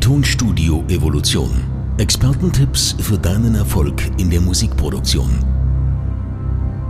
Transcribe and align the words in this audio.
Tonstudio 0.00 0.82
Evolution. 0.88 1.50
Expertentipps 1.98 2.96
für 3.00 3.18
deinen 3.18 3.54
Erfolg 3.54 4.02
in 4.16 4.30
der 4.30 4.40
Musikproduktion. 4.40 5.44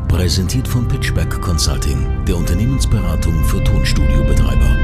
Präsentiert 0.06 0.68
von 0.68 0.86
Pitchback 0.86 1.40
Consulting, 1.40 2.24
der 2.24 2.36
Unternehmensberatung 2.36 3.44
für 3.44 3.62
Tonstudiobetreiber. 3.64 4.76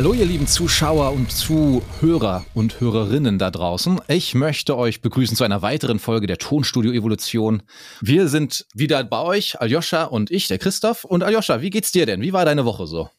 Hallo 0.00 0.14
ihr 0.14 0.24
lieben 0.24 0.46
Zuschauer 0.46 1.12
und 1.12 1.30
Zuhörer 1.30 2.46
und 2.54 2.80
Hörerinnen 2.80 3.38
da 3.38 3.50
draußen. 3.50 4.00
Ich 4.08 4.34
möchte 4.34 4.78
euch 4.78 5.02
begrüßen 5.02 5.36
zu 5.36 5.44
einer 5.44 5.60
weiteren 5.60 5.98
Folge 5.98 6.26
der 6.26 6.38
Tonstudio 6.38 6.90
Evolution. 6.92 7.62
Wir 8.00 8.28
sind 8.28 8.64
wieder 8.72 9.04
bei 9.04 9.20
euch, 9.20 9.60
Aljoscha 9.60 10.04
und 10.04 10.30
ich, 10.30 10.48
der 10.48 10.56
Christoph. 10.56 11.04
Und 11.04 11.22
Aljoscha, 11.22 11.60
wie 11.60 11.68
geht's 11.68 11.92
dir 11.92 12.06
denn? 12.06 12.22
Wie 12.22 12.32
war 12.32 12.46
deine 12.46 12.64
Woche 12.64 12.86
so? 12.86 13.10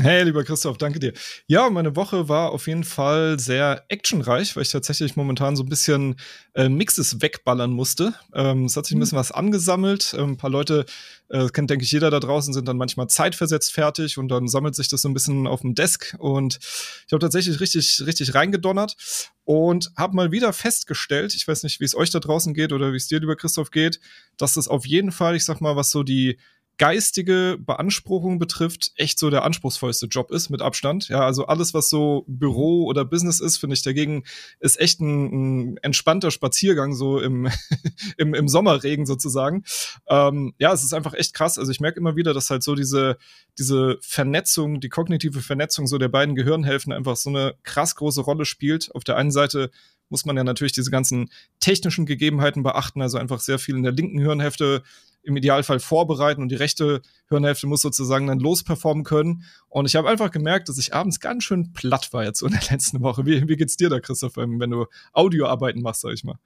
Hey, 0.00 0.22
lieber 0.22 0.42
Christoph, 0.42 0.78
danke 0.78 0.98
dir. 1.00 1.12
Ja, 1.48 1.68
meine 1.68 1.94
Woche 1.96 2.26
war 2.26 2.52
auf 2.52 2.66
jeden 2.66 2.82
Fall 2.82 3.38
sehr 3.38 3.84
actionreich, 3.88 4.56
weil 4.56 4.62
ich 4.62 4.70
tatsächlich 4.70 5.16
momentan 5.16 5.54
so 5.54 5.62
ein 5.64 5.68
bisschen 5.68 6.16
äh, 6.54 6.70
Mixes 6.70 7.20
wegballern 7.20 7.70
musste. 7.70 8.14
Ähm, 8.32 8.64
es 8.64 8.74
hat 8.74 8.86
sich 8.86 8.96
ein 8.96 9.00
bisschen 9.00 9.18
was 9.18 9.32
angesammelt. 9.32 10.14
Ähm, 10.16 10.30
ein 10.30 10.36
paar 10.38 10.48
Leute, 10.48 10.86
äh, 11.28 11.46
kennt 11.48 11.68
denke 11.68 11.84
ich 11.84 11.92
jeder 11.92 12.10
da 12.10 12.20
draußen, 12.20 12.54
sind 12.54 12.66
dann 12.68 12.78
manchmal 12.78 13.08
zeitversetzt 13.08 13.70
fertig 13.70 14.16
und 14.16 14.28
dann 14.28 14.48
sammelt 14.48 14.76
sich 14.76 14.88
das 14.88 15.02
so 15.02 15.10
ein 15.10 15.14
bisschen 15.14 15.46
auf 15.46 15.60
dem 15.60 15.74
Desk 15.74 16.16
und 16.18 16.58
ich 16.62 17.12
habe 17.12 17.20
tatsächlich 17.20 17.60
richtig, 17.60 18.02
richtig 18.06 18.34
reingedonnert 18.34 18.96
und 19.44 19.90
habe 19.98 20.16
mal 20.16 20.32
wieder 20.32 20.54
festgestellt, 20.54 21.34
ich 21.34 21.46
weiß 21.46 21.64
nicht, 21.64 21.80
wie 21.80 21.84
es 21.84 21.94
euch 21.94 22.08
da 22.08 22.18
draußen 22.18 22.54
geht 22.54 22.72
oder 22.72 22.94
wie 22.94 22.96
es 22.96 23.08
dir, 23.08 23.20
lieber 23.20 23.36
Christoph, 23.36 23.70
geht, 23.70 24.00
dass 24.38 24.54
das 24.54 24.68
auf 24.68 24.86
jeden 24.86 25.12
Fall, 25.12 25.36
ich 25.36 25.44
sag 25.44 25.60
mal, 25.60 25.76
was 25.76 25.90
so 25.90 26.02
die 26.02 26.38
geistige 26.78 27.58
Beanspruchung 27.60 28.38
betrifft, 28.38 28.92
echt 28.96 29.18
so 29.18 29.30
der 29.30 29.44
anspruchsvollste 29.44 30.06
Job 30.06 30.30
ist 30.30 30.50
mit 30.50 30.62
Abstand. 30.62 31.08
Ja, 31.08 31.24
also 31.24 31.46
alles, 31.46 31.74
was 31.74 31.88
so 31.88 32.24
Büro 32.26 32.84
oder 32.86 33.04
Business 33.04 33.40
ist, 33.40 33.58
finde 33.58 33.74
ich 33.74 33.82
dagegen, 33.82 34.24
ist 34.58 34.80
echt 34.80 35.00
ein, 35.00 35.72
ein 35.72 35.76
entspannter 35.78 36.30
Spaziergang, 36.30 36.94
so 36.94 37.20
im, 37.20 37.48
im, 38.16 38.34
im 38.34 38.48
Sommerregen 38.48 39.06
sozusagen. 39.06 39.64
Ähm, 40.08 40.54
ja, 40.58 40.72
es 40.72 40.82
ist 40.82 40.94
einfach 40.94 41.14
echt 41.14 41.34
krass. 41.34 41.58
Also 41.58 41.70
ich 41.70 41.80
merke 41.80 42.00
immer 42.00 42.16
wieder, 42.16 42.34
dass 42.34 42.50
halt 42.50 42.62
so 42.62 42.74
diese, 42.74 43.16
diese 43.58 43.98
Vernetzung, 44.00 44.80
die 44.80 44.88
kognitive 44.88 45.40
Vernetzung 45.40 45.86
so 45.86 45.98
der 45.98 46.08
beiden 46.08 46.34
Gehirnhälften 46.34 46.92
einfach 46.92 47.16
so 47.16 47.30
eine 47.30 47.54
krass 47.62 47.94
große 47.96 48.22
Rolle 48.22 48.44
spielt. 48.44 48.94
Auf 48.94 49.04
der 49.04 49.16
einen 49.16 49.30
Seite 49.30 49.70
muss 50.08 50.24
man 50.24 50.36
ja 50.36 50.44
natürlich 50.44 50.72
diese 50.72 50.90
ganzen 50.90 51.30
technischen 51.58 52.06
Gegebenheiten 52.06 52.62
beachten, 52.62 53.02
also 53.02 53.18
einfach 53.18 53.40
sehr 53.40 53.58
viel 53.58 53.76
in 53.76 53.82
der 53.82 53.92
linken 53.92 54.18
Hirnhälfte 54.18 54.82
im 55.22 55.36
Idealfall 55.36 55.80
vorbereiten 55.80 56.42
und 56.42 56.48
die 56.48 56.56
rechte 56.56 57.02
Hirnhälfte 57.28 57.66
muss 57.66 57.82
sozusagen 57.82 58.26
dann 58.26 58.40
losperformen 58.40 59.04
können. 59.04 59.44
Und 59.68 59.86
ich 59.86 59.96
habe 59.96 60.08
einfach 60.08 60.30
gemerkt, 60.30 60.68
dass 60.68 60.78
ich 60.78 60.94
abends 60.94 61.20
ganz 61.20 61.44
schön 61.44 61.72
platt 61.72 62.12
war 62.12 62.24
jetzt 62.24 62.42
in 62.42 62.50
der 62.50 62.62
letzten 62.70 63.00
Woche. 63.00 63.24
Wie, 63.26 63.48
wie 63.48 63.56
geht's 63.56 63.76
dir 63.76 63.88
da, 63.88 64.00
Christoph, 64.00 64.36
wenn 64.36 64.70
du 64.70 64.86
Audioarbeiten 65.12 65.82
machst, 65.82 66.02
sag 66.02 66.12
ich 66.12 66.24
mal? 66.24 66.38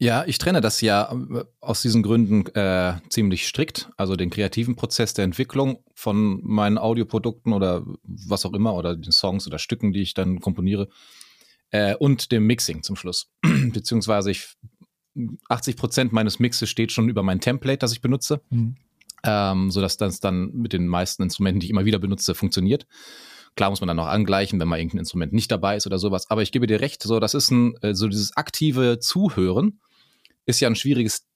Ja, 0.00 0.24
ich 0.26 0.38
trenne 0.38 0.60
das 0.60 0.80
ja 0.80 1.12
äh, 1.12 1.44
aus 1.60 1.82
diesen 1.82 2.04
Gründen 2.04 2.46
äh, 2.54 2.94
ziemlich 3.10 3.48
strikt. 3.48 3.90
Also 3.96 4.14
den 4.14 4.30
kreativen 4.30 4.76
Prozess 4.76 5.12
der 5.12 5.24
Entwicklung 5.24 5.82
von 5.94 6.40
meinen 6.44 6.78
Audioprodukten 6.78 7.52
oder 7.52 7.84
was 8.04 8.46
auch 8.46 8.54
immer 8.54 8.74
oder 8.74 8.94
den 8.94 9.10
Songs 9.10 9.46
oder 9.48 9.58
Stücken, 9.58 9.92
die 9.92 10.02
ich 10.02 10.14
dann 10.14 10.40
komponiere. 10.40 10.88
Äh, 11.70 11.96
und 11.96 12.30
dem 12.30 12.46
Mixing 12.46 12.84
zum 12.84 12.94
Schluss. 12.94 13.30
Beziehungsweise 13.42 14.30
ich 14.30 14.54
80 15.48 15.76
Prozent 15.76 16.12
meines 16.12 16.38
Mixes 16.38 16.68
steht 16.68 16.92
schon 16.92 17.08
über 17.08 17.22
mein 17.22 17.40
Template, 17.40 17.78
das 17.78 17.92
ich 17.92 18.00
benutze, 18.00 18.40
mhm. 18.50 18.76
ähm, 19.24 19.70
sodass 19.70 19.96
das 19.96 20.20
dann 20.20 20.52
mit 20.52 20.72
den 20.72 20.86
meisten 20.86 21.22
Instrumenten, 21.22 21.60
die 21.60 21.66
ich 21.66 21.70
immer 21.70 21.84
wieder 21.84 21.98
benutze, 21.98 22.34
funktioniert. 22.34 22.86
Klar 23.56 23.70
muss 23.70 23.80
man 23.80 23.88
dann 23.88 23.96
noch 23.96 24.06
angleichen, 24.06 24.60
wenn 24.60 24.68
mal 24.68 24.78
irgendein 24.78 25.00
Instrument 25.00 25.32
nicht 25.32 25.50
dabei 25.50 25.76
ist 25.76 25.86
oder 25.86 25.98
sowas. 25.98 26.30
Aber 26.30 26.42
ich 26.42 26.52
gebe 26.52 26.66
dir 26.66 26.80
recht, 26.80 27.02
so 27.02 27.18
das 27.18 27.34
ist 27.34 27.50
ein, 27.50 27.74
äh, 27.82 27.94
so 27.94 28.08
dieses 28.08 28.36
aktive 28.36 28.98
Zuhören 29.00 29.80
ist 30.46 30.60
ja 30.60 30.68
ein 30.68 30.76
schwieriges 30.76 31.26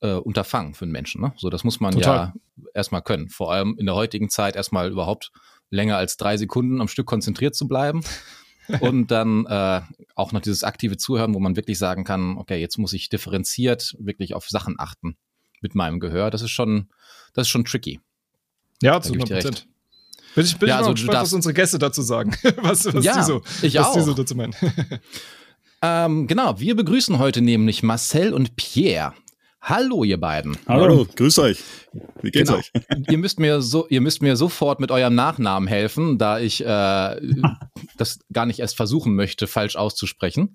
äh, 0.00 0.14
Unterfangen 0.14 0.74
für 0.74 0.84
einen 0.84 0.92
Menschen. 0.92 1.20
Ne? 1.20 1.32
So, 1.36 1.50
das 1.50 1.64
muss 1.64 1.80
man 1.80 1.92
Total. 1.92 2.16
ja 2.16 2.34
erstmal 2.74 3.02
können. 3.02 3.28
Vor 3.28 3.52
allem 3.52 3.76
in 3.78 3.86
der 3.86 3.94
heutigen 3.94 4.30
Zeit 4.30 4.56
erstmal 4.56 4.90
überhaupt 4.90 5.32
länger 5.70 5.96
als 5.96 6.16
drei 6.16 6.36
Sekunden 6.36 6.80
am 6.80 6.88
Stück 6.88 7.06
konzentriert 7.06 7.54
zu 7.54 7.66
bleiben 7.66 8.02
und 8.80 9.10
dann 9.10 9.46
äh, 9.46 9.82
auch 10.14 10.32
noch 10.32 10.40
dieses 10.40 10.64
aktive 10.64 10.96
Zuhören, 10.96 11.34
wo 11.34 11.40
man 11.40 11.56
wirklich 11.56 11.78
sagen 11.78 12.04
kann, 12.04 12.36
okay, 12.38 12.60
jetzt 12.60 12.78
muss 12.78 12.92
ich 12.92 13.08
differenziert 13.08 13.94
wirklich 13.98 14.34
auf 14.34 14.48
Sachen 14.48 14.76
achten 14.78 15.16
mit 15.60 15.74
meinem 15.74 16.00
Gehör. 16.00 16.30
Das 16.30 16.42
ist 16.42 16.50
schon, 16.50 16.88
das 17.32 17.46
ist 17.46 17.50
schon 17.50 17.64
tricky. 17.64 18.00
Ja, 18.82 19.00
zu 19.00 19.12
100 19.12 19.30
Prozent. 19.30 19.68
Bin 20.34 20.44
ich, 20.44 20.56
bin 20.58 20.68
ja, 20.68 20.74
ich 20.76 20.80
mal 20.80 20.88
also 20.88 20.94
gespannt, 20.94 21.18
was 21.20 21.32
unsere 21.32 21.54
Gäste 21.54 21.78
dazu 21.78 22.02
sagen. 22.02 22.36
was 22.56 22.92
was 22.92 23.04
ja, 23.04 23.18
die 23.18 23.22
so, 23.22 23.42
ich 23.62 23.74
was 23.76 23.86
auch. 23.86 23.94
die 23.94 24.00
so 24.00 24.14
dazu 24.14 24.34
meinen. 24.34 24.54
ähm, 25.82 26.26
genau, 26.26 26.58
wir 26.58 26.74
begrüßen 26.74 27.18
heute 27.18 27.40
nämlich 27.40 27.82
Marcel 27.82 28.32
und 28.32 28.56
Pierre. 28.56 29.14
Hallo, 29.66 30.04
ihr 30.04 30.20
beiden. 30.20 30.58
Hallo, 30.68 31.06
grüß 31.16 31.38
euch. 31.38 31.64
Wie 32.20 32.30
geht's 32.30 32.50
genau. 32.50 32.58
euch? 32.58 32.70
ihr 33.10 33.16
müsst 33.16 33.40
mir 33.40 33.62
so, 33.62 33.88
ihr 33.88 34.02
müsst 34.02 34.20
mir 34.20 34.36
sofort 34.36 34.78
mit 34.78 34.90
eurem 34.90 35.14
Nachnamen 35.14 35.66
helfen, 35.66 36.18
da 36.18 36.38
ich 36.38 36.62
äh, 36.62 36.66
das 37.96 38.18
gar 38.30 38.44
nicht 38.44 38.58
erst 38.58 38.76
versuchen 38.76 39.14
möchte, 39.14 39.46
falsch 39.46 39.76
auszusprechen. 39.76 40.54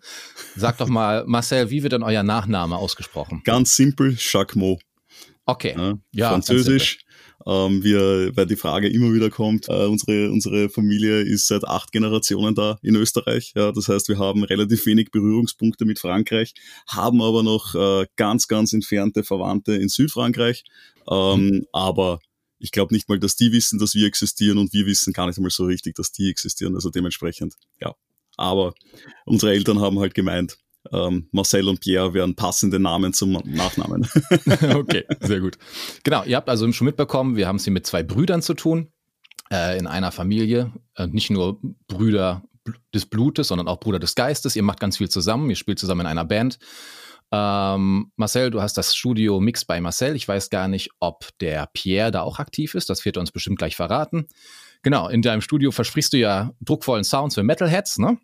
Sagt 0.55 0.79
doch 0.79 0.89
mal, 0.89 1.23
Marcel, 1.25 1.71
wie 1.71 1.81
wird 1.81 1.93
denn 1.93 2.03
euer 2.03 2.21
Nachname 2.21 2.77
ausgesprochen? 2.77 3.41
Ganz 3.45 3.75
simpel, 3.75 4.15
Jacquemot. 4.15 4.79
Okay. 5.47 5.73
Ja, 5.75 5.97
ja 6.11 6.29
Französisch. 6.29 6.99
Ähm, 7.45 7.83
wir, 7.83 8.35
weil 8.35 8.45
die 8.45 8.55
Frage 8.55 8.89
immer 8.89 9.13
wieder 9.13 9.29
kommt, 9.29 9.69
äh, 9.69 9.85
unsere, 9.85 10.29
unsere 10.31 10.69
Familie 10.69 11.21
ist 11.21 11.47
seit 11.47 11.65
acht 11.65 11.91
Generationen 11.91 12.55
da 12.55 12.77
in 12.81 12.95
Österreich. 12.95 13.53
Ja, 13.55 13.71
das 13.71 13.87
heißt, 13.87 14.09
wir 14.09 14.17
haben 14.17 14.43
relativ 14.43 14.85
wenig 14.85 15.11
Berührungspunkte 15.11 15.85
mit 15.85 15.99
Frankreich, 15.99 16.53
haben 16.87 17.21
aber 17.21 17.43
noch 17.43 17.75
äh, 17.75 18.07
ganz, 18.15 18.47
ganz 18.47 18.73
entfernte 18.73 19.23
Verwandte 19.23 19.73
in 19.73 19.89
Südfrankreich. 19.89 20.63
Ähm, 21.09 21.45
mhm. 21.45 21.65
Aber 21.71 22.19
ich 22.59 22.71
glaube 22.71 22.93
nicht 22.93 23.07
mal, 23.07 23.19
dass 23.19 23.35
die 23.35 23.51
wissen, 23.51 23.79
dass 23.79 23.95
wir 23.95 24.05
existieren 24.05 24.57
und 24.57 24.73
wir 24.73 24.85
wissen 24.85 25.13
gar 25.13 25.27
nicht 25.27 25.37
einmal 25.37 25.51
so 25.51 25.65
richtig, 25.65 25.95
dass 25.95 26.11
die 26.11 26.29
existieren. 26.29 26.75
Also 26.75 26.89
dementsprechend, 26.89 27.55
ja. 27.81 27.95
Aber 28.35 28.73
unsere 29.25 29.53
Eltern 29.53 29.79
haben 29.79 29.99
halt 29.99 30.13
gemeint, 30.13 30.57
ähm, 30.91 31.27
Marcel 31.31 31.67
und 31.67 31.81
Pierre 31.81 32.13
wären 32.13 32.35
passende 32.35 32.79
Namen 32.79 33.13
zum 33.13 33.33
Nachnamen. 33.45 34.07
okay, 34.75 35.05
sehr 35.19 35.39
gut. 35.39 35.57
Genau, 36.03 36.23
ihr 36.23 36.35
habt 36.37 36.49
also 36.49 36.71
schon 36.71 36.85
mitbekommen, 36.85 37.35
wir 37.35 37.47
haben 37.47 37.57
es 37.57 37.63
hier 37.63 37.73
mit 37.73 37.85
zwei 37.85 38.03
Brüdern 38.03 38.41
zu 38.41 38.53
tun, 38.53 38.91
äh, 39.51 39.77
in 39.77 39.87
einer 39.87 40.11
Familie. 40.11 40.71
Äh, 40.95 41.07
nicht 41.07 41.29
nur 41.29 41.59
Brüder 41.87 42.43
des 42.93 43.05
Blutes, 43.05 43.47
sondern 43.47 43.67
auch 43.67 43.79
Bruder 43.79 43.99
des 43.99 44.15
Geistes. 44.15 44.55
Ihr 44.55 44.63
macht 44.63 44.79
ganz 44.79 44.97
viel 44.97 45.09
zusammen, 45.09 45.49
ihr 45.49 45.55
spielt 45.55 45.79
zusammen 45.79 46.01
in 46.01 46.07
einer 46.07 46.25
Band. 46.25 46.59
Ähm, 47.31 48.11
Marcel, 48.15 48.49
du 48.49 48.61
hast 48.61 48.77
das 48.77 48.95
Studio 48.95 49.39
Mix 49.39 49.65
bei 49.65 49.79
Marcel. 49.81 50.15
Ich 50.15 50.27
weiß 50.27 50.49
gar 50.49 50.67
nicht, 50.67 50.89
ob 50.99 51.27
der 51.39 51.69
Pierre 51.73 52.11
da 52.11 52.21
auch 52.21 52.39
aktiv 52.39 52.73
ist. 52.73 52.89
Das 52.89 53.05
wird 53.05 53.17
er 53.17 53.21
uns 53.21 53.31
bestimmt 53.31 53.59
gleich 53.59 53.75
verraten. 53.75 54.27
Genau, 54.81 55.09
in 55.09 55.21
deinem 55.21 55.41
Studio 55.41 55.71
versprichst 55.71 56.13
du 56.13 56.17
ja 56.17 56.53
druckvollen 56.61 57.03
Sounds 57.03 57.35
für 57.35 57.43
Metalheads, 57.43 57.99
ne? 57.99 58.17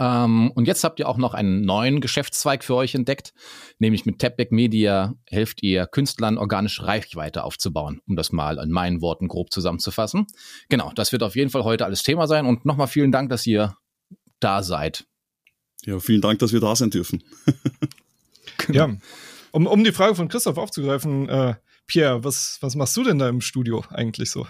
Ähm, 0.00 0.50
und 0.52 0.66
jetzt 0.66 0.84
habt 0.84 1.00
ihr 1.00 1.08
auch 1.08 1.16
noch 1.16 1.34
einen 1.34 1.62
neuen 1.62 2.00
Geschäftszweig 2.00 2.62
für 2.62 2.74
euch 2.74 2.94
entdeckt, 2.94 3.32
nämlich 3.78 4.06
mit 4.06 4.20
Tapback 4.20 4.52
Media 4.52 5.14
helft 5.26 5.62
ihr 5.62 5.86
Künstlern 5.86 6.38
organische 6.38 6.86
Reichweite 6.86 7.42
aufzubauen, 7.44 8.00
um 8.06 8.16
das 8.16 8.32
mal 8.32 8.58
in 8.58 8.70
meinen 8.70 9.00
Worten 9.00 9.28
grob 9.28 9.52
zusammenzufassen. 9.52 10.26
Genau, 10.68 10.92
das 10.94 11.12
wird 11.12 11.22
auf 11.22 11.36
jeden 11.36 11.50
Fall 11.50 11.64
heute 11.64 11.84
alles 11.84 12.02
Thema 12.02 12.26
sein 12.26 12.46
und 12.46 12.64
nochmal 12.64 12.86
vielen 12.86 13.12
Dank, 13.12 13.30
dass 13.30 13.46
ihr 13.46 13.76
da 14.40 14.62
seid. 14.62 15.06
Ja, 15.84 15.98
vielen 16.00 16.20
Dank, 16.20 16.38
dass 16.38 16.52
wir 16.52 16.60
da 16.60 16.74
sein 16.76 16.90
dürfen. 16.90 17.22
Ja, 18.72 18.90
um, 19.52 19.66
um 19.66 19.84
die 19.84 19.92
Frage 19.92 20.14
von 20.14 20.28
Christoph 20.28 20.58
aufzugreifen, 20.58 21.28
äh, 21.28 21.54
Pierre, 21.86 22.24
was, 22.24 22.58
was 22.60 22.74
machst 22.74 22.96
du 22.96 23.04
denn 23.04 23.18
da 23.18 23.28
im 23.28 23.40
Studio 23.40 23.84
eigentlich 23.90 24.30
so? 24.30 24.46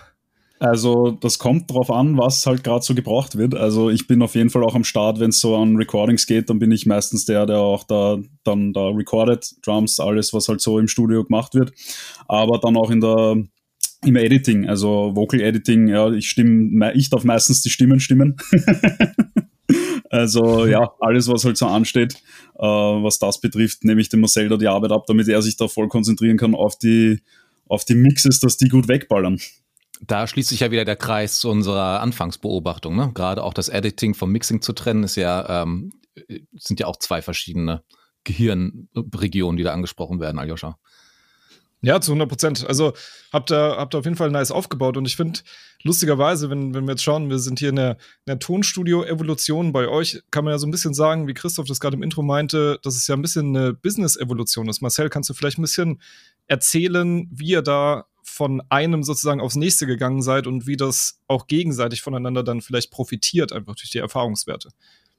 Also 0.61 1.13
das 1.13 1.39
kommt 1.39 1.71
drauf 1.71 1.91
an, 1.91 2.19
was 2.19 2.45
halt 2.45 2.65
gerade 2.65 2.85
so 2.85 2.95
gebraucht 2.95 3.39
wird. 3.39 3.55
Also 3.55 3.91
ich 3.91 4.09
bin 4.09 4.23
auf 4.23 4.35
jeden 4.35 4.51
Fall 4.51 4.65
auch 4.65 4.75
am 4.75 4.83
Start, 4.83 5.21
wenn 5.21 5.31
es 5.31 5.41
so 5.41 5.57
an 5.57 5.77
Recordings 5.77 6.27
geht, 6.27 6.51
dann 6.51 6.59
bin 6.59 6.73
ich 6.73 6.85
meistens 6.85 7.25
der, 7.25 7.47
der 7.47 7.59
auch 7.59 7.85
da 7.85 8.19
dann 8.43 8.73
da 8.73 8.89
recordet, 8.89 9.55
Drums, 9.65 10.01
alles, 10.01 10.33
was 10.33 10.49
halt 10.49 10.61
so 10.61 10.79
im 10.79 10.89
Studio 10.89 11.23
gemacht 11.23 11.55
wird. 11.55 11.73
Aber 12.27 12.59
dann 12.59 12.77
auch 12.77 12.91
in 12.91 13.01
der 13.01 13.37
im 14.05 14.17
Editing, 14.17 14.69
also 14.69 15.15
Vocal 15.15 15.41
Editing, 15.41 15.89
ja, 15.89 16.11
ich 16.11 16.31
stimme, 16.31 16.93
ich 16.95 17.11
darf 17.11 17.25
meistens 17.25 17.63
die 17.63 17.71
Stimmen 17.71 18.01
stimmen. 18.01 18.37
also 20.11 20.67
ja, 20.67 20.93
alles, 21.01 21.29
was 21.29 21.45
halt 21.45 21.57
so 21.57 21.67
ansteht, 21.67 22.15
äh, 22.59 22.63
was 22.63 23.19
das 23.19 23.41
betrifft, 23.41 23.85
nehme 23.85 24.01
ich 24.01 24.09
dem 24.09 24.21
Marcel 24.21 24.49
da 24.49 24.57
die 24.57 24.69
Arbeit 24.69 24.93
ab, 24.93 25.05
damit 25.07 25.29
er 25.29 25.43
sich 25.43 25.57
da 25.57 25.69
voll 25.69 25.89
konzentrieren 25.89 26.37
kann 26.37 26.55
auf 26.55 26.79
die, 26.79 27.21
auf 27.69 27.85
die 27.85 27.95
Mixes, 27.95 28.41
dass 28.41 28.57
die 28.57 28.69
gut 28.69 28.89
wegballern. 28.89 29.41
Da 30.01 30.27
schließt 30.27 30.49
sich 30.49 30.61
ja 30.61 30.71
wieder 30.71 30.85
der 30.85 30.97
Kreis 30.97 31.39
zu 31.39 31.51
unserer 31.51 32.01
Anfangsbeobachtung. 32.01 32.97
Ne? 32.97 33.11
Gerade 33.15 33.43
auch 33.43 33.55
das 33.55 33.69
Editing 33.69 34.15
vom 34.15 34.31
Mixing 34.31 34.63
zu 34.63 34.73
trennen, 34.73 35.05
ist 35.05 35.17
ja, 35.17 35.63
ähm, 35.63 35.93
sind 36.57 36.81
ja 36.81 36.87
auch 36.87 36.97
zwei 36.97 37.23
verschiedene 37.23 37.83
Gehirnregionen, 38.25 39.57
die 39.57 39.65
da 39.65 39.73
angesprochen 39.73 40.21
werden, 40.21 40.39
Aljoscha. 40.39 40.79
Ja, 41.81 42.01
zu 42.01 42.11
100 42.11 42.29
Prozent. 42.29 42.67
Also 42.67 42.93
habt 43.33 43.53
ihr, 43.53 43.77
habt 43.77 43.95
auf 43.95 44.05
jeden 44.05 44.17
Fall 44.17 44.33
nice 44.33 44.51
aufgebaut. 44.51 44.97
Und 44.97 45.07
ich 45.07 45.15
finde, 45.15 45.41
lustigerweise, 45.85 46.51
wenn, 46.51 46.75
wenn 46.75 46.85
wir 46.87 46.93
jetzt 46.93 47.05
schauen, 47.05 47.31
wir 47.31 47.39
sind 47.39 47.61
hier 47.61 47.69
in 47.69 47.77
der, 47.77 47.93
in 47.93 48.27
der 48.27 48.39
Tonstudio-Evolution. 48.41 49.73
Bei 49.73 49.87
euch 49.87 50.21
kann 50.33 50.45
man 50.45 50.53
ja 50.53 50.59
so 50.59 50.67
ein 50.67 50.73
bisschen 50.73 50.93
sagen, 50.93 51.29
wie 51.29 51.35
Christoph 51.35 51.69
das 51.69 51.79
gerade 51.79 51.97
im 51.97 52.03
Intro 52.03 52.23
meinte, 52.23 52.81
dass 52.83 52.97
es 52.97 53.07
ja 53.07 53.15
ein 53.15 53.23
bisschen 53.23 53.57
eine 53.57 53.75
Business-Evolution 53.75 54.69
ist. 54.69 54.81
Marcel, 54.81 55.09
kannst 55.09 55.31
du 55.31 55.35
vielleicht 55.35 55.59
ein 55.59 55.63
bisschen 55.63 56.03
erzählen, 56.49 57.29
wie 57.31 57.51
ihr 57.51 57.63
da 57.63 58.07
von 58.29 58.63
einem 58.69 59.03
sozusagen 59.03 59.41
aufs 59.41 59.57
nächste 59.57 59.87
gegangen 59.87 60.23
seid 60.23 60.47
und 60.47 60.67
wie 60.67 60.77
das 60.77 61.21
auch 61.27 61.47
gegenseitig 61.47 62.03
voneinander 62.03 62.43
dann 62.43 62.61
vielleicht 62.61 62.91
profitiert, 62.91 63.53
einfach 63.53 63.75
durch 63.75 63.91
die 63.91 63.99
Erfahrungswerte? 63.99 64.71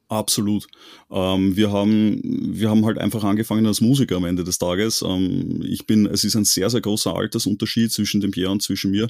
Absolut. 0.10 0.66
Ähm, 1.12 1.56
wir 1.56 1.72
haben, 1.72 2.20
wir 2.24 2.72
haben 2.72 2.84
halt 2.84 2.98
einfach 2.98 3.24
angefangen 3.24 3.68
als 3.68 3.80
Musiker 3.80 4.16
am 4.16 4.26
Ende 4.26 4.44
des 4.44 4.58
Tages. 4.58 5.04
Ähm, 5.04 5.62
ich 5.64 5.86
bin, 5.86 6.08
es 6.08 6.24
ist 6.24 6.36
ein 6.36 6.46
sehr, 6.46 6.72
sehr 6.72 6.82
großer 6.82 7.16
Altersunterschied 7.16 7.92
zwischen 7.92 8.20
dem 8.20 8.32
Pierre 8.32 8.52
und 8.52 8.64
zwischen 8.64 8.90
mir. 8.90 9.08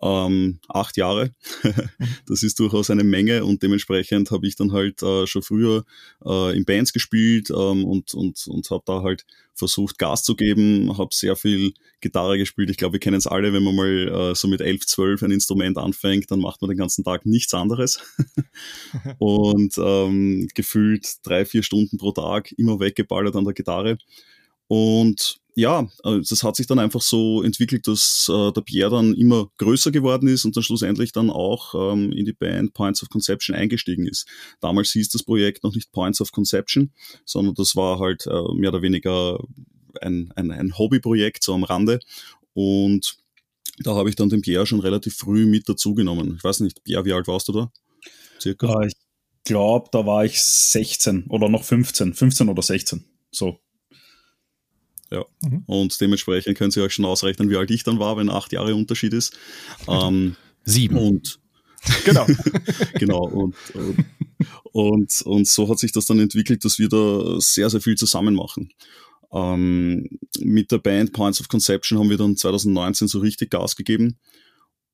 Ähm, 0.00 0.60
acht 0.66 0.96
Jahre. 0.96 1.34
das 2.26 2.42
ist 2.42 2.58
durchaus 2.60 2.88
eine 2.88 3.04
Menge 3.04 3.44
und 3.44 3.62
dementsprechend 3.62 4.30
habe 4.30 4.46
ich 4.46 4.56
dann 4.56 4.72
halt 4.72 5.02
äh, 5.02 5.26
schon 5.26 5.42
früher 5.42 5.84
äh, 6.24 6.56
in 6.56 6.64
Bands 6.64 6.94
gespielt 6.94 7.50
ähm, 7.50 7.84
und, 7.84 8.14
und, 8.14 8.46
und 8.48 8.70
habe 8.70 8.84
da 8.86 9.02
halt 9.02 9.26
versucht, 9.58 9.98
Gas 9.98 10.22
zu 10.22 10.36
geben, 10.36 10.96
habe 10.96 11.10
sehr 11.12 11.36
viel 11.36 11.72
Gitarre 12.00 12.38
gespielt. 12.38 12.70
Ich 12.70 12.76
glaube, 12.76 12.94
wir 12.94 13.00
kennen 13.00 13.16
es 13.16 13.26
alle, 13.26 13.52
wenn 13.52 13.62
man 13.62 13.74
mal 13.74 14.08
äh, 14.08 14.34
so 14.34 14.48
mit 14.48 14.60
elf, 14.60 14.86
zwölf 14.86 15.22
ein 15.22 15.30
Instrument 15.30 15.76
anfängt, 15.78 16.30
dann 16.30 16.40
macht 16.40 16.60
man 16.60 16.70
den 16.70 16.78
ganzen 16.78 17.04
Tag 17.04 17.26
nichts 17.26 17.54
anderes. 17.54 18.00
und 19.18 19.76
ähm, 19.78 20.48
gefühlt 20.54 21.06
drei, 21.24 21.44
vier 21.44 21.62
Stunden 21.62 21.98
pro 21.98 22.12
Tag 22.12 22.52
immer 22.52 22.80
weggeballert 22.80 23.36
an 23.36 23.44
der 23.44 23.54
Gitarre. 23.54 23.98
Und 24.68 25.40
ja, 25.58 25.88
äh, 26.04 26.20
das 26.20 26.44
hat 26.44 26.54
sich 26.54 26.68
dann 26.68 26.78
einfach 26.78 27.02
so 27.02 27.42
entwickelt, 27.42 27.88
dass 27.88 28.30
äh, 28.32 28.52
der 28.52 28.60
Pierre 28.60 28.92
dann 28.92 29.12
immer 29.14 29.50
größer 29.58 29.90
geworden 29.90 30.28
ist 30.28 30.44
und 30.44 30.56
dann 30.56 30.62
schlussendlich 30.62 31.10
dann 31.10 31.30
auch 31.30 31.74
ähm, 31.74 32.12
in 32.12 32.24
die 32.24 32.32
Band 32.32 32.74
Points 32.74 33.02
of 33.02 33.08
Conception 33.08 33.56
eingestiegen 33.56 34.06
ist. 34.06 34.28
Damals 34.60 34.92
hieß 34.92 35.08
das 35.08 35.24
Projekt 35.24 35.64
noch 35.64 35.74
nicht 35.74 35.90
Points 35.90 36.20
of 36.20 36.30
Conception, 36.30 36.92
sondern 37.24 37.56
das 37.56 37.74
war 37.74 37.98
halt 37.98 38.24
äh, 38.26 38.54
mehr 38.54 38.70
oder 38.70 38.82
weniger 38.82 39.40
ein, 40.00 40.32
ein, 40.36 40.52
ein 40.52 40.78
Hobbyprojekt 40.78 41.42
so 41.42 41.54
am 41.54 41.64
Rande. 41.64 41.98
Und 42.54 43.16
da 43.80 43.96
habe 43.96 44.10
ich 44.10 44.14
dann 44.14 44.28
den 44.28 44.42
Pierre 44.42 44.64
schon 44.64 44.78
relativ 44.78 45.16
früh 45.16 45.44
mit 45.44 45.68
dazugenommen. 45.68 46.36
Ich 46.36 46.44
weiß 46.44 46.60
nicht, 46.60 46.84
Pierre, 46.84 47.04
wie 47.04 47.12
alt 47.12 47.26
warst 47.26 47.48
du 47.48 47.52
da? 47.52 47.72
Circa? 48.40 48.86
Ich 48.86 48.94
glaube, 49.42 49.88
da 49.90 50.06
war 50.06 50.24
ich 50.24 50.40
16 50.40 51.26
oder 51.30 51.48
noch 51.48 51.64
15, 51.64 52.14
15 52.14 52.48
oder 52.48 52.62
16. 52.62 53.04
So. 53.32 53.58
Ja. 55.10 55.24
Mhm. 55.42 55.62
Und 55.66 56.00
dementsprechend 56.00 56.56
können 56.56 56.70
Sie 56.70 56.80
euch 56.80 56.92
schon 56.92 57.04
ausrechnen, 57.04 57.50
wie 57.50 57.56
alt 57.56 57.70
ich 57.70 57.84
dann 57.84 57.98
war, 57.98 58.16
wenn 58.16 58.30
acht 58.30 58.52
Jahre 58.52 58.74
Unterschied 58.74 59.12
ist. 59.12 59.36
Ähm, 59.86 60.36
Sieben. 60.64 60.98
Und 60.98 61.38
genau. 62.04 62.26
genau. 62.94 63.26
Und, 63.26 63.54
und, 63.74 64.04
und, 64.72 65.22
und, 65.22 65.48
so 65.48 65.68
hat 65.68 65.78
sich 65.78 65.92
das 65.92 66.06
dann 66.06 66.20
entwickelt, 66.20 66.64
dass 66.64 66.78
wir 66.78 66.88
da 66.88 67.40
sehr, 67.40 67.70
sehr 67.70 67.80
viel 67.80 67.96
zusammen 67.96 68.34
machen. 68.34 68.70
Ähm, 69.32 70.08
mit 70.40 70.70
der 70.72 70.78
Band 70.78 71.12
Points 71.12 71.40
of 71.40 71.48
Conception 71.48 71.98
haben 71.98 72.10
wir 72.10 72.16
dann 72.16 72.36
2019 72.36 73.08
so 73.08 73.18
richtig 73.18 73.50
Gas 73.50 73.76
gegeben. 73.76 74.18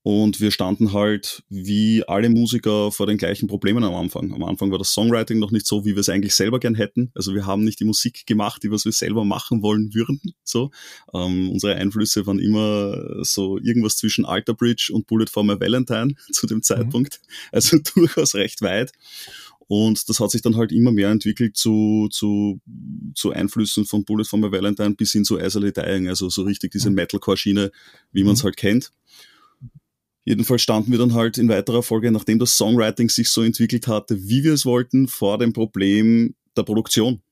Und 0.06 0.38
wir 0.38 0.50
standen 0.50 0.92
halt 0.92 1.42
wie 1.48 2.06
alle 2.06 2.28
Musiker 2.28 2.92
vor 2.92 3.06
den 3.06 3.16
gleichen 3.16 3.48
Problemen 3.48 3.82
am 3.84 3.94
Anfang. 3.94 4.34
Am 4.34 4.42
Anfang 4.44 4.70
war 4.70 4.76
das 4.76 4.92
Songwriting 4.92 5.38
noch 5.38 5.50
nicht 5.50 5.66
so, 5.66 5.86
wie 5.86 5.94
wir 5.94 6.00
es 6.00 6.10
eigentlich 6.10 6.34
selber 6.34 6.60
gern 6.60 6.74
hätten. 6.74 7.10
Also 7.14 7.34
wir 7.34 7.46
haben 7.46 7.64
nicht 7.64 7.80
die 7.80 7.86
Musik 7.86 8.26
gemacht, 8.26 8.62
die 8.62 8.70
was 8.70 8.84
wir 8.84 8.92
selber 8.92 9.24
machen 9.24 9.62
wollen 9.62 9.94
würden. 9.94 10.20
So, 10.44 10.70
ähm, 11.14 11.48
unsere 11.48 11.76
Einflüsse 11.76 12.26
waren 12.26 12.38
immer 12.38 13.24
so 13.24 13.56
irgendwas 13.56 13.96
zwischen 13.96 14.26
Alter 14.26 14.52
Bridge 14.52 14.90
und 14.92 15.06
Bullet 15.06 15.24
for 15.30 15.42
My 15.42 15.58
Valentine 15.58 16.14
zu 16.32 16.46
dem 16.46 16.58
mhm. 16.58 16.62
Zeitpunkt. 16.64 17.20
Mhm. 17.22 17.48
Also 17.52 17.78
durchaus 17.94 18.34
recht 18.34 18.60
weit. 18.60 18.92
Und 19.68 20.06
das 20.10 20.20
hat 20.20 20.30
sich 20.30 20.42
dann 20.42 20.56
halt 20.56 20.70
immer 20.70 20.92
mehr 20.92 21.08
entwickelt 21.08 21.56
zu, 21.56 22.08
zu, 22.10 22.60
zu 23.14 23.30
Einflüssen 23.30 23.86
von 23.86 24.04
Bullet 24.04 24.24
for 24.24 24.38
My 24.38 24.52
Valentine 24.52 24.96
bis 24.96 25.12
hin 25.12 25.24
zu 25.24 25.38
Isolate 25.38 25.80
Dying, 25.80 26.08
also 26.08 26.28
so 26.28 26.42
richtig 26.42 26.72
diese 26.72 26.90
mhm. 26.90 26.96
Metalcore-Schiene, 26.96 27.70
wie 28.12 28.24
man 28.24 28.34
es 28.34 28.42
mhm. 28.42 28.44
halt 28.44 28.58
kennt. 28.58 28.92
Jedenfalls 30.24 30.62
standen 30.62 30.90
wir 30.90 30.98
dann 30.98 31.14
halt 31.14 31.38
in 31.38 31.48
weiterer 31.48 31.82
Folge, 31.82 32.10
nachdem 32.10 32.38
das 32.38 32.56
Songwriting 32.56 33.10
sich 33.10 33.28
so 33.28 33.42
entwickelt 33.42 33.86
hatte, 33.86 34.28
wie 34.28 34.42
wir 34.42 34.54
es 34.54 34.64
wollten, 34.64 35.06
vor 35.08 35.38
dem 35.38 35.52
Problem 35.52 36.34
der 36.56 36.62
Produktion. 36.62 37.22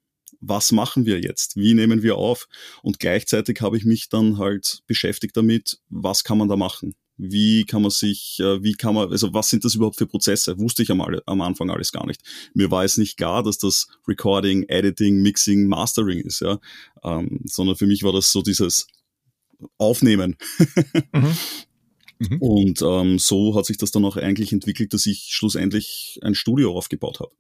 Was 0.40 0.72
machen 0.72 1.06
wir 1.06 1.20
jetzt? 1.20 1.56
Wie 1.56 1.72
nehmen 1.72 2.02
wir 2.02 2.16
auf? 2.16 2.48
Und 2.82 2.98
gleichzeitig 2.98 3.60
habe 3.60 3.76
ich 3.76 3.84
mich 3.84 4.08
dann 4.08 4.38
halt 4.38 4.82
beschäftigt 4.86 5.36
damit, 5.36 5.78
was 5.88 6.24
kann 6.24 6.36
man 6.36 6.48
da 6.48 6.56
machen? 6.56 6.94
Wie 7.16 7.64
kann 7.64 7.82
man 7.82 7.90
sich, 7.92 8.38
äh, 8.40 8.62
wie 8.62 8.72
kann 8.72 8.94
man, 8.94 9.10
also 9.10 9.32
was 9.32 9.48
sind 9.48 9.64
das 9.64 9.76
überhaupt 9.76 9.96
für 9.96 10.06
Prozesse? 10.06 10.58
Wusste 10.58 10.82
ich 10.82 10.90
am, 10.90 11.00
am 11.00 11.40
Anfang 11.40 11.70
alles 11.70 11.92
gar 11.92 12.06
nicht. 12.06 12.22
Mir 12.54 12.70
war 12.70 12.84
es 12.84 12.96
nicht 12.96 13.16
klar, 13.16 13.42
dass 13.42 13.58
das 13.58 13.86
Recording, 14.08 14.64
Editing, 14.68 15.22
Mixing, 15.22 15.68
Mastering 15.68 16.20
ist, 16.20 16.40
ja. 16.40 16.58
Ähm, 17.04 17.40
sondern 17.44 17.76
für 17.76 17.86
mich 17.86 18.02
war 18.02 18.12
das 18.12 18.32
so 18.32 18.42
dieses 18.42 18.88
Aufnehmen. 19.78 20.36
Mhm. 21.12 21.36
Mhm. 22.30 22.38
Und 22.38 22.82
ähm, 22.82 23.18
so 23.18 23.54
hat 23.54 23.66
sich 23.66 23.78
das 23.78 23.90
dann 23.90 24.04
auch 24.04 24.16
eigentlich 24.16 24.52
entwickelt, 24.52 24.92
dass 24.92 25.06
ich 25.06 25.28
schlussendlich 25.30 26.18
ein 26.22 26.34
Studio 26.34 26.76
aufgebaut 26.76 27.20
habe. 27.20 27.32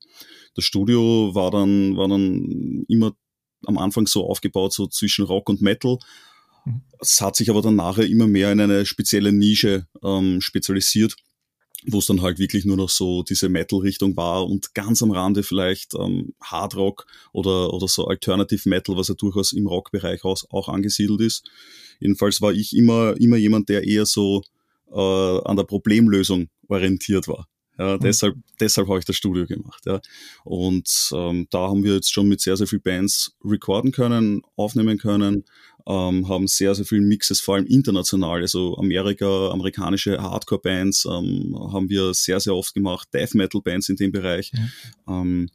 Das 0.54 0.64
Studio 0.64 1.34
war 1.34 1.50
dann, 1.50 1.96
war 1.96 2.08
dann 2.08 2.84
immer 2.88 3.12
am 3.66 3.78
Anfang 3.78 4.06
so 4.06 4.28
aufgebaut, 4.28 4.72
so 4.72 4.86
zwischen 4.86 5.24
Rock 5.24 5.48
und 5.48 5.62
Metal. 5.62 5.98
Mhm. 6.64 6.82
Es 7.00 7.20
hat 7.20 7.36
sich 7.36 7.50
aber 7.50 7.62
dann 7.62 7.76
nachher 7.76 8.06
immer 8.06 8.26
mehr 8.26 8.52
in 8.52 8.60
eine 8.60 8.86
spezielle 8.86 9.32
Nische 9.32 9.86
ähm, 10.02 10.40
spezialisiert, 10.40 11.16
wo 11.86 11.98
es 11.98 12.06
dann 12.06 12.22
halt 12.22 12.38
wirklich 12.38 12.64
nur 12.64 12.76
noch 12.76 12.90
so 12.90 13.22
diese 13.22 13.48
Metal-Richtung 13.48 14.16
war 14.16 14.46
und 14.46 14.74
ganz 14.74 15.02
am 15.02 15.10
Rande 15.10 15.42
vielleicht 15.42 15.94
ähm, 15.94 16.34
Hard 16.40 16.76
Rock 16.76 17.06
oder, 17.32 17.72
oder 17.72 17.88
so 17.88 18.06
Alternative 18.06 18.68
Metal, 18.68 18.96
was 18.96 19.08
ja 19.08 19.14
durchaus 19.14 19.52
im 19.52 19.66
Rockbereich 19.66 20.24
auch, 20.24 20.42
auch 20.50 20.68
angesiedelt 20.68 21.20
ist. 21.20 21.48
Jedenfalls 22.00 22.40
war 22.40 22.52
ich 22.52 22.76
immer, 22.76 23.14
immer 23.20 23.36
jemand, 23.36 23.68
der 23.68 23.86
eher 23.86 24.06
so 24.06 24.42
äh, 24.92 25.40
an 25.44 25.56
der 25.56 25.64
Problemlösung 25.64 26.48
orientiert 26.68 27.28
war. 27.28 27.48
Ja, 27.78 27.96
mhm. 27.96 28.00
deshalb, 28.00 28.36
deshalb 28.60 28.88
habe 28.88 28.98
ich 28.98 29.04
das 29.04 29.16
Studio 29.16 29.46
gemacht. 29.46 29.84
Ja. 29.86 30.00
Und 30.44 31.10
ähm, 31.14 31.46
da 31.50 31.68
haben 31.68 31.82
wir 31.84 31.94
jetzt 31.94 32.12
schon 32.12 32.28
mit 32.28 32.40
sehr, 32.40 32.56
sehr 32.56 32.66
vielen 32.66 32.82
Bands 32.82 33.34
recorden 33.44 33.92
können, 33.92 34.42
aufnehmen 34.56 34.98
können, 34.98 35.44
ähm, 35.86 36.28
haben 36.28 36.46
sehr, 36.46 36.74
sehr 36.74 36.84
viele 36.84 37.00
Mixes, 37.00 37.40
vor 37.40 37.56
allem 37.56 37.66
international, 37.66 38.42
also 38.42 38.76
Amerika, 38.76 39.50
amerikanische 39.50 40.22
Hardcore-Bands 40.22 41.06
ähm, 41.06 41.56
haben 41.72 41.88
wir 41.88 42.14
sehr, 42.14 42.40
sehr 42.40 42.54
oft 42.54 42.74
gemacht, 42.74 43.08
Death 43.12 43.34
Metal-Bands 43.34 43.88
in 43.88 43.96
dem 43.96 44.12
Bereich. 44.12 44.52
Mhm. 44.52 44.70
Ähm, 45.08 45.48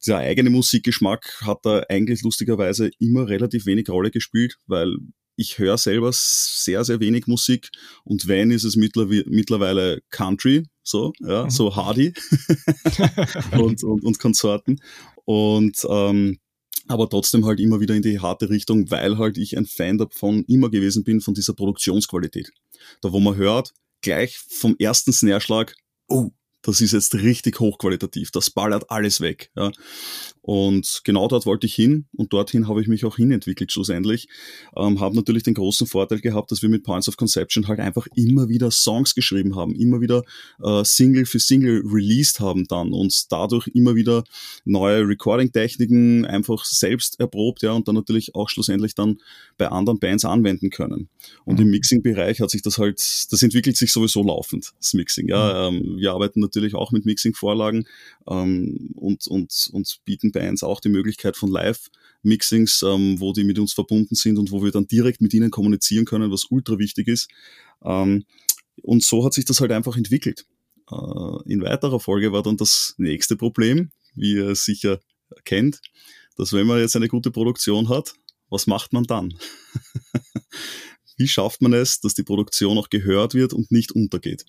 dieser 0.00 0.18
eigene 0.18 0.50
Musikgeschmack 0.50 1.42
hat 1.42 1.58
da 1.64 1.82
eigentlich 1.88 2.22
lustigerweise 2.22 2.90
immer 2.98 3.28
relativ 3.28 3.66
wenig 3.66 3.88
Rolle 3.88 4.10
gespielt, 4.10 4.58
weil 4.66 4.96
ich 5.36 5.58
höre 5.58 5.78
selber 5.78 6.10
sehr, 6.12 6.84
sehr 6.84 7.00
wenig 7.00 7.26
Musik 7.26 7.70
und 8.04 8.28
wenn, 8.28 8.50
ist 8.50 8.64
es 8.64 8.76
mittlerweile 8.76 10.02
Country, 10.10 10.64
so, 10.82 11.12
ja, 11.20 11.44
mhm. 11.44 11.50
so 11.50 11.74
Hardy 11.74 12.14
und, 13.58 13.82
und, 13.82 14.04
und 14.04 14.18
Konsorten. 14.18 14.80
Und 15.24 15.86
ähm, 15.88 16.38
aber 16.86 17.08
trotzdem 17.08 17.46
halt 17.46 17.60
immer 17.60 17.80
wieder 17.80 17.94
in 17.94 18.02
die 18.02 18.20
harte 18.20 18.50
Richtung, 18.50 18.90
weil 18.90 19.16
halt 19.16 19.38
ich 19.38 19.56
ein 19.56 19.66
Fan 19.66 19.96
davon 19.96 20.44
immer 20.44 20.70
gewesen 20.70 21.02
bin, 21.02 21.20
von 21.20 21.34
dieser 21.34 21.54
Produktionsqualität. 21.54 22.52
Da 23.00 23.12
wo 23.12 23.20
man 23.20 23.36
hört, 23.36 23.72
gleich 24.02 24.36
vom 24.36 24.76
ersten 24.78 25.12
Snare-Schlag, 25.12 25.74
oh, 26.08 26.30
das 26.64 26.80
ist 26.80 26.92
jetzt 26.92 27.14
richtig 27.14 27.60
hochqualitativ, 27.60 28.30
das 28.30 28.50
ballert 28.50 28.90
alles 28.90 29.20
weg. 29.20 29.50
Ja. 29.54 29.70
Und 30.40 31.02
genau 31.04 31.28
dort 31.28 31.46
wollte 31.46 31.66
ich 31.66 31.74
hin 31.74 32.06
und 32.16 32.32
dorthin 32.32 32.68
habe 32.68 32.80
ich 32.80 32.88
mich 32.88 33.04
auch 33.04 33.16
hinentwickelt 33.16 33.72
schlussendlich. 33.72 34.28
Ähm, 34.76 35.00
habe 35.00 35.14
natürlich 35.14 35.42
den 35.42 35.54
großen 35.54 35.86
Vorteil 35.86 36.20
gehabt, 36.20 36.50
dass 36.50 36.62
wir 36.62 36.68
mit 36.68 36.82
Points 36.82 37.08
of 37.08 37.16
Conception 37.16 37.68
halt 37.68 37.80
einfach 37.80 38.06
immer 38.14 38.48
wieder 38.48 38.70
Songs 38.70 39.14
geschrieben 39.14 39.56
haben, 39.56 39.74
immer 39.74 40.00
wieder 40.00 40.22
äh, 40.62 40.84
Single 40.84 41.26
für 41.26 41.38
Single 41.38 41.82
released 41.84 42.40
haben 42.40 42.66
dann 42.66 42.92
und 42.92 43.30
dadurch 43.30 43.68
immer 43.68 43.94
wieder 43.94 44.24
neue 44.64 45.06
Recording-Techniken 45.06 46.24
einfach 46.24 46.64
selbst 46.64 47.20
erprobt, 47.20 47.62
ja, 47.62 47.72
und 47.72 47.88
dann 47.88 47.94
natürlich 47.94 48.34
auch 48.34 48.48
schlussendlich 48.48 48.94
dann 48.94 49.18
bei 49.58 49.68
anderen 49.68 49.98
Bands 49.98 50.24
anwenden 50.24 50.70
können. 50.70 51.08
Und 51.44 51.58
mhm. 51.58 51.66
im 51.66 51.70
Mixing-Bereich 51.70 52.40
hat 52.40 52.50
sich 52.50 52.62
das 52.62 52.78
halt, 52.78 52.98
das 53.30 53.42
entwickelt 53.42 53.76
sich 53.76 53.92
sowieso 53.92 54.22
laufend, 54.22 54.72
das 54.78 54.94
Mixing. 54.94 55.28
Ja. 55.28 55.70
Mhm. 55.70 55.76
Ähm, 55.76 55.96
wir 55.98 56.12
arbeiten 56.12 56.40
natürlich 56.40 56.53
auch 56.74 56.92
mit 56.92 57.04
Mixing-Vorlagen 57.04 57.86
ähm, 58.28 58.90
und, 58.94 59.26
und, 59.26 59.68
und 59.72 60.00
bieten 60.04 60.32
Bands 60.32 60.62
auch 60.62 60.80
die 60.80 60.88
Möglichkeit 60.88 61.36
von 61.36 61.50
Live-Mixings, 61.50 62.82
ähm, 62.82 63.20
wo 63.20 63.32
die 63.32 63.44
mit 63.44 63.58
uns 63.58 63.72
verbunden 63.72 64.14
sind 64.14 64.38
und 64.38 64.50
wo 64.50 64.62
wir 64.62 64.70
dann 64.70 64.86
direkt 64.86 65.20
mit 65.20 65.34
ihnen 65.34 65.50
kommunizieren 65.50 66.04
können, 66.04 66.30
was 66.30 66.46
ultra 66.50 66.78
wichtig 66.78 67.08
ist. 67.08 67.28
Ähm, 67.84 68.24
und 68.82 69.02
so 69.04 69.24
hat 69.24 69.34
sich 69.34 69.44
das 69.44 69.60
halt 69.60 69.72
einfach 69.72 69.96
entwickelt. 69.96 70.46
Äh, 70.90 71.52
in 71.52 71.62
weiterer 71.62 72.00
Folge 72.00 72.32
war 72.32 72.42
dann 72.42 72.56
das 72.56 72.94
nächste 72.98 73.36
Problem, 73.36 73.90
wie 74.14 74.34
ihr 74.34 74.54
sicher 74.54 75.00
kennt, 75.44 75.80
dass 76.36 76.52
wenn 76.52 76.66
man 76.66 76.78
jetzt 76.78 76.96
eine 76.96 77.08
gute 77.08 77.30
Produktion 77.30 77.88
hat, 77.88 78.14
was 78.50 78.66
macht 78.66 78.92
man 78.92 79.04
dann? 79.04 79.34
wie 81.16 81.28
schafft 81.28 81.62
man 81.62 81.72
es, 81.72 82.00
dass 82.00 82.14
die 82.14 82.22
Produktion 82.22 82.78
auch 82.78 82.90
gehört 82.90 83.34
wird 83.34 83.52
und 83.52 83.70
nicht 83.70 83.92
untergeht. 83.92 84.44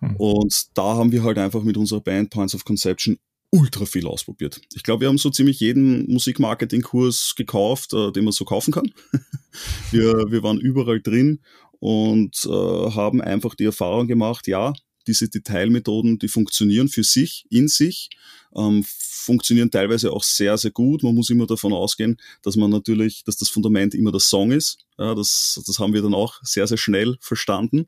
Hm. 0.00 0.16
Und 0.16 0.66
da 0.74 0.96
haben 0.96 1.12
wir 1.12 1.22
halt 1.22 1.38
einfach 1.38 1.62
mit 1.62 1.76
unserer 1.76 2.00
Band 2.00 2.30
Points 2.30 2.54
of 2.54 2.64
Conception 2.64 3.18
ultra 3.50 3.84
viel 3.84 4.06
ausprobiert. 4.06 4.60
Ich 4.74 4.82
glaube, 4.82 5.02
wir 5.02 5.08
haben 5.08 5.18
so 5.18 5.30
ziemlich 5.30 5.60
jeden 5.60 6.10
Musikmarketing-Kurs 6.10 7.34
gekauft, 7.36 7.92
äh, 7.92 8.12
den 8.12 8.24
man 8.24 8.32
so 8.32 8.44
kaufen 8.44 8.72
kann. 8.72 8.92
wir, 9.90 10.30
wir 10.30 10.42
waren 10.42 10.60
überall 10.60 11.00
drin 11.00 11.40
und 11.80 12.46
äh, 12.46 12.50
haben 12.50 13.20
einfach 13.20 13.54
die 13.54 13.64
Erfahrung 13.64 14.06
gemacht, 14.06 14.46
ja, 14.46 14.72
diese 15.06 15.28
Detailmethoden, 15.28 16.18
die 16.18 16.28
funktionieren 16.28 16.88
für 16.88 17.02
sich, 17.02 17.46
in 17.50 17.68
sich, 17.68 18.10
ähm, 18.54 18.84
funktionieren 18.86 19.70
teilweise 19.70 20.12
auch 20.12 20.22
sehr, 20.22 20.56
sehr 20.58 20.70
gut. 20.70 21.02
Man 21.02 21.14
muss 21.14 21.30
immer 21.30 21.46
davon 21.46 21.72
ausgehen, 21.72 22.18
dass 22.42 22.56
man 22.56 22.70
natürlich, 22.70 23.24
dass 23.24 23.36
das 23.36 23.48
Fundament 23.48 23.94
immer 23.94 24.12
der 24.12 24.20
Song 24.20 24.52
ist. 24.52 24.78
Ja, 24.98 25.14
das, 25.14 25.60
das 25.66 25.78
haben 25.78 25.94
wir 25.94 26.02
dann 26.02 26.14
auch 26.14 26.40
sehr, 26.42 26.66
sehr 26.66 26.78
schnell 26.78 27.16
verstanden. 27.20 27.86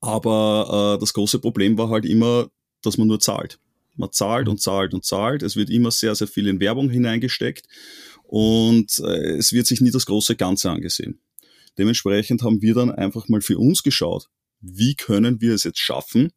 Aber 0.00 0.94
äh, 0.96 1.00
das 1.00 1.12
große 1.12 1.38
Problem 1.38 1.78
war 1.78 1.88
halt 1.88 2.04
immer, 2.04 2.48
dass 2.82 2.98
man 2.98 3.08
nur 3.08 3.20
zahlt. 3.20 3.58
Man 3.96 4.12
zahlt 4.12 4.48
und 4.48 4.60
zahlt 4.60 4.94
und 4.94 5.04
zahlt. 5.04 5.42
Es 5.42 5.56
wird 5.56 5.70
immer 5.70 5.90
sehr, 5.90 6.14
sehr 6.14 6.28
viel 6.28 6.46
in 6.46 6.60
Werbung 6.60 6.90
hineingesteckt 6.90 7.66
und 8.24 9.00
äh, 9.00 9.36
es 9.36 9.52
wird 9.52 9.66
sich 9.66 9.80
nie 9.80 9.90
das 9.90 10.06
große 10.06 10.36
Ganze 10.36 10.70
angesehen. 10.70 11.20
Dementsprechend 11.78 12.42
haben 12.42 12.62
wir 12.62 12.74
dann 12.74 12.90
einfach 12.90 13.28
mal 13.28 13.40
für 13.40 13.58
uns 13.58 13.82
geschaut, 13.82 14.26
wie 14.60 14.94
können 14.94 15.40
wir 15.40 15.54
es 15.54 15.64
jetzt 15.64 15.78
schaffen, 15.78 16.32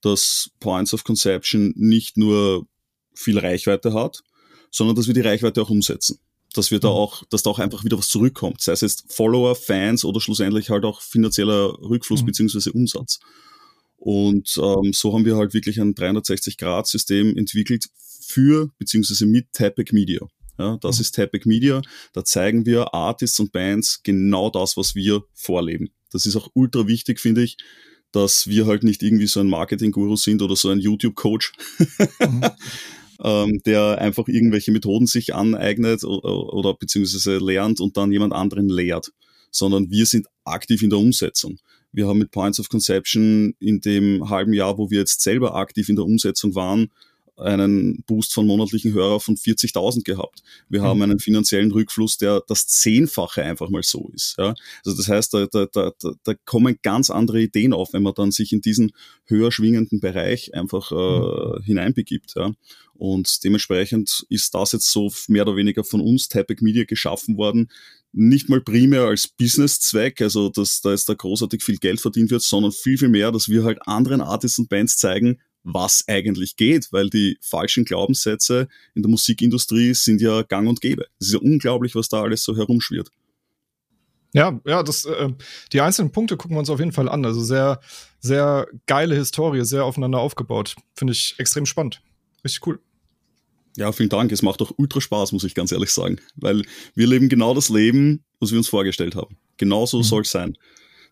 dass 0.00 0.50
Points 0.60 0.94
of 0.94 1.04
Conception 1.04 1.72
nicht 1.76 2.16
nur 2.16 2.66
viel 3.14 3.38
Reichweite 3.38 3.92
hat, 3.92 4.22
sondern 4.70 4.96
dass 4.96 5.06
wir 5.06 5.14
die 5.14 5.20
Reichweite 5.20 5.62
auch 5.62 5.70
umsetzen. 5.70 6.18
Dass 6.54 6.70
wir 6.70 6.80
da 6.80 6.88
mhm. 6.88 6.94
auch, 6.94 7.24
dass 7.30 7.42
da 7.42 7.50
auch 7.50 7.58
einfach 7.58 7.84
wieder 7.84 7.98
was 7.98 8.08
zurückkommt. 8.08 8.60
Sei 8.60 8.72
es 8.72 8.80
jetzt 8.80 9.12
Follower, 9.12 9.54
Fans 9.54 10.04
oder 10.04 10.20
schlussendlich 10.20 10.70
halt 10.70 10.84
auch 10.84 11.00
finanzieller 11.00 11.78
Rückfluss 11.80 12.22
mhm. 12.22 12.26
beziehungsweise 12.26 12.72
Umsatz. 12.72 13.20
Und 13.96 14.56
ähm, 14.56 14.92
so 14.92 15.12
haben 15.12 15.26
wir 15.26 15.36
halt 15.36 15.52
wirklich 15.52 15.78
ein 15.80 15.94
360-Grad-System 15.94 17.36
entwickelt 17.36 17.86
für 18.22 18.70
beziehungsweise 18.78 19.26
mit 19.26 19.52
Tapic 19.52 19.94
Media. 19.94 20.26
Ja, 20.58 20.76
das 20.78 20.96
mhm. 20.96 21.02
ist 21.02 21.14
Tapic 21.14 21.46
Media. 21.46 21.82
Da 22.12 22.24
zeigen 22.24 22.66
wir 22.66 22.94
Artists 22.94 23.38
und 23.40 23.52
Bands 23.52 24.02
genau 24.02 24.50
das, 24.50 24.76
was 24.76 24.94
wir 24.94 25.22
vorleben. 25.34 25.90
Das 26.10 26.26
ist 26.26 26.36
auch 26.36 26.48
ultra 26.54 26.86
wichtig, 26.86 27.20
finde 27.20 27.42
ich, 27.42 27.56
dass 28.12 28.46
wir 28.46 28.66
halt 28.66 28.82
nicht 28.82 29.02
irgendwie 29.02 29.26
so 29.26 29.40
ein 29.40 29.48
Marketing-Guru 29.48 30.16
sind 30.16 30.42
oder 30.42 30.56
so 30.56 30.68
ein 30.68 30.80
YouTube-Coach, 30.80 31.52
mhm. 32.20 32.44
ähm, 33.22 33.60
der 33.64 33.98
einfach 33.98 34.28
irgendwelche 34.28 34.72
Methoden 34.72 35.06
sich 35.06 35.34
aneignet 35.34 36.04
oder, 36.04 36.52
oder 36.52 36.74
beziehungsweise 36.74 37.38
lernt 37.38 37.80
und 37.80 37.96
dann 37.96 38.12
jemand 38.12 38.32
anderen 38.32 38.68
lehrt, 38.68 39.12
sondern 39.50 39.90
wir 39.90 40.06
sind 40.06 40.26
aktiv 40.44 40.82
in 40.82 40.90
der 40.90 40.98
Umsetzung. 40.98 41.58
Wir 41.92 42.06
haben 42.06 42.18
mit 42.18 42.30
Points 42.30 42.60
of 42.60 42.68
Conception 42.68 43.54
in 43.58 43.80
dem 43.80 44.30
halben 44.30 44.52
Jahr, 44.52 44.78
wo 44.78 44.90
wir 44.90 45.00
jetzt 45.00 45.22
selber 45.22 45.56
aktiv 45.56 45.88
in 45.88 45.96
der 45.96 46.04
Umsetzung 46.04 46.54
waren, 46.54 46.90
einen 47.40 48.02
Boost 48.06 48.32
von 48.34 48.46
monatlichen 48.46 48.92
Hörer 48.92 49.20
von 49.20 49.36
40.000 49.36 50.04
gehabt. 50.04 50.42
Wir 50.68 50.80
mhm. 50.80 50.84
haben 50.84 51.02
einen 51.02 51.18
finanziellen 51.18 51.72
Rückfluss, 51.72 52.18
der 52.18 52.42
das 52.46 52.66
Zehnfache 52.66 53.42
einfach 53.42 53.70
mal 53.70 53.82
so 53.82 54.10
ist. 54.14 54.36
Ja? 54.38 54.54
Also 54.84 54.96
das 54.96 55.08
heißt, 55.08 55.34
da, 55.34 55.46
da, 55.46 55.66
da, 55.66 55.92
da 56.22 56.34
kommen 56.44 56.78
ganz 56.82 57.10
andere 57.10 57.40
Ideen 57.40 57.72
auf, 57.72 57.92
wenn 57.92 58.02
man 58.02 58.14
dann 58.14 58.30
sich 58.30 58.52
in 58.52 58.60
diesen 58.60 58.92
höher 59.26 59.52
schwingenden 59.52 60.00
Bereich 60.00 60.54
einfach 60.54 60.92
äh, 60.92 60.94
mhm. 60.94 61.62
hineinbegibt. 61.62 62.34
Ja? 62.36 62.52
Und 63.00 63.44
dementsprechend 63.44 64.26
ist 64.28 64.54
das 64.54 64.72
jetzt 64.72 64.92
so 64.92 65.10
mehr 65.28 65.44
oder 65.44 65.56
weniger 65.56 65.84
von 65.84 66.02
uns, 66.02 66.28
Tapic 66.28 66.62
Media, 66.62 66.84
geschaffen 66.84 67.38
worden. 67.38 67.70
Nicht 68.12 68.50
mal 68.50 68.60
primär 68.60 69.04
als 69.04 69.26
Business-Zweck, 69.26 70.20
also 70.20 70.50
dass 70.50 70.82
da 70.82 70.90
jetzt 70.90 71.08
da 71.08 71.14
großartig 71.14 71.62
viel 71.62 71.78
Geld 71.78 72.00
verdient 72.00 72.30
wird, 72.30 72.42
sondern 72.42 72.72
viel, 72.72 72.98
viel 72.98 73.08
mehr, 73.08 73.32
dass 73.32 73.48
wir 73.48 73.64
halt 73.64 73.78
anderen 73.86 74.20
Artists 74.20 74.58
und 74.58 74.68
Bands 74.68 74.98
zeigen, 74.98 75.40
was 75.62 76.04
eigentlich 76.08 76.56
geht, 76.56 76.88
weil 76.92 77.10
die 77.10 77.38
falschen 77.40 77.84
Glaubenssätze 77.84 78.68
in 78.94 79.02
der 79.02 79.10
Musikindustrie 79.10 79.94
sind 79.94 80.20
ja 80.20 80.42
gang 80.42 80.68
und 80.68 80.80
gäbe. 80.80 81.06
Es 81.18 81.28
ist 81.28 81.32
ja 81.34 81.40
unglaublich, 81.40 81.94
was 81.94 82.08
da 82.08 82.22
alles 82.22 82.42
so 82.42 82.56
herumschwirrt. 82.56 83.10
Ja, 84.32 84.60
ja, 84.64 84.82
das, 84.82 85.04
äh, 85.04 85.30
die 85.72 85.80
einzelnen 85.80 86.12
Punkte 86.12 86.36
gucken 86.36 86.56
wir 86.56 86.60
uns 86.60 86.70
auf 86.70 86.78
jeden 86.78 86.92
Fall 86.92 87.08
an. 87.08 87.24
Also 87.24 87.42
sehr, 87.42 87.80
sehr 88.20 88.68
geile 88.86 89.16
Historie, 89.16 89.64
sehr 89.64 89.84
aufeinander 89.84 90.20
aufgebaut. 90.20 90.76
Finde 90.94 91.12
ich 91.12 91.34
extrem 91.38 91.66
spannend. 91.66 92.00
Richtig 92.44 92.66
cool. 92.66 92.78
Ja, 93.76 93.90
vielen 93.92 94.08
Dank. 94.08 94.30
Es 94.30 94.42
macht 94.42 94.62
auch 94.62 94.72
ultra 94.76 95.00
Spaß, 95.00 95.32
muss 95.32 95.44
ich 95.44 95.54
ganz 95.54 95.72
ehrlich 95.72 95.90
sagen. 95.90 96.20
Weil 96.36 96.62
wir 96.94 97.06
leben 97.06 97.28
genau 97.28 97.54
das 97.54 97.68
Leben, 97.68 98.24
was 98.38 98.50
wir 98.52 98.58
uns 98.58 98.68
vorgestellt 98.68 99.16
haben. 99.16 99.36
Genauso 99.56 99.98
mhm. 99.98 100.02
soll 100.04 100.22
es 100.22 100.30
sein 100.30 100.56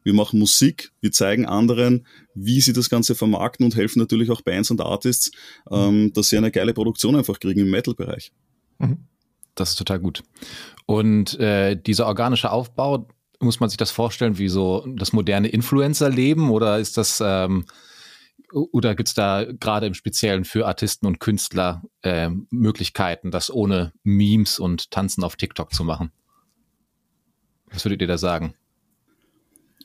wir 0.05 0.15
machen 0.15 0.39
Musik, 0.39 0.93
wir 1.01 1.13
zeigen 1.13 1.47
anderen, 1.47 2.07
wie 2.35 2.61
sie 2.61 2.73
das 2.73 2.89
Ganze 2.91 3.15
vermarkten 3.15 3.65
und 3.65 3.77
helfen 3.77 3.99
natürlich 3.99 4.31
auch 4.31 4.43
Bands 4.43 4.71
und 4.71 4.81
Artists, 4.81 5.31
ähm, 5.71 6.13
dass 6.15 6.29
sie 6.29 6.39
eine 6.39 6.51
geile 6.51 6.75
Produktion 6.75 7.17
einfach 7.17 7.41
kriegen 7.41 7.61
im 7.61 7.71
Metal-Bereich. 7.71 8.33
Mhm. 8.79 8.99
Das 9.55 9.71
ist 9.71 9.77
total 9.77 9.99
gut. 9.99 10.23
Und 10.87 11.39
äh, 11.41 11.75
dieser 11.75 12.07
organische 12.07 12.53
Aufbau, 12.53 13.09
muss 13.41 13.61
man 13.61 13.69
sich 13.69 13.77
das 13.77 13.91
vorstellen 13.91 14.39
wie 14.39 14.49
so 14.49 14.85
das 14.97 15.13
moderne 15.13 15.49
Influencer-Leben 15.49 16.51
oder 16.51 16.79
ist 16.79 16.97
das 16.97 17.23
ähm, 17.25 17.67
oder 18.51 18.95
gibt 18.95 19.09
es 19.09 19.15
da 19.15 19.45
gerade 19.45 19.87
im 19.87 19.95
Speziellen 19.95 20.45
für 20.45 20.67
Artisten 20.67 21.07
und 21.07 21.21
Künstler 21.21 21.83
äh, 22.03 22.31
Möglichkeiten, 22.51 23.31
das 23.31 23.51
ohne 23.51 23.93
Memes 24.03 24.59
und 24.59 24.91
Tanzen 24.91 25.23
auf 25.23 25.37
TikTok 25.37 25.73
zu 25.73 25.85
machen? 25.85 26.13
Was 27.71 27.85
würdet 27.85 28.01
ihr 28.01 28.09
da 28.09 28.17
sagen? 28.17 28.55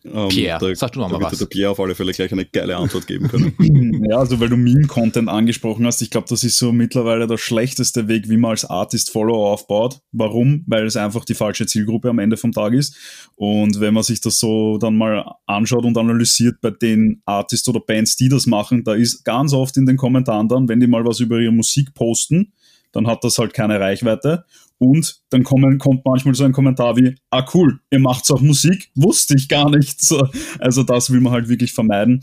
Ähm, 0.06 0.30
Pierre, 0.30 0.60
da, 0.60 0.76
sag 0.76 0.92
du 0.92 1.00
noch 1.00 1.10
mal 1.10 1.22
was. 1.22 1.38
der 1.38 1.46
Pierre 1.46 1.72
auf 1.72 1.80
alle 1.80 1.96
Fälle 1.96 2.12
gleich 2.12 2.32
eine 2.32 2.46
geile 2.46 2.76
Antwort 2.76 3.08
geben 3.08 3.30
können. 3.30 4.04
ja, 4.10 4.18
also 4.18 4.40
weil 4.40 4.50
du 4.50 4.58
Meme-Content 4.58 5.30
angesprochen 5.30 5.86
hast, 5.86 6.02
ich 6.02 6.10
glaube, 6.10 6.28
das 6.30 6.44
ist 6.44 6.58
so 6.58 6.74
mittlerweile 6.74 7.26
der 7.26 7.38
schlechteste 7.38 8.08
Weg, 8.10 8.30
wie 8.30 8.38
man 8.38 8.52
als 8.52 8.66
Artist 8.66 9.12
Follower 9.12 9.52
aufbaut. 9.52 10.02
Warum? 10.12 10.64
Weil 10.68 10.86
es 10.86 10.98
einfach 10.98 11.24
die 11.24 11.36
falsche 11.36 11.66
Zielgruppe 11.66 12.10
am 12.10 12.20
Ende 12.20 12.36
vom 12.36 12.52
Tag 12.52 12.74
ist. 12.74 12.96
Und 13.36 13.80
wenn 13.80 13.94
man 13.94 14.04
sich 14.04 14.20
das 14.20 14.40
so 14.40 14.78
dann 14.78 14.98
mal 14.98 15.26
anschaut 15.46 15.86
und 15.86 15.98
analysiert 15.98 16.60
bei 16.62 16.72
den 16.72 17.22
Artists 17.26 17.68
oder 17.70 17.80
Bands, 17.80 18.18
die 18.18 18.28
das 18.28 18.46
machen, 18.46 18.84
da 18.84 18.94
ist 18.96 19.24
ganz 19.24 19.54
oft 19.54 19.78
in 19.78 19.86
den 19.86 19.96
Kommentaren 19.96 20.50
dann, 20.50 20.68
wenn 20.68 20.82
die 20.82 20.88
mal 20.88 21.06
was 21.06 21.22
über 21.22 21.40
ihre 21.40 21.54
Musik 21.54 21.94
posten, 21.94 22.52
dann 22.94 23.08
hat 23.08 23.24
das 23.24 23.38
halt 23.38 23.54
keine 23.54 23.80
Reichweite. 23.80 24.46
Und 24.78 25.22
dann 25.30 25.44
kommen, 25.44 25.78
kommt 25.78 26.06
manchmal 26.06 26.36
so 26.36 26.44
ein 26.44 26.52
Kommentar 26.52 26.98
wie, 26.98 27.16
ah 27.30 27.46
cool, 27.54 27.80
ihr 27.92 28.00
macht 28.00 28.30
auch 28.32 28.42
Musik, 28.42 28.90
wusste 28.96 29.36
ich 29.36 29.50
gar 29.50 29.70
nicht. 29.70 30.02
So, 30.02 30.28
also 30.60 30.84
das 30.84 31.10
will 31.10 31.22
man 31.22 31.34
halt 31.34 31.50
wirklich 31.50 31.74
vermeiden. 31.74 32.22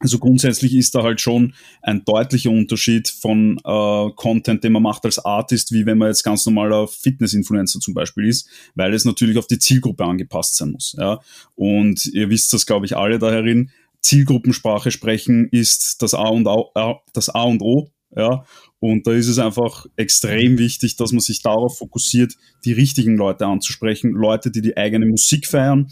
Also 0.00 0.18
grundsätzlich 0.18 0.74
ist 0.74 0.94
da 0.94 1.02
halt 1.02 1.20
schon 1.20 1.54
ein 1.80 2.04
deutlicher 2.04 2.50
Unterschied 2.50 3.08
von 3.08 3.58
äh, 3.64 4.10
Content, 4.16 4.62
den 4.62 4.72
man 4.72 4.82
macht 4.82 5.04
als 5.04 5.24
Artist, 5.24 5.72
wie 5.72 5.86
wenn 5.86 5.98
man 5.98 6.08
jetzt 6.08 6.24
ganz 6.24 6.44
normaler 6.44 6.88
Fitness-Influencer 6.88 7.80
zum 7.80 7.94
Beispiel 7.94 8.28
ist, 8.28 8.48
weil 8.74 8.92
es 8.92 9.04
natürlich 9.04 9.38
auf 9.38 9.46
die 9.46 9.58
Zielgruppe 9.58 10.04
angepasst 10.04 10.56
sein 10.56 10.72
muss. 10.72 10.94
Ja? 10.98 11.20
Und 11.54 12.04
ihr 12.06 12.28
wisst 12.28 12.52
das, 12.52 12.66
glaube 12.66 12.84
ich, 12.84 12.96
alle 12.96 13.18
da 13.18 13.30
herin. 13.30 13.70
Zielgruppensprache 14.02 14.90
sprechen 14.90 15.48
ist 15.50 16.02
das 16.02 16.12
A 16.12 16.28
und 16.28 16.46
O, 16.46 16.70
das 17.14 17.30
A 17.30 17.44
und 17.44 17.62
O 17.62 17.93
ja, 18.16 18.44
und 18.78 19.06
da 19.06 19.12
ist 19.12 19.28
es 19.28 19.38
einfach 19.38 19.86
extrem 19.96 20.58
wichtig, 20.58 20.96
dass 20.96 21.12
man 21.12 21.20
sich 21.20 21.42
darauf 21.42 21.78
fokussiert, 21.78 22.34
die 22.64 22.72
richtigen 22.72 23.16
Leute 23.16 23.46
anzusprechen, 23.46 24.12
Leute, 24.12 24.50
die 24.50 24.60
die 24.60 24.76
eigene 24.76 25.06
Musik 25.06 25.46
feiern, 25.46 25.88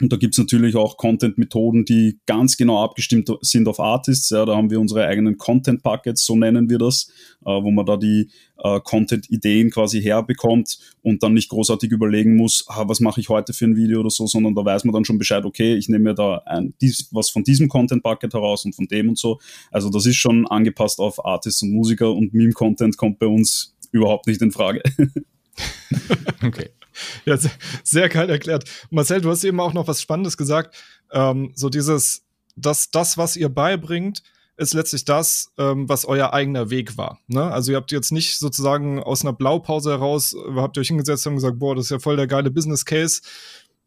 und 0.00 0.12
da 0.12 0.16
gibt's 0.16 0.38
natürlich 0.38 0.76
auch 0.76 0.96
Content-Methoden, 0.96 1.84
die 1.84 2.18
ganz 2.26 2.56
genau 2.56 2.82
abgestimmt 2.82 3.30
sind 3.42 3.68
auf 3.68 3.80
Artists. 3.80 4.30
Ja, 4.30 4.44
da 4.46 4.56
haben 4.56 4.70
wir 4.70 4.80
unsere 4.80 5.06
eigenen 5.06 5.36
Content-Buckets, 5.36 6.24
so 6.24 6.36
nennen 6.36 6.70
wir 6.70 6.78
das, 6.78 7.10
äh, 7.44 7.50
wo 7.50 7.70
man 7.70 7.84
da 7.84 7.96
die 7.96 8.30
äh, 8.58 8.80
Content-Ideen 8.80 9.70
quasi 9.70 10.02
herbekommt 10.02 10.78
und 11.02 11.22
dann 11.22 11.34
nicht 11.34 11.50
großartig 11.50 11.90
überlegen 11.90 12.36
muss, 12.36 12.64
ah, 12.68 12.84
was 12.88 13.00
mache 13.00 13.20
ich 13.20 13.28
heute 13.28 13.52
für 13.52 13.66
ein 13.66 13.76
Video 13.76 14.00
oder 14.00 14.10
so, 14.10 14.26
sondern 14.26 14.54
da 14.54 14.64
weiß 14.64 14.84
man 14.84 14.94
dann 14.94 15.04
schon 15.04 15.18
Bescheid, 15.18 15.44
okay, 15.44 15.74
ich 15.74 15.88
nehme 15.88 16.04
mir 16.04 16.14
da 16.14 16.42
ein, 16.46 16.74
dies, 16.80 17.08
was 17.12 17.30
von 17.30 17.44
diesem 17.44 17.68
Content-Bucket 17.68 18.32
heraus 18.32 18.64
und 18.64 18.74
von 18.74 18.86
dem 18.86 19.10
und 19.10 19.18
so. 19.18 19.38
Also 19.70 19.90
das 19.90 20.06
ist 20.06 20.16
schon 20.16 20.46
angepasst 20.46 20.98
auf 20.98 21.24
Artists 21.24 21.62
und 21.62 21.72
Musiker 21.72 22.12
und 22.12 22.32
Meme-Content 22.32 22.96
kommt 22.96 23.18
bei 23.18 23.26
uns 23.26 23.76
überhaupt 23.92 24.26
nicht 24.26 24.40
in 24.40 24.52
Frage. 24.52 24.82
okay. 26.42 26.70
Ja, 27.24 27.36
sehr, 27.36 27.50
sehr 27.82 28.08
geil 28.08 28.30
erklärt. 28.30 28.64
Marcel, 28.90 29.20
du 29.20 29.30
hast 29.30 29.44
eben 29.44 29.60
auch 29.60 29.72
noch 29.72 29.86
was 29.86 30.00
Spannendes 30.00 30.36
gesagt. 30.36 30.76
Ähm, 31.12 31.52
so 31.54 31.68
dieses, 31.68 32.22
dass 32.56 32.90
das, 32.90 33.18
was 33.18 33.36
ihr 33.36 33.48
beibringt, 33.48 34.22
ist 34.60 34.74
letztlich 34.74 35.06
das, 35.06 35.52
ähm, 35.58 35.88
was 35.88 36.04
euer 36.04 36.34
eigener 36.34 36.68
Weg 36.68 36.98
war. 36.98 37.18
Ne? 37.28 37.42
Also 37.42 37.72
ihr 37.72 37.78
habt 37.78 37.92
jetzt 37.92 38.12
nicht 38.12 38.38
sozusagen 38.38 39.02
aus 39.02 39.22
einer 39.22 39.32
Blaupause 39.32 39.90
heraus, 39.90 40.34
äh, 40.34 40.54
habt 40.56 40.76
ihr 40.76 40.82
euch 40.82 40.88
hingesetzt 40.88 41.26
und 41.26 41.36
gesagt, 41.36 41.58
boah, 41.58 41.74
das 41.74 41.86
ist 41.86 41.90
ja 41.90 41.98
voll 41.98 42.16
der 42.16 42.26
geile 42.26 42.50
Business 42.50 42.84
Case. 42.84 43.22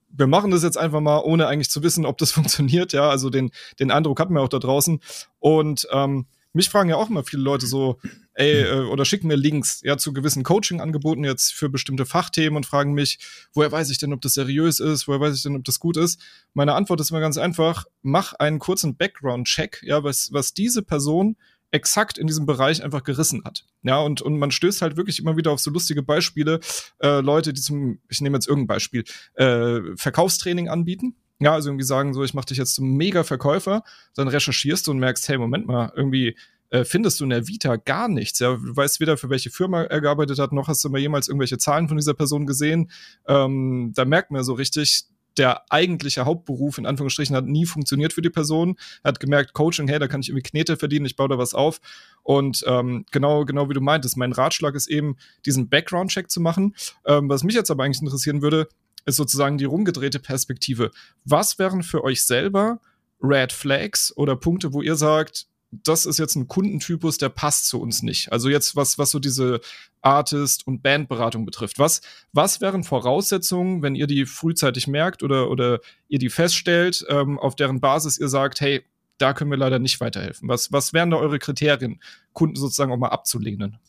Wir 0.10 0.28
machen 0.28 0.52
das 0.52 0.64
jetzt 0.64 0.78
einfach 0.78 1.00
mal, 1.00 1.20
ohne 1.20 1.48
eigentlich 1.48 1.70
zu 1.70 1.84
wissen, 1.84 2.06
ob 2.06 2.18
das 2.18 2.32
funktioniert. 2.34 2.92
Ja, 2.92 3.10
also 3.10 3.30
den, 3.30 3.52
den 3.80 3.92
Eindruck 3.92 4.20
hatten 4.20 4.34
wir 4.34 4.42
auch 4.42 4.50
da 4.50 4.60
draußen. 4.60 5.00
Und 5.40 5.88
ähm, 5.92 6.26
mich 6.54 6.70
fragen 6.70 6.90
ja 6.90 6.96
auch 6.96 7.10
immer 7.10 7.24
viele 7.24 7.42
Leute 7.42 7.66
so, 7.66 8.00
ey, 8.36 8.62
äh, 8.62 8.86
oder 8.86 9.06
schicken 9.06 9.28
mir 9.28 9.36
Links 9.36 9.82
ja 9.84 9.98
zu 9.98 10.14
gewissen 10.14 10.44
Coaching-Angeboten 10.44 11.24
jetzt 11.24 11.54
für 11.54 11.70
bestimmte 11.70 12.06
Fachthemen 12.06 12.56
und 12.58 12.66
fragen 12.66 12.94
mich, 12.94 13.20
woher 13.54 13.72
weiß 13.72 13.90
ich 13.90 13.98
denn, 13.98 14.14
ob 14.14 14.22
das 14.22 14.36
seriös 14.36 14.80
ist, 14.80 15.08
woher 15.08 15.20
weiß 15.20 15.36
ich 15.36 15.44
denn, 15.44 15.56
ob 15.56 15.64
das 15.64 15.80
gut 15.80 15.98
ist? 15.98 16.22
Meine 16.54 16.76
Antwort 16.76 17.02
ist 17.02 17.12
immer 17.12 17.20
ganz 17.20 17.38
einfach, 17.38 17.86
mach 18.02 18.34
einen 18.34 18.60
kurzen 18.60 18.96
Background-Check, 18.96 19.82
ja, 19.84 20.04
was, 20.04 20.32
was 20.32 20.54
diese 20.54 20.84
Person 20.84 21.36
exakt 21.74 22.20
in 22.20 22.28
diesem 22.28 22.46
Bereich 22.46 22.84
einfach 22.84 23.04
gerissen 23.04 23.44
hat. 23.44 23.66
Ja, 23.82 24.00
und, 24.00 24.22
und 24.22 24.38
man 24.38 24.52
stößt 24.52 24.84
halt 24.84 24.96
wirklich 24.96 25.20
immer 25.20 25.36
wieder 25.36 25.52
auf 25.52 25.60
so 25.60 25.72
lustige 25.72 26.04
Beispiele, 26.04 26.60
äh, 27.00 27.20
Leute, 27.20 27.52
die 27.52 27.62
zum, 27.62 28.00
ich 28.10 28.22
nehme 28.22 28.38
jetzt 28.38 28.48
irgendein 28.48 28.68
Beispiel, 28.68 29.04
äh, 29.34 29.80
Verkaufstraining 29.96 30.70
anbieten. 30.70 31.16
Ja, 31.44 31.54
also 31.54 31.70
irgendwie 31.70 31.86
sagen 31.86 32.14
so, 32.14 32.24
ich 32.24 32.34
mache 32.34 32.46
dich 32.46 32.58
jetzt 32.58 32.76
zum 32.76 32.96
Mega-Verkäufer, 32.96 33.84
dann 34.16 34.30
recherchierst 34.30 34.88
du 34.88 34.92
und 34.92 35.00
merkst, 35.00 35.28
hey, 35.28 35.38
Moment 35.38 35.68
mal, 35.68 35.92
irgendwie 35.94 36.38
äh, 36.70 36.86
findest 36.86 37.20
du 37.20 37.26
in 37.26 37.32
der 37.32 37.48
Vita 37.48 37.76
gar 37.76 38.08
nichts. 38.08 38.40
Ja, 38.40 38.56
du 38.56 38.76
weißt 38.76 39.02
weder, 39.02 39.18
für 39.18 39.30
welche 39.30 39.50
Firma 39.50 39.84
er 39.84 40.00
gearbeitet 40.00 40.40
hat, 40.40 40.54
noch 40.54 40.70
hast 40.70 40.84
du 40.86 40.90
mal 40.90 41.02
jemals 41.02 41.28
irgendwelche 41.28 41.58
Zahlen 41.58 41.90
von 41.90 41.98
dieser 41.98 42.14
Person 42.14 42.46
gesehen. 42.46 42.90
Ähm, 43.28 43.92
da 43.94 44.06
merkt 44.06 44.32
man 44.32 44.44
so 44.46 44.54
richtig, 44.54 45.04
der 45.38 45.70
eigentliche 45.70 46.26
Hauptberuf 46.26 46.78
in 46.78 46.86
Anführungsstrichen 46.86 47.36
hat 47.36 47.46
nie 47.46 47.66
funktioniert 47.66 48.14
für 48.14 48.22
die 48.22 48.30
Person. 48.30 48.78
Er 49.04 49.10
hat 49.10 49.20
gemerkt, 49.20 49.54
Coaching, 49.54 49.88
hey, 49.88 50.00
da 50.00 50.08
kann 50.08 50.22
ich 50.22 50.30
irgendwie 50.30 50.50
Knete 50.50 50.78
verdienen, 50.78 51.06
ich 51.06 51.18
baue 51.18 51.28
da 51.28 51.38
was 51.38 51.54
auf. 51.54 51.82
Und 52.22 52.64
ähm, 52.68 53.06
genau, 53.12 53.44
genau 53.44 53.70
wie 53.70 53.74
du 53.74 53.82
meintest, 53.82 54.16
mein 54.16 54.32
Ratschlag 54.32 54.76
ist 54.76 54.88
eben, 54.88 55.18
diesen 55.46 55.68
Background-Check 55.70 56.30
zu 56.30 56.40
machen. 56.40 56.76
Ähm, 57.06 57.28
was 57.28 57.44
mich 57.44 57.56
jetzt 57.56 57.70
aber 57.70 57.84
eigentlich 57.84 58.02
interessieren 58.02 58.42
würde, 58.42 58.70
ist 59.06 59.18
sozusagen 59.18 59.58
die 59.58 59.66
rumgedrehte 59.66 60.20
Perspektive. 60.20 60.92
Was 61.26 61.60
wären 61.60 61.84
für 61.84 62.04
euch 62.04 62.24
selber 62.24 62.80
Red 63.22 63.54
Flags 63.54 64.16
oder 64.16 64.36
Punkte, 64.36 64.74
wo 64.74 64.82
ihr 64.82 64.96
sagt, 64.96 65.48
das 65.84 66.06
ist 66.06 66.20
jetzt 66.20 66.36
ein 66.36 66.48
Kundentypus, 66.48 67.18
der 67.18 67.30
passt 67.30 67.68
zu 67.68 67.82
uns 67.82 68.04
nicht. 68.04 68.32
Also 68.32 68.50
jetzt, 68.50 68.76
was, 68.76 69.00
was 69.00 69.10
so 69.10 69.18
diese 69.18 69.60
Artist- 70.02 70.68
und 70.68 70.84
Bandberatung 70.84 71.46
betrifft. 71.46 71.80
Was, 71.80 72.02
was 72.32 72.62
wären 72.62 72.84
Voraussetzungen, 72.84 73.82
wenn 73.82 73.96
ihr 73.96 74.06
die 74.06 74.26
frühzeitig 74.26 74.88
merkt 74.88 75.24
oder, 75.24 75.50
oder 75.50 75.80
ihr 76.10 76.20
die 76.20 76.30
feststellt, 76.30 77.06
ähm, 77.10 77.40
auf 77.40 77.56
deren 77.56 77.80
Basis 77.80 78.20
ihr 78.20 78.28
sagt, 78.28 78.62
hey, 78.62 78.84
da 79.18 79.34
können 79.34 79.50
wir 79.50 79.58
leider 79.58 79.80
nicht 79.80 80.00
weiterhelfen? 80.00 80.48
Was, 80.48 80.72
was 80.72 80.94
wären 80.94 81.10
da 81.10 81.18
eure 81.18 81.40
Kriterien, 81.40 82.02
Kunden 82.34 82.56
sozusagen 82.56 82.92
auch 82.92 82.98
mal 82.98 83.10
abzulehnen? 83.10 83.80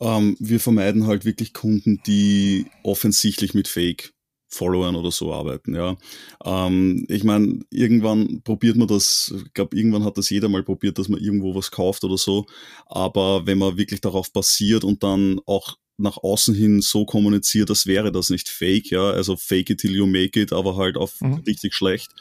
Ähm, 0.00 0.36
wir 0.38 0.60
vermeiden 0.60 1.06
halt 1.06 1.24
wirklich 1.24 1.52
Kunden, 1.52 2.00
die 2.06 2.66
offensichtlich 2.82 3.54
mit 3.54 3.68
Fake 3.68 4.14
Followern 4.54 4.94
oder 4.94 5.10
so 5.10 5.32
arbeiten. 5.32 5.74
Ja, 5.74 5.96
ähm, 6.44 7.04
ich 7.08 7.24
meine, 7.24 7.60
irgendwann 7.70 8.42
probiert 8.42 8.76
man 8.76 8.88
das. 8.88 9.34
Ich 9.36 9.52
glaube, 9.52 9.76
irgendwann 9.76 10.04
hat 10.04 10.16
das 10.16 10.30
jeder 10.30 10.48
mal 10.48 10.62
probiert, 10.62 10.98
dass 10.98 11.08
man 11.08 11.20
irgendwo 11.20 11.54
was 11.54 11.70
kauft 11.70 12.04
oder 12.04 12.16
so. 12.16 12.46
Aber 12.86 13.46
wenn 13.46 13.58
man 13.58 13.76
wirklich 13.76 14.00
darauf 14.00 14.32
basiert 14.32 14.84
und 14.84 15.02
dann 15.02 15.40
auch 15.46 15.76
nach 15.96 16.16
außen 16.16 16.54
hin 16.54 16.80
so 16.80 17.04
kommuniziert, 17.04 17.70
als 17.70 17.86
wäre 17.86 18.10
das 18.10 18.30
nicht 18.30 18.48
fake, 18.48 18.90
ja, 18.90 19.10
also 19.10 19.36
fake 19.36 19.70
it 19.70 19.80
till 19.80 19.94
you 19.94 20.06
make 20.06 20.40
it, 20.40 20.52
aber 20.52 20.76
halt 20.76 20.96
auf 20.96 21.20
mhm. 21.20 21.34
richtig 21.46 21.74
schlecht, 21.74 22.12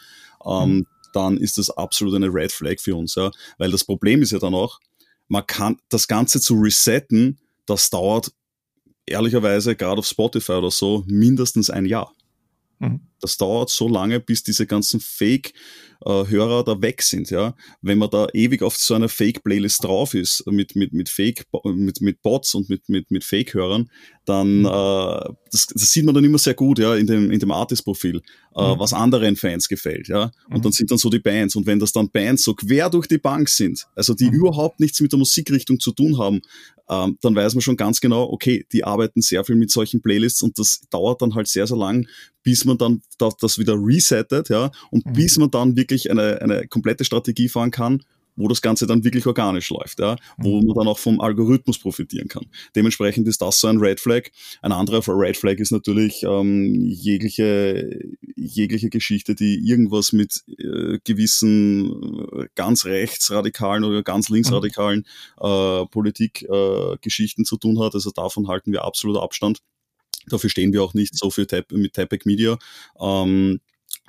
ähm, 0.46 0.78
mhm. 0.78 0.88
dann 1.14 1.38
ist 1.38 1.58
das 1.58 1.70
absolut 1.72 2.14
eine 2.14 2.32
Red 2.32 2.52
Flag 2.52 2.80
für 2.80 2.96
uns, 2.96 3.16
ja, 3.16 3.32
weil 3.58 3.72
das 3.72 3.84
Problem 3.84 4.22
ist 4.22 4.32
ja 4.32 4.40
dann 4.40 4.54
auch, 4.54 4.80
man 5.28 5.46
kann 5.48 5.78
das 5.90 6.08
Ganze 6.08 6.40
zu 6.40 6.54
resetten, 6.56 7.40
das 7.66 7.90
dauert 7.90 8.32
ehrlicherweise 9.06 9.76
gerade 9.76 10.00
auf 10.00 10.06
Spotify 10.06 10.54
oder 10.54 10.72
so 10.72 11.04
mindestens 11.08 11.70
ein 11.70 11.86
Jahr. 11.86 12.14
Mhm. 12.80 13.02
Das 13.24 13.38
dauert 13.38 13.70
so 13.70 13.88
lange, 13.88 14.20
bis 14.20 14.44
diese 14.44 14.68
ganzen 14.68 15.00
Fake-Hörer 15.00 16.64
da 16.64 16.82
weg 16.82 17.02
sind, 17.02 17.30
ja. 17.30 17.56
Wenn 17.82 17.98
man 17.98 18.10
da 18.10 18.28
ewig 18.34 18.62
auf 18.62 18.76
so 18.76 18.94
einer 18.94 19.08
Fake-Playlist 19.08 19.84
drauf 19.84 20.14
ist, 20.14 20.44
mit, 20.48 20.76
mit, 20.76 20.92
mit 20.92 21.08
Fake, 21.08 21.46
mit, 21.64 22.02
mit 22.02 22.22
Bots 22.22 22.54
und 22.54 22.70
mit, 22.70 22.90
mit, 22.90 23.12
mit 23.12 23.24
Fake-Hörern, 23.24 23.90
dann, 24.26 24.60
mhm. 24.60 24.66
äh, 24.66 25.34
das, 25.52 25.68
das 25.68 25.92
sieht 25.92 26.06
man 26.06 26.14
dann 26.14 26.24
immer 26.24 26.38
sehr 26.38 26.54
gut, 26.54 26.80
ja, 26.80 26.96
in 26.96 27.08
dem, 27.08 27.32
in 27.32 27.40
dem 27.40 27.52
Artist-Profil, 27.52 28.18
äh, 28.56 28.74
mhm. 28.74 28.80
was 28.80 28.94
anderen 28.94 29.36
Fans 29.36 29.70
gefällt, 29.70 30.10
ja. 30.10 30.32
Und 30.50 30.58
mhm. 30.58 30.62
dann 30.64 30.72
sind 30.74 30.92
dann 30.92 30.98
so 30.98 31.10
die 31.10 31.20
Bands. 31.20 31.56
Und 31.56 31.66
wenn 31.66 31.80
das 31.80 31.94
dann 31.94 32.10
Bands 32.10 32.44
so 32.44 32.54
quer 32.54 32.90
durch 32.90 33.08
die 33.08 33.18
Bank 33.18 33.48
sind, 33.48 33.86
also 33.96 34.14
die 34.14 34.26
mhm. 34.26 34.34
überhaupt 34.34 34.80
nichts 34.82 35.00
mit 35.00 35.14
der 35.14 35.20
Musikrichtung 35.20 35.80
zu 35.80 35.92
tun 35.92 36.18
haben, 36.18 36.42
ähm, 36.90 37.18
dann 37.22 37.36
weiß 37.36 37.56
man 37.56 37.62
schon 37.62 37.78
ganz 37.78 38.02
genau, 38.02 38.30
okay, 38.30 38.66
die 38.72 38.84
arbeiten 38.84 39.22
sehr 39.22 39.44
viel 39.46 39.56
mit 39.56 39.72
solchen 39.72 40.02
Playlists 40.02 40.42
und 40.42 40.60
das 40.60 40.82
dauert 40.90 41.22
dann 41.22 41.36
halt 41.36 41.48
sehr, 41.48 41.66
sehr 41.66 41.78
lang, 41.78 42.08
bis 42.44 42.66
man 42.66 42.78
dann 42.78 43.02
das, 43.18 43.38
das 43.38 43.58
wieder 43.58 43.76
resettet, 43.76 44.50
ja, 44.50 44.72
und 44.92 45.06
mhm. 45.06 45.14
bis 45.14 45.38
man 45.38 45.52
dann 45.52 45.76
wirklich 45.76 46.10
eine, 46.12 46.42
eine 46.42 46.68
komplette 46.68 47.06
Strategie 47.06 47.50
fahren 47.50 47.72
kann, 47.72 48.04
wo 48.36 48.48
das 48.48 48.62
Ganze 48.62 48.88
dann 48.88 49.04
wirklich 49.04 49.26
organisch 49.26 49.70
läuft, 49.70 50.00
ja, 50.00 50.16
wo 50.38 50.60
mhm. 50.60 50.68
man 50.68 50.76
dann 50.76 50.88
auch 50.88 50.98
vom 50.98 51.22
Algorithmus 51.22 51.78
profitieren 51.80 52.28
kann. 52.28 52.46
Dementsprechend 52.76 53.28
ist 53.28 53.42
das 53.42 53.60
so 53.60 53.68
ein 53.68 53.78
Red 53.78 54.00
Flag. 54.00 54.30
Ein 54.62 54.72
anderer 54.72 55.02
Red 55.08 55.38
Flag 55.38 55.58
ist 55.58 55.72
natürlich 55.72 56.24
ähm, 56.24 56.86
jegliche, 56.86 58.00
jegliche 58.36 58.90
Geschichte, 58.90 59.36
die 59.36 59.56
irgendwas 59.68 60.14
mit 60.14 60.44
äh, 60.48 61.00
gewissen 61.04 62.28
äh, 62.32 62.48
ganz 62.56 62.86
rechtsradikalen 62.86 63.84
oder 63.84 64.04
ganz 64.04 64.30
linksradikalen 64.30 65.06
mhm. 65.42 65.48
äh, 65.48 65.86
Politikgeschichten 65.88 67.44
äh, 67.44 67.46
zu 67.46 67.58
tun 67.58 67.80
hat. 67.80 67.94
Also 67.94 68.12
davon 68.12 68.48
halten 68.48 68.72
wir 68.72 68.84
absolut 68.84 69.18
Abstand. 69.18 69.60
Dafür 70.30 70.50
stehen 70.50 70.74
wir 70.74 70.84
auch 70.84 70.94
nicht 70.94 71.18
so 71.18 71.30
für 71.30 71.48
Tap 71.48 71.72
mit 71.72 71.94
Tapec 71.94 72.26
Media. 72.26 72.58
Ähm, 73.00 73.60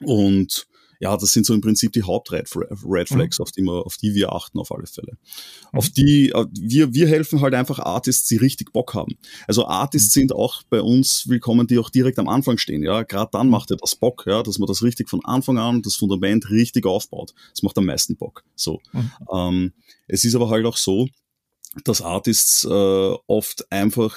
und 0.00 0.66
ja, 1.00 1.16
das 1.16 1.32
sind 1.32 1.44
so 1.44 1.54
im 1.54 1.60
Prinzip 1.60 1.92
die 1.92 2.02
Haupt-Red 2.02 2.48
Flags, 2.48 3.38
mhm. 3.38 3.42
auf, 3.42 3.50
die 3.52 3.62
wir, 3.62 3.86
auf 3.86 3.96
die 3.96 4.14
wir 4.14 4.32
achten 4.32 4.58
auf 4.58 4.72
alle 4.72 4.86
Fälle. 4.86 5.18
Mhm. 5.72 5.78
Auf 5.78 5.90
die, 5.90 6.30
äh, 6.30 6.46
wir, 6.52 6.94
wir 6.94 7.08
helfen 7.08 7.40
halt 7.40 7.54
einfach 7.54 7.78
Artists, 7.78 8.28
die 8.28 8.36
richtig 8.36 8.72
Bock 8.72 8.94
haben. 8.94 9.18
Also 9.46 9.66
Artists 9.66 10.14
mhm. 10.16 10.20
sind 10.20 10.32
auch 10.32 10.62
bei 10.70 10.80
uns 10.80 11.28
willkommen, 11.28 11.66
die 11.66 11.78
auch 11.78 11.90
direkt 11.90 12.18
am 12.18 12.28
Anfang 12.28 12.58
stehen. 12.58 12.82
Ja, 12.82 13.02
gerade 13.02 13.30
dann 13.32 13.50
macht 13.50 13.70
ja 13.70 13.76
das 13.76 13.96
Bock, 13.96 14.24
ja, 14.26 14.42
dass 14.42 14.58
man 14.58 14.66
das 14.66 14.82
richtig 14.82 15.10
von 15.10 15.24
Anfang 15.24 15.58
an, 15.58 15.82
das 15.82 15.96
Fundament 15.96 16.48
richtig 16.50 16.86
aufbaut. 16.86 17.34
Das 17.50 17.62
macht 17.62 17.76
am 17.76 17.86
meisten 17.86 18.16
Bock. 18.16 18.44
So. 18.54 18.80
Mhm. 18.92 19.10
Ähm, 19.32 19.72
es 20.08 20.24
ist 20.24 20.34
aber 20.34 20.48
halt 20.48 20.64
auch 20.64 20.76
so, 20.76 21.06
dass 21.84 22.02
Artists 22.02 22.64
äh, 22.64 23.14
oft 23.26 23.70
einfach 23.70 24.16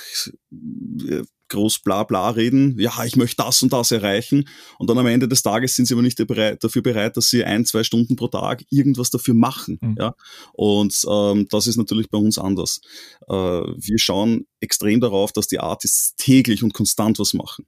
äh, 0.51 1.23
groß 1.49 1.79
bla 1.79 2.03
bla 2.03 2.29
reden, 2.29 2.79
ja, 2.79 3.03
ich 3.05 3.15
möchte 3.15 3.43
das 3.43 3.62
und 3.62 3.73
das 3.73 3.91
erreichen 3.91 4.47
und 4.79 4.89
dann 4.89 4.97
am 4.97 5.07
Ende 5.07 5.27
des 5.27 5.41
Tages 5.41 5.75
sind 5.75 5.86
sie 5.86 5.93
aber 5.93 6.03
nicht 6.03 6.17
bereit, 6.27 6.63
dafür 6.63 6.81
bereit, 6.81 7.17
dass 7.17 7.29
sie 7.29 7.43
ein, 7.43 7.65
zwei 7.65 7.83
Stunden 7.83 8.15
pro 8.15 8.27
Tag 8.27 8.63
irgendwas 8.69 9.10
dafür 9.10 9.33
machen. 9.33 9.79
Mhm. 9.81 9.95
Ja? 9.97 10.15
Und 10.53 11.05
ähm, 11.10 11.47
das 11.49 11.67
ist 11.67 11.77
natürlich 11.77 12.10
bei 12.10 12.17
uns 12.17 12.38
anders. 12.38 12.81
Äh, 13.27 13.33
wir 13.33 13.99
schauen 13.99 14.45
extrem 14.60 14.99
darauf, 14.99 15.31
dass 15.31 15.47
die 15.47 15.60
Artists 15.60 16.15
täglich 16.15 16.63
und 16.63 16.73
konstant 16.73 17.19
was 17.19 17.33
machen. 17.33 17.65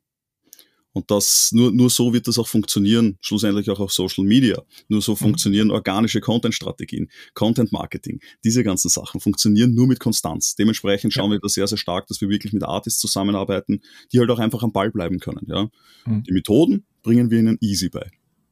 Und 0.93 1.11
das, 1.11 1.51
nur, 1.53 1.71
nur 1.71 1.89
so 1.89 2.13
wird 2.13 2.27
das 2.27 2.39
auch 2.39 2.47
funktionieren, 2.47 3.17
schlussendlich 3.21 3.69
auch 3.69 3.79
auf 3.79 3.91
Social 3.91 4.23
Media. 4.23 4.61
Nur 4.87 5.01
so 5.01 5.11
mhm. 5.11 5.17
funktionieren 5.17 5.71
organische 5.71 6.19
Content-Strategien, 6.19 7.09
Content-Marketing. 7.35 8.19
Diese 8.43 8.63
ganzen 8.63 8.89
Sachen 8.89 9.21
funktionieren 9.21 9.73
nur 9.73 9.87
mit 9.87 9.99
Konstanz. 9.99 10.55
Dementsprechend 10.55 11.13
schauen 11.13 11.31
ja. 11.31 11.37
wir 11.37 11.39
da 11.41 11.49
sehr, 11.49 11.67
sehr 11.67 11.77
stark, 11.77 12.07
dass 12.07 12.21
wir 12.21 12.29
wirklich 12.29 12.53
mit 12.53 12.63
Artists 12.63 12.99
zusammenarbeiten, 12.99 13.81
die 14.11 14.19
halt 14.19 14.29
auch 14.31 14.39
einfach 14.39 14.63
am 14.63 14.71
Ball 14.71 14.91
bleiben 14.91 15.19
können. 15.19 15.45
Ja? 15.47 15.69
Mhm. 16.05 16.23
Die 16.23 16.33
Methoden 16.33 16.85
bringen 17.03 17.29
wir 17.29 17.39
ihnen 17.39 17.57
easy 17.61 17.89
bei. 17.89 18.09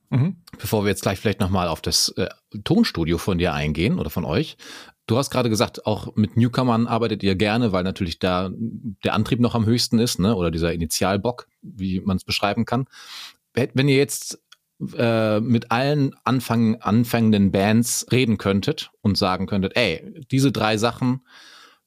Mhm. 0.10 0.38
Bevor 0.58 0.86
wir 0.86 0.90
jetzt 0.90 1.02
gleich 1.02 1.20
vielleicht 1.20 1.40
nochmal 1.40 1.68
auf 1.68 1.82
das 1.82 2.10
äh, 2.18 2.30
Tonstudio 2.64 3.18
von 3.18 3.38
dir 3.38 3.54
eingehen 3.54 4.00
oder 4.00 4.10
von 4.10 4.26
euch. 4.26 4.58
Du 5.08 5.18
hast 5.18 5.30
gerade 5.30 5.50
gesagt, 5.50 5.86
auch 5.86 6.16
mit 6.16 6.36
Newcomern 6.36 6.86
arbeitet 6.86 7.24
ihr 7.24 7.36
gerne, 7.36 7.72
weil 7.72 7.84
natürlich 7.84 8.20
da 8.20 8.52
der 8.54 9.14
Antrieb 9.14 9.40
noch 9.40 9.56
am 9.56 9.66
höchsten 9.66 10.00
ist, 10.00 10.20
ne? 10.20 10.36
oder 10.36 10.52
dieser 10.52 10.74
Initialbock, 10.74 11.48
wie 11.62 12.02
man 12.02 12.18
es 12.18 12.26
beschreiben 12.26 12.66
kann. 12.66 12.86
Wenn 13.54 13.88
ihr 13.88 13.96
jetzt 13.96 14.40
äh, 14.96 15.40
mit 15.40 15.72
allen 15.72 16.14
Anfang, 16.26 16.76
anfängenden 16.82 17.52
Bands 17.52 18.06
reden 18.12 18.38
könntet 18.38 18.92
und 19.02 19.18
sagen 19.18 19.48
könntet, 19.48 19.76
ey, 19.76 20.24
diese 20.30 20.52
drei 20.52 20.78
Sachen 20.78 21.22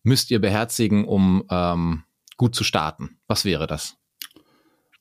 müsst 0.03 0.31
ihr 0.31 0.41
beherzigen, 0.41 1.05
um 1.05 1.45
ähm, 1.51 2.05
gut 2.39 2.55
zu 2.55 2.65
starten. 2.65 3.19
Was 3.29 3.45
wäre 3.45 3.67
das? 3.67 3.97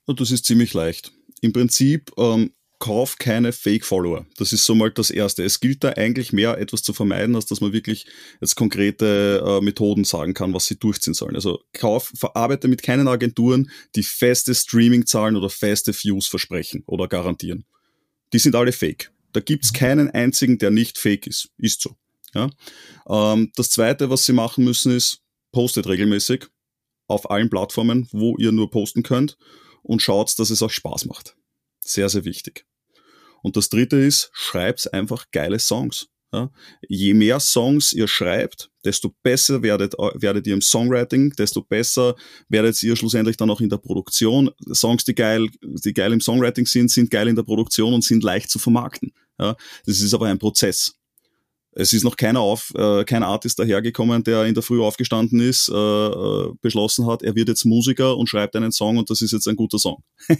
Das 0.05 0.29
ist 0.29 0.45
ziemlich 0.45 0.73
leicht. 0.73 1.13
Im 1.41 1.53
Prinzip 1.53 2.11
ähm, 2.17 2.51
kauf 2.79 3.17
keine 3.17 3.51
Fake-Follower. 3.51 4.25
Das 4.37 4.53
ist 4.53 4.65
so 4.65 4.73
mal 4.73 4.89
das 4.89 5.11
Erste. 5.11 5.43
Es 5.43 5.59
gilt 5.59 5.83
da 5.83 5.89
eigentlich 5.89 6.33
mehr 6.33 6.57
etwas 6.57 6.81
zu 6.81 6.93
vermeiden, 6.93 7.35
als 7.35 7.45
dass 7.45 7.61
man 7.61 7.73
wirklich 7.73 8.05
jetzt 8.41 8.55
konkrete 8.55 9.43
äh, 9.45 9.61
Methoden 9.61 10.05
sagen 10.05 10.33
kann, 10.33 10.53
was 10.53 10.65
sie 10.65 10.79
durchziehen 10.79 11.13
sollen. 11.13 11.35
Also 11.35 11.61
kauf, 11.73 12.11
verarbeite 12.15 12.67
mit 12.67 12.81
keinen 12.81 13.07
Agenturen, 13.07 13.69
die 13.95 14.03
feste 14.03 14.55
Streaming-Zahlen 14.55 15.35
oder 15.35 15.49
feste 15.49 15.93
Views 15.93 16.27
versprechen 16.27 16.83
oder 16.87 17.07
garantieren. 17.07 17.65
Die 18.33 18.39
sind 18.39 18.55
alle 18.55 18.71
fake. 18.71 19.11
Da 19.33 19.41
gibt's 19.41 19.73
keinen 19.73 20.09
einzigen, 20.09 20.57
der 20.57 20.71
nicht 20.71 20.97
fake 20.97 21.27
ist. 21.27 21.49
Ist 21.57 21.81
so. 21.81 21.95
Ja? 22.33 22.49
Ähm, 23.09 23.51
das 23.55 23.69
Zweite, 23.69 24.09
was 24.09 24.25
sie 24.25 24.33
machen 24.33 24.63
müssen, 24.63 24.95
ist, 24.95 25.21
postet 25.51 25.87
regelmäßig 25.87 26.45
auf 27.07 27.29
allen 27.29 27.49
Plattformen, 27.49 28.07
wo 28.11 28.37
ihr 28.37 28.51
nur 28.51 28.71
posten 28.71 29.03
könnt 29.03 29.37
und 29.81 30.01
schaut, 30.01 30.37
dass 30.39 30.49
es 30.49 30.61
auch 30.61 30.69
Spaß 30.69 31.05
macht. 31.05 31.35
Sehr, 31.81 32.07
sehr 32.07 32.23
wichtig. 32.23 32.65
Und 33.41 33.55
das 33.55 33.69
dritte 33.69 33.97
ist, 33.97 34.29
schreib's 34.33 34.87
einfach 34.87 35.25
geile 35.31 35.59
Songs. 35.59 36.07
Ja? 36.33 36.51
Je 36.87 37.13
mehr 37.13 37.39
Songs 37.39 37.93
ihr 37.93 38.07
schreibt, 38.07 38.69
desto 38.85 39.15
besser 39.23 39.61
werdet, 39.63 39.93
werdet 39.93 40.47
ihr 40.47 40.53
im 40.53 40.61
Songwriting, 40.61 41.31
desto 41.31 41.63
besser 41.63 42.15
werdet 42.47 42.81
ihr 42.83 42.95
schlussendlich 42.95 43.37
dann 43.37 43.49
auch 43.49 43.61
in 43.61 43.69
der 43.69 43.77
Produktion. 43.77 44.51
Songs, 44.73 45.03
die 45.03 45.15
geil, 45.15 45.47
die 45.61 45.93
geil 45.93 46.13
im 46.13 46.21
Songwriting 46.21 46.65
sind, 46.65 46.91
sind 46.91 47.09
geil 47.09 47.27
in 47.27 47.35
der 47.35 47.43
Produktion 47.43 47.93
und 47.93 48.03
sind 48.03 48.23
leicht 48.23 48.49
zu 48.49 48.59
vermarkten. 48.59 49.11
Ja? 49.39 49.55
Das 49.85 49.99
ist 49.99 50.13
aber 50.13 50.27
ein 50.27 50.39
Prozess. 50.39 50.98
Es 51.71 51.93
ist 51.93 52.03
noch 52.03 52.17
keiner 52.17 52.39
auf, 52.39 52.73
äh, 52.75 53.03
kein 53.03 53.21
Artist 53.21 53.59
dahergekommen, 53.59 54.23
der 54.23 54.45
in 54.45 54.53
der 54.53 54.63
Früh 54.63 54.81
aufgestanden 54.81 55.39
ist, 55.39 55.69
äh, 55.69 55.73
äh, 55.73 56.51
beschlossen 56.61 57.05
hat, 57.05 57.21
er 57.21 57.35
wird 57.35 57.47
jetzt 57.47 57.63
Musiker 57.65 58.17
und 58.17 58.27
schreibt 58.27 58.55
einen 58.55 58.71
Song 58.71 58.97
und 58.97 59.09
das 59.09 59.21
ist 59.21 59.31
jetzt 59.31 59.47
ein 59.47 59.55
guter 59.55 59.77
Song. 59.77 60.03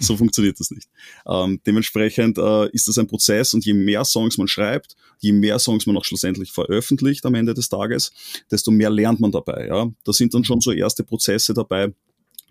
so 0.00 0.16
funktioniert 0.16 0.60
das 0.60 0.70
nicht. 0.70 0.88
Ähm, 1.26 1.60
dementsprechend 1.66 2.38
äh, 2.38 2.68
ist 2.70 2.86
das 2.86 2.96
ein 2.98 3.08
Prozess 3.08 3.54
und 3.54 3.64
je 3.64 3.74
mehr 3.74 4.04
Songs 4.04 4.38
man 4.38 4.46
schreibt, 4.46 4.96
je 5.18 5.32
mehr 5.32 5.58
Songs 5.58 5.86
man 5.86 5.96
auch 5.96 6.04
schlussendlich 6.04 6.52
veröffentlicht 6.52 7.26
am 7.26 7.34
Ende 7.34 7.54
des 7.54 7.68
Tages, 7.68 8.12
desto 8.50 8.70
mehr 8.70 8.90
lernt 8.90 9.20
man 9.20 9.32
dabei. 9.32 9.66
Ja? 9.66 9.90
Da 10.04 10.12
sind 10.12 10.32
dann 10.32 10.44
schon 10.44 10.60
so 10.60 10.70
erste 10.70 11.02
Prozesse 11.02 11.54
dabei, 11.54 11.92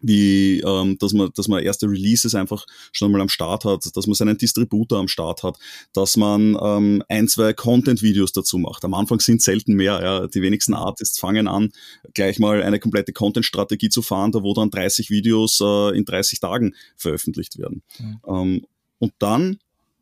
wie 0.02 0.60
ähm, 0.62 0.98
dass 1.00 1.14
man 1.14 1.30
dass 1.36 1.48
man 1.48 1.64
erste 1.64 1.88
Releases 1.88 2.36
einfach 2.36 2.66
schon 2.92 3.12
mal 3.12 3.22
am 3.22 3.30
Start 3.30 3.66
hat, 3.66 3.96
dass 3.96 4.08
man 4.08 4.16
seinen 4.16 4.38
Distributor 4.38 5.00
am 5.00 5.08
Start 5.08 5.44
hat, 5.44 5.58
dass 5.94 6.18
man 6.18 6.58
ähm, 6.62 7.04
ein 7.08 7.28
zwei 7.28 7.54
Content-Videos 7.54 8.32
dazu 8.32 8.58
macht. 8.58 8.84
Am 8.84 8.94
Anfang 8.94 9.20
sind 9.20 9.42
selten 9.42 9.74
mehr. 9.74 10.02
Ja. 10.02 10.28
Die 10.28 10.42
wenigsten 10.42 10.74
Artists 10.74 11.20
fangen 11.20 11.48
an, 11.48 11.72
gleich 12.14 12.40
mal 12.40 12.64
eine 12.64 12.80
komplette 12.80 13.14
Content-Strategie 13.14 13.90
zu 13.90 14.02
fahren, 14.02 14.32
da 14.32 14.44
wo 14.44 14.54
dann 14.54 14.72
30 14.72 15.10
Videos 15.10 15.60
äh, 15.62 15.98
in 15.98 16.06
30 16.06 16.40
Tagen 16.40 16.76
veröffentlicht 16.96 17.58
werden. 17.58 17.84
Mhm. 18.00 18.20
Ähm, 18.28 18.66
und 19.00 19.14
dann 19.20 19.60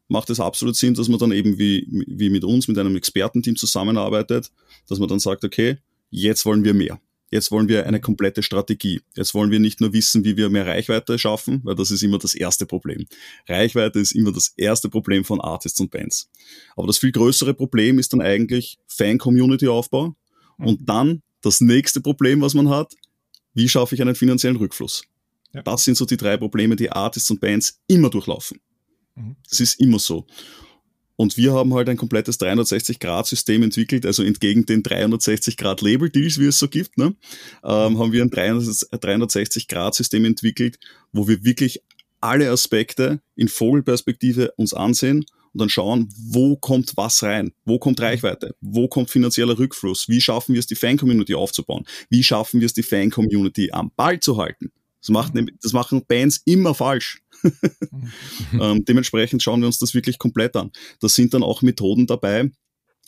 macht 0.10 0.30
es 0.30 0.40
absolut 0.40 0.76
Sinn, 0.76 0.96
dass 0.96 1.08
man 1.08 1.20
dann 1.20 1.32
eben 1.32 1.58
wie, 1.58 1.88
wie 1.90 2.30
mit 2.30 2.44
uns, 2.44 2.68
mit 2.68 2.78
einem 2.78 2.96
Expertenteam 2.96 3.56
zusammenarbeitet, 3.56 4.52
dass 4.88 5.00
man 5.00 5.08
dann 5.08 5.20
sagt, 5.20 5.46
okay, 5.46 5.78
jetzt 6.10 6.46
wollen 6.46 6.64
wir 6.64 6.74
mehr. 6.74 7.00
Jetzt 7.32 7.52
wollen 7.52 7.68
wir 7.68 7.86
eine 7.86 8.00
komplette 8.00 8.42
Strategie. 8.42 9.02
Jetzt 9.16 9.34
wollen 9.34 9.52
wir 9.52 9.60
nicht 9.60 9.82
nur 9.82 9.94
wissen, 9.94 10.24
wie 10.24 10.36
wir 10.36 10.50
mehr 10.50 10.66
Reichweite 10.66 11.20
schaffen, 11.20 11.62
weil 11.64 11.76
das 11.76 11.92
ist 11.92 12.02
immer 12.02 12.18
das 12.18 12.34
erste 12.34 12.66
Problem. 12.66 13.06
Reichweite 13.48 14.00
ist 14.00 14.14
immer 14.14 14.32
das 14.32 14.54
erste 14.58 14.90
Problem 14.90 15.24
von 15.24 15.40
Artists 15.40 15.80
und 15.80 15.92
Bands. 15.92 16.30
Aber 16.76 16.88
das 16.88 16.98
viel 16.98 17.12
größere 17.12 17.54
Problem 17.54 18.00
ist 18.00 18.14
dann 18.14 18.22
eigentlich 18.22 18.80
Fan-Community-Aufbau 18.88 20.16
und 20.58 20.82
mhm. 20.82 20.86
dann 20.86 21.22
das 21.42 21.62
nächste 21.62 22.02
Problem, 22.02 22.42
was 22.42 22.54
man 22.54 22.70
hat, 22.70 22.94
wie 23.54 23.70
schaffe 23.70 23.96
ich 23.96 24.02
einen 24.02 24.16
finanziellen 24.16 24.58
Rückfluss? 24.58 25.04
Ja. 25.54 25.62
Das 25.64 25.84
sind 25.84 25.98
so 25.98 26.06
die 26.06 26.18
drei 26.18 26.38
Probleme, 26.38 26.76
die 26.76 26.92
Artists 26.92 27.30
und 27.32 27.42
Bands 27.42 27.80
immer 27.88 28.10
durchlaufen. 28.10 28.60
Mhm. 29.16 29.36
Das 29.50 29.60
ist 29.60 29.80
immer 29.80 30.00
so. 30.00 30.26
Und 31.20 31.36
wir 31.36 31.52
haben 31.54 31.74
halt 31.74 31.90
ein 31.90 31.98
komplettes 31.98 32.40
360-Grad-System 32.40 33.64
entwickelt, 33.64 34.06
also 34.06 34.24
entgegen 34.24 34.66
den 34.66 34.84
360-Grad-Label-Deals, 34.84 36.40
wie 36.40 36.46
es 36.46 36.60
so 36.60 36.70
gibt, 36.70 36.98
ne, 36.98 37.14
ähm, 37.62 38.00
haben 38.00 38.14
wir 38.14 38.24
ein 38.24 38.30
360-Grad-System 38.30 40.24
entwickelt, 40.24 40.80
wo 41.12 41.28
wir 41.28 41.44
wirklich 41.44 41.82
alle 42.22 42.50
Aspekte 42.50 43.20
in 43.36 43.50
Vogelperspektive 43.50 44.54
uns 44.56 44.74
ansehen 44.74 45.26
und 45.52 45.60
dann 45.60 45.68
schauen, 45.68 46.08
wo 46.18 46.56
kommt 46.56 46.94
was 46.96 47.22
rein, 47.22 47.52
wo 47.66 47.80
kommt 47.80 48.00
Reichweite, 48.00 48.56
wo 48.62 48.88
kommt 48.88 49.10
finanzieller 49.10 49.60
Rückfluss, 49.60 50.08
wie 50.08 50.22
schaffen 50.22 50.54
wir 50.54 50.60
es, 50.60 50.68
die 50.68 50.76
Fan-Community 50.76 51.36
aufzubauen, 51.36 51.84
wie 52.10 52.24
schaffen 52.24 52.62
wir 52.62 52.66
es, 52.66 52.74
die 52.74 52.82
Fan-Community 52.82 53.72
am 53.74 53.92
Ball 53.98 54.22
zu 54.22 54.38
halten. 54.38 54.72
Das, 55.02 55.10
macht, 55.10 55.34
das 55.62 55.74
machen 55.74 56.06
Bands 56.08 56.42
immer 56.46 56.74
falsch. 56.74 57.22
ähm, 58.60 58.86
dementsprechend 58.86 59.44
schauen 59.44 59.62
wir 59.62 59.68
uns 59.68 59.80
das 59.80 59.94
wirklich 59.94 60.18
komplett 60.18 60.56
an. 60.56 60.72
Da 61.00 61.10
sind 61.10 61.34
dann 61.34 61.44
auch 61.44 61.62
Methoden 61.62 62.08
dabei, 62.08 62.52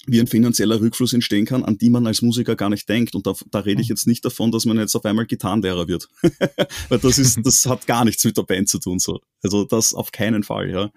wie 0.08 0.20
ein 0.20 0.28
finanzieller 0.28 0.82
Rückfluss 0.82 1.14
entstehen 1.14 1.46
kann, 1.46 1.64
an 1.64 1.78
die 1.78 1.90
man 1.90 2.08
als 2.08 2.22
Musiker 2.22 2.56
gar 2.56 2.70
nicht 2.70 2.90
denkt. 2.90 3.14
Und 3.14 3.28
da, 3.28 3.34
da 3.52 3.60
rede 3.60 3.82
ich 3.82 3.90
mhm. 3.90 3.94
jetzt 3.94 4.08
nicht 4.08 4.26
davon, 4.26 4.52
dass 4.52 4.66
man 4.66 4.78
jetzt 4.78 4.96
auf 4.96 5.06
einmal 5.06 5.26
Gitarrenlehrer 5.28 5.88
wird. 5.88 6.10
Weil 6.90 7.00
das 7.00 7.20
ist, 7.20 7.40
das 7.44 7.66
hat 7.68 7.86
gar 7.86 8.04
nichts 8.04 8.24
mit 8.24 8.38
der 8.38 8.44
Band 8.44 8.68
zu 8.68 8.80
tun, 8.80 9.00
so. 9.00 9.20
Also 9.44 9.64
das 9.64 9.94
auf 9.94 10.12
keinen 10.12 10.44
Fall, 10.44 10.72
ja. 10.72 10.92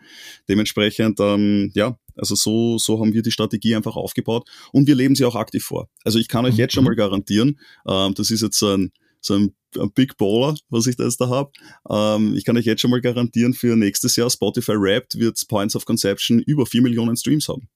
Dementsprechend, 0.49 1.20
ähm, 1.20 1.70
ja, 1.75 1.99
also 2.16 2.35
so, 2.35 2.79
so 2.79 3.01
haben 3.01 3.12
wir 3.12 3.23
die 3.23 3.33
Strategie 3.33 3.75
einfach 3.75 3.97
aufgebaut 3.97 4.49
und 4.73 4.87
wir 4.87 4.94
leben 4.94 5.16
sie 5.16 5.25
auch 5.25 5.35
aktiv 5.35 5.64
vor. 5.64 5.88
Also 6.05 6.18
ich 6.18 6.29
kann 6.29 6.47
euch 6.47 6.57
jetzt 6.57 6.73
schon 6.73 6.85
mhm. 6.85 6.90
mal 6.90 6.97
garantieren, 6.97 7.59
ähm, 7.87 8.14
das 8.14 8.31
ist 8.31 8.42
jetzt 8.42 8.62
ein, 8.62 8.92
so 9.24 9.34
ein 9.34 9.54
ein 9.76 9.92
Big 9.92 10.16
Baller, 10.16 10.54
was 10.68 10.87
ich 10.87 10.96
da 10.96 11.04
jetzt 11.04 11.20
da 11.20 11.28
habe. 11.28 11.50
Ähm, 11.88 12.34
ich 12.37 12.44
kann 12.44 12.56
euch 12.56 12.64
jetzt 12.64 12.80
schon 12.80 12.90
mal 12.90 13.00
garantieren, 13.00 13.54
für 13.54 13.76
nächstes 13.76 14.16
Jahr 14.16 14.30
Spotify 14.30 14.72
Wrapped 14.72 15.18
wird 15.18 15.42
Points 15.48 15.76
of 15.76 15.84
Conception 15.84 16.40
über 16.40 16.66
4 16.66 16.82
Millionen 16.82 17.16
Streams 17.16 17.48
haben. 17.48 17.68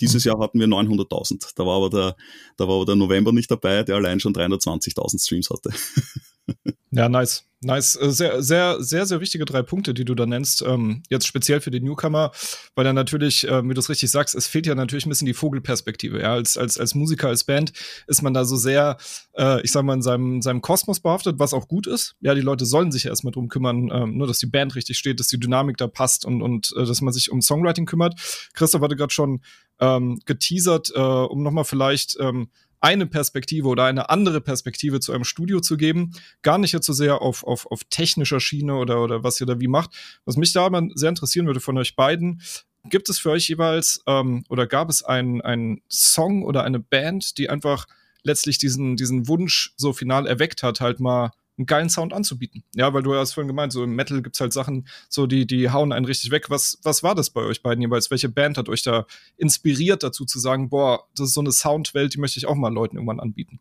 Dieses 0.00 0.24
Jahr 0.24 0.38
hatten 0.40 0.58
wir 0.58 0.66
900.000. 0.66 1.52
Da 1.54 1.66
war 1.66 1.76
aber 1.76 1.90
der, 1.90 2.16
da 2.56 2.66
war 2.66 2.76
aber 2.76 2.86
der 2.86 2.96
November 2.96 3.32
nicht 3.32 3.50
dabei, 3.50 3.82
der 3.82 3.96
allein 3.96 4.18
schon 4.18 4.34
320.000 4.34 5.22
Streams 5.22 5.50
hatte. 5.50 5.70
Ja, 6.94 7.08
nice. 7.08 7.46
Nice. 7.64 7.96
Äh, 7.96 8.10
sehr, 8.10 8.42
sehr, 8.42 8.82
sehr, 8.82 9.06
sehr 9.06 9.20
wichtige 9.20 9.44
drei 9.44 9.62
Punkte, 9.62 9.94
die 9.94 10.04
du 10.04 10.14
da 10.14 10.26
nennst. 10.26 10.62
Ähm, 10.62 11.02
jetzt 11.08 11.26
speziell 11.26 11.60
für 11.60 11.70
den 11.70 11.84
Newcomer, 11.84 12.32
weil 12.74 12.84
dann 12.84 12.96
natürlich, 12.96 13.46
äh, 13.46 13.62
wie 13.68 13.74
du 13.74 13.80
es 13.80 13.88
richtig 13.88 14.10
sagst, 14.10 14.34
es 14.34 14.48
fehlt 14.48 14.66
ja 14.66 14.74
natürlich 14.74 15.06
ein 15.06 15.08
bisschen 15.08 15.26
die 15.26 15.34
Vogelperspektive. 15.34 16.20
Ja, 16.20 16.32
als, 16.32 16.58
als, 16.58 16.78
als 16.78 16.94
Musiker, 16.96 17.28
als 17.28 17.44
Band 17.44 17.72
ist 18.08 18.22
man 18.22 18.34
da 18.34 18.44
so 18.44 18.56
sehr, 18.56 18.96
äh, 19.34 19.62
ich 19.62 19.70
sag 19.70 19.84
mal, 19.84 19.94
in 19.94 20.02
seinem, 20.02 20.42
seinem 20.42 20.60
Kosmos 20.60 20.98
behaftet, 20.98 21.38
was 21.38 21.54
auch 21.54 21.68
gut 21.68 21.86
ist. 21.86 22.16
Ja, 22.20 22.34
die 22.34 22.40
Leute 22.40 22.66
sollen 22.66 22.90
sich 22.90 23.04
ja 23.04 23.10
erstmal 23.10 23.32
drum 23.32 23.48
kümmern, 23.48 23.90
ähm, 23.92 24.16
nur 24.18 24.26
dass 24.26 24.38
die 24.38 24.46
Band 24.46 24.74
richtig 24.74 24.98
steht, 24.98 25.20
dass 25.20 25.28
die 25.28 25.38
Dynamik 25.38 25.76
da 25.76 25.86
passt 25.86 26.24
und, 26.24 26.42
und 26.42 26.74
äh, 26.76 26.84
dass 26.84 27.00
man 27.00 27.12
sich 27.12 27.30
um 27.30 27.40
Songwriting 27.42 27.86
kümmert. 27.86 28.48
Christoph 28.54 28.82
hatte 28.82 28.96
gerade 28.96 29.12
schon 29.12 29.40
ähm, 29.78 30.20
geteasert, 30.26 30.92
äh, 30.94 31.00
um 31.00 31.44
nochmal 31.44 31.64
vielleicht 31.64 32.16
ähm, 32.18 32.48
eine 32.82 33.06
Perspektive 33.06 33.68
oder 33.68 33.84
eine 33.84 34.10
andere 34.10 34.40
Perspektive 34.40 35.00
zu 35.00 35.12
einem 35.12 35.24
Studio 35.24 35.60
zu 35.60 35.76
geben. 35.76 36.12
Gar 36.42 36.58
nicht 36.58 36.72
jetzt 36.72 36.86
so 36.86 36.92
sehr 36.92 37.22
auf, 37.22 37.44
auf, 37.44 37.66
auf 37.70 37.84
technischer 37.84 38.40
Schiene 38.40 38.74
oder, 38.74 39.02
oder 39.02 39.22
was 39.22 39.40
ihr 39.40 39.46
da 39.46 39.60
wie 39.60 39.68
macht. 39.68 39.90
Was 40.24 40.36
mich 40.36 40.52
da 40.52 40.66
aber 40.66 40.86
sehr 40.94 41.08
interessieren 41.08 41.46
würde 41.46 41.60
von 41.60 41.78
euch 41.78 41.94
beiden, 41.94 42.42
gibt 42.84 43.08
es 43.08 43.20
für 43.20 43.30
euch 43.30 43.48
jeweils 43.48 44.02
ähm, 44.08 44.44
oder 44.48 44.66
gab 44.66 44.90
es 44.90 45.04
einen, 45.04 45.40
einen 45.40 45.80
Song 45.88 46.44
oder 46.44 46.64
eine 46.64 46.80
Band, 46.80 47.38
die 47.38 47.48
einfach 47.48 47.86
letztlich 48.24 48.58
diesen, 48.58 48.96
diesen 48.96 49.28
Wunsch 49.28 49.72
so 49.76 49.92
final 49.92 50.26
erweckt 50.26 50.64
hat, 50.64 50.80
halt 50.80 50.98
mal 50.98 51.30
einen 51.62 51.66
geilen 51.66 51.88
Sound 51.88 52.12
anzubieten. 52.12 52.64
Ja, 52.74 52.92
weil 52.92 53.02
du 53.02 53.14
hast 53.14 53.32
vorhin 53.32 53.48
gemeint, 53.48 53.72
so 53.72 53.84
im 53.84 53.94
Metal 53.94 54.20
gibt's 54.22 54.40
halt 54.40 54.52
Sachen, 54.52 54.88
so 55.08 55.26
die, 55.26 55.46
die 55.46 55.70
hauen 55.70 55.92
einen 55.92 56.06
richtig 56.06 56.30
weg. 56.30 56.50
Was, 56.50 56.78
was 56.82 57.02
war 57.02 57.14
das 57.14 57.30
bei 57.30 57.42
euch 57.42 57.62
beiden 57.62 57.82
jeweils? 57.82 58.10
Welche 58.10 58.28
Band 58.28 58.58
hat 58.58 58.68
euch 58.68 58.82
da 58.82 59.06
inspiriert 59.36 60.02
dazu 60.02 60.24
zu 60.24 60.38
sagen, 60.38 60.68
boah, 60.68 61.04
das 61.14 61.28
ist 61.28 61.34
so 61.34 61.40
eine 61.40 61.52
Soundwelt, 61.52 62.14
die 62.14 62.18
möchte 62.18 62.38
ich 62.38 62.46
auch 62.46 62.56
mal 62.56 62.72
Leuten 62.72 62.96
irgendwann 62.96 63.20
anbieten? 63.20 63.60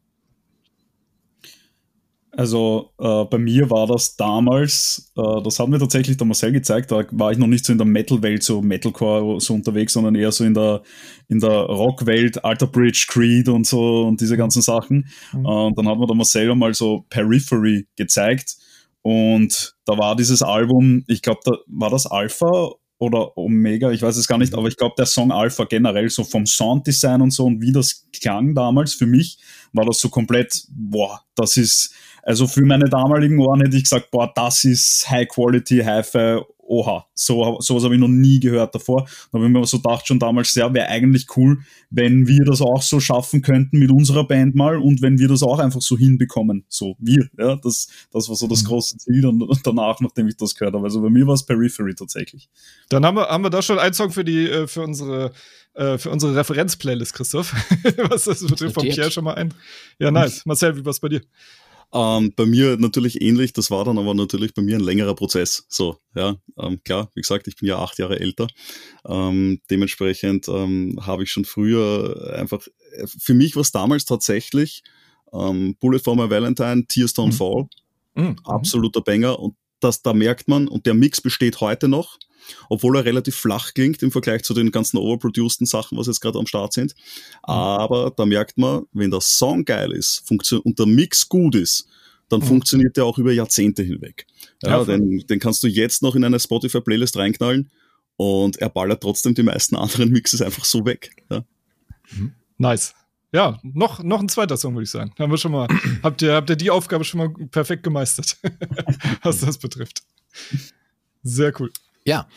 Also 2.33 2.91
äh, 2.97 3.25
bei 3.25 3.37
mir 3.37 3.69
war 3.69 3.87
das 3.87 4.15
damals, 4.15 5.11
äh, 5.17 5.41
das 5.43 5.59
hat 5.59 5.67
mir 5.67 5.79
tatsächlich 5.79 6.15
der 6.15 6.27
Marcel 6.27 6.53
gezeigt, 6.53 6.89
da 6.89 7.03
war 7.11 7.33
ich 7.33 7.37
noch 7.37 7.47
nicht 7.47 7.65
so 7.65 7.73
in 7.73 7.77
der 7.77 7.87
Metal-Welt, 7.87 8.41
so 8.41 8.61
Metalcore 8.61 9.41
so 9.41 9.53
unterwegs, 9.53 9.93
sondern 9.93 10.15
eher 10.15 10.31
so 10.31 10.45
in 10.45 10.53
der, 10.53 10.81
in 11.27 11.39
der 11.39 11.49
Rock-Welt, 11.51 12.43
Alter 12.45 12.67
Bridge, 12.67 13.05
Creed 13.09 13.49
und 13.49 13.67
so 13.67 14.03
und 14.07 14.21
diese 14.21 14.37
ganzen 14.37 14.61
Sachen. 14.61 15.09
Mhm. 15.33 15.45
und 15.45 15.77
dann 15.77 15.87
hat 15.89 15.97
mir 15.97 16.07
der 16.07 16.15
Marcel 16.15 16.55
mal 16.55 16.73
so 16.73 17.05
Periphery 17.09 17.87
gezeigt 17.97 18.55
und 19.01 19.75
da 19.85 19.97
war 19.97 20.15
dieses 20.15 20.41
Album, 20.41 21.03
ich 21.07 21.21
glaube, 21.21 21.41
da 21.43 21.51
war 21.67 21.89
das 21.89 22.05
Alpha 22.05 22.71
oder 22.97 23.35
Omega, 23.35 23.91
ich 23.91 24.03
weiß 24.03 24.15
es 24.15 24.27
gar 24.27 24.37
nicht, 24.37 24.53
aber 24.53 24.67
ich 24.67 24.77
glaube, 24.77 24.93
der 24.97 25.07
Song 25.07 25.31
Alpha 25.31 25.63
generell 25.63 26.07
so 26.09 26.23
vom 26.23 26.45
Sounddesign 26.45 27.21
und 27.21 27.31
so 27.31 27.45
und 27.45 27.59
wie 27.59 27.71
das 27.71 28.07
klang 28.13 28.53
damals 28.53 28.93
für 28.93 29.07
mich, 29.07 29.39
war 29.73 29.85
das 29.85 29.99
so 29.99 30.09
komplett, 30.09 30.65
boah, 30.69 31.21
das 31.35 31.57
ist, 31.57 31.95
also 32.23 32.47
für 32.47 32.61
meine 32.61 32.85
damaligen 32.85 33.39
Ohren 33.39 33.61
hätte 33.61 33.77
ich 33.77 33.83
gesagt, 33.83 34.11
boah, 34.11 34.31
das 34.33 34.63
ist 34.63 35.09
High 35.09 35.27
Quality, 35.27 35.79
Hi-Fi 35.79 36.41
oha, 36.71 37.05
so, 37.13 37.59
sowas 37.59 37.83
habe 37.83 37.95
ich 37.95 37.99
noch 37.99 38.07
nie 38.07 38.39
gehört 38.39 38.73
davor. 38.73 39.03
Da 39.31 39.37
habe 39.37 39.45
ich 39.45 39.51
mir 39.51 39.65
so 39.65 39.77
gedacht 39.77 40.07
schon 40.07 40.19
damals, 40.19 40.55
ja, 40.55 40.73
wäre 40.73 40.87
eigentlich 40.87 41.27
cool, 41.35 41.59
wenn 41.89 42.27
wir 42.27 42.45
das 42.45 42.61
auch 42.61 42.81
so 42.81 43.01
schaffen 43.01 43.41
könnten 43.41 43.77
mit 43.77 43.91
unserer 43.91 44.25
Band 44.25 44.55
mal 44.55 44.77
und 44.77 45.01
wenn 45.01 45.19
wir 45.19 45.27
das 45.27 45.43
auch 45.43 45.59
einfach 45.59 45.81
so 45.81 45.97
hinbekommen. 45.97 46.63
So, 46.69 46.95
wir, 46.97 47.27
ja, 47.37 47.57
das, 47.57 47.87
das 48.11 48.29
war 48.29 48.35
so 48.37 48.47
das 48.47 48.63
mhm. 48.63 48.67
große 48.67 48.97
Ziel 48.97 49.25
und, 49.25 49.43
und 49.43 49.67
danach, 49.67 49.99
nachdem 49.99 50.29
ich 50.29 50.37
das 50.37 50.55
gehört 50.55 50.73
habe. 50.73 50.85
Also 50.85 51.01
bei 51.01 51.09
mir 51.09 51.27
war 51.27 51.33
es 51.33 51.45
Periphery 51.45 51.93
tatsächlich. 51.93 52.49
Dann 52.87 53.05
haben 53.05 53.17
wir, 53.17 53.27
haben 53.27 53.43
wir 53.43 53.49
da 53.49 53.61
schon 53.61 53.77
einen 53.77 53.93
Song 53.93 54.11
für 54.11 54.23
die, 54.23 54.49
äh, 54.49 54.65
für 54.65 54.83
unsere, 54.83 55.33
äh, 55.73 55.97
für 55.97 56.09
unsere 56.09 56.37
Referenz-Playlist, 56.37 57.13
Christoph. 57.13 57.53
Was 58.09 58.27
ist 58.27 58.49
das 58.49 58.73
von 58.73 58.83
Pierre 58.83 59.11
schon 59.11 59.25
mal 59.25 59.33
ein? 59.33 59.53
Ja, 59.99 60.09
nice. 60.09 60.45
Marcel, 60.45 60.77
wie 60.77 60.85
war 60.85 60.91
es 60.91 61.01
bei 61.01 61.09
dir? 61.09 61.21
Ähm, 61.93 62.33
bei 62.35 62.45
mir 62.45 62.77
natürlich 62.77 63.21
ähnlich, 63.21 63.53
das 63.53 63.69
war 63.69 63.83
dann 63.83 63.97
aber 63.97 64.13
natürlich 64.13 64.53
bei 64.53 64.61
mir 64.61 64.77
ein 64.77 64.83
längerer 64.83 65.15
Prozess. 65.15 65.65
So, 65.67 65.97
ja, 66.15 66.37
ähm, 66.57 66.81
klar, 66.83 67.09
wie 67.15 67.21
gesagt, 67.21 67.47
ich 67.47 67.57
bin 67.57 67.67
ja 67.67 67.79
acht 67.79 67.97
Jahre 67.99 68.19
älter. 68.19 68.47
Ähm, 69.05 69.61
dementsprechend 69.69 70.47
ähm, 70.47 70.99
habe 71.01 71.23
ich 71.23 71.31
schon 71.31 71.45
früher 71.45 72.33
einfach, 72.37 72.65
für 73.05 73.33
mich 73.33 73.55
war 73.55 73.61
es 73.61 73.71
damals 73.71 74.05
tatsächlich 74.05 74.83
ähm, 75.33 75.75
Bullet 75.79 75.99
for 75.99 76.15
my 76.15 76.29
Valentine, 76.29 76.85
Tears 76.87 77.13
Don't 77.13 77.27
mhm. 77.27 77.31
Fall, 77.33 77.67
mhm. 78.15 78.35
absoluter 78.45 79.01
Banger 79.01 79.39
und 79.39 79.55
das, 79.83 80.01
da 80.01 80.13
merkt 80.13 80.47
man, 80.47 80.67
und 80.67 80.85
der 80.85 80.93
Mix 80.93 81.21
besteht 81.21 81.61
heute 81.61 81.87
noch, 81.87 82.17
obwohl 82.69 82.97
er 82.97 83.05
relativ 83.05 83.35
flach 83.35 83.73
klingt 83.73 84.01
im 84.03 84.11
Vergleich 84.11 84.43
zu 84.43 84.53
den 84.53 84.71
ganzen 84.71 84.97
overproduceden 84.97 85.67
Sachen, 85.67 85.97
was 85.97 86.07
jetzt 86.07 86.21
gerade 86.21 86.39
am 86.39 86.47
Start 86.47 86.73
sind. 86.73 86.95
Aber 87.43 88.11
da 88.15 88.25
merkt 88.25 88.57
man, 88.57 88.83
wenn 88.93 89.11
der 89.11 89.21
Song 89.21 89.65
geil 89.65 89.91
ist 89.91 90.23
und 90.29 90.79
der 90.79 90.85
Mix 90.85 91.27
gut 91.29 91.55
ist, 91.55 91.87
dann 92.29 92.39
mhm. 92.39 92.45
funktioniert 92.45 92.97
der 92.97 93.05
auch 93.05 93.17
über 93.17 93.31
Jahrzehnte 93.31 93.83
hinweg. 93.83 94.25
Ja, 94.63 94.79
ja 94.79 94.85
den, 94.85 95.25
den 95.27 95.39
kannst 95.39 95.63
du 95.63 95.67
jetzt 95.67 96.01
noch 96.01 96.15
in 96.15 96.23
eine 96.23 96.39
Spotify-Playlist 96.39 97.17
reinknallen 97.17 97.69
und 98.15 98.57
er 98.57 98.69
ballert 98.69 99.01
trotzdem 99.01 99.33
die 99.33 99.43
meisten 99.43 99.75
anderen 99.77 100.11
Mixes 100.11 100.41
einfach 100.41 100.65
so 100.65 100.85
weg. 100.85 101.11
Ja. 101.29 101.43
Mhm. 102.11 102.33
Nice. 102.57 102.93
Ja, 103.33 103.59
noch, 103.63 104.03
noch 104.03 104.19
ein 104.19 104.29
zweiter 104.29 104.57
Song, 104.57 104.73
würde 104.73 104.83
ich 104.83 104.91
sagen. 104.91 105.13
Haben 105.17 105.31
wir 105.31 105.37
schon 105.37 105.53
mal, 105.53 105.67
habt 106.03 106.21
ihr, 106.21 106.35
habt 106.35 106.49
ihr 106.49 106.55
die 106.55 106.69
Aufgabe 106.69 107.03
schon 107.03 107.19
mal 107.19 107.29
perfekt 107.47 107.83
gemeistert, 107.83 108.37
was 109.23 109.39
das 109.39 109.57
betrifft. 109.57 110.03
Sehr 111.23 111.53
cool. 111.59 111.71
Ja, 112.03 112.27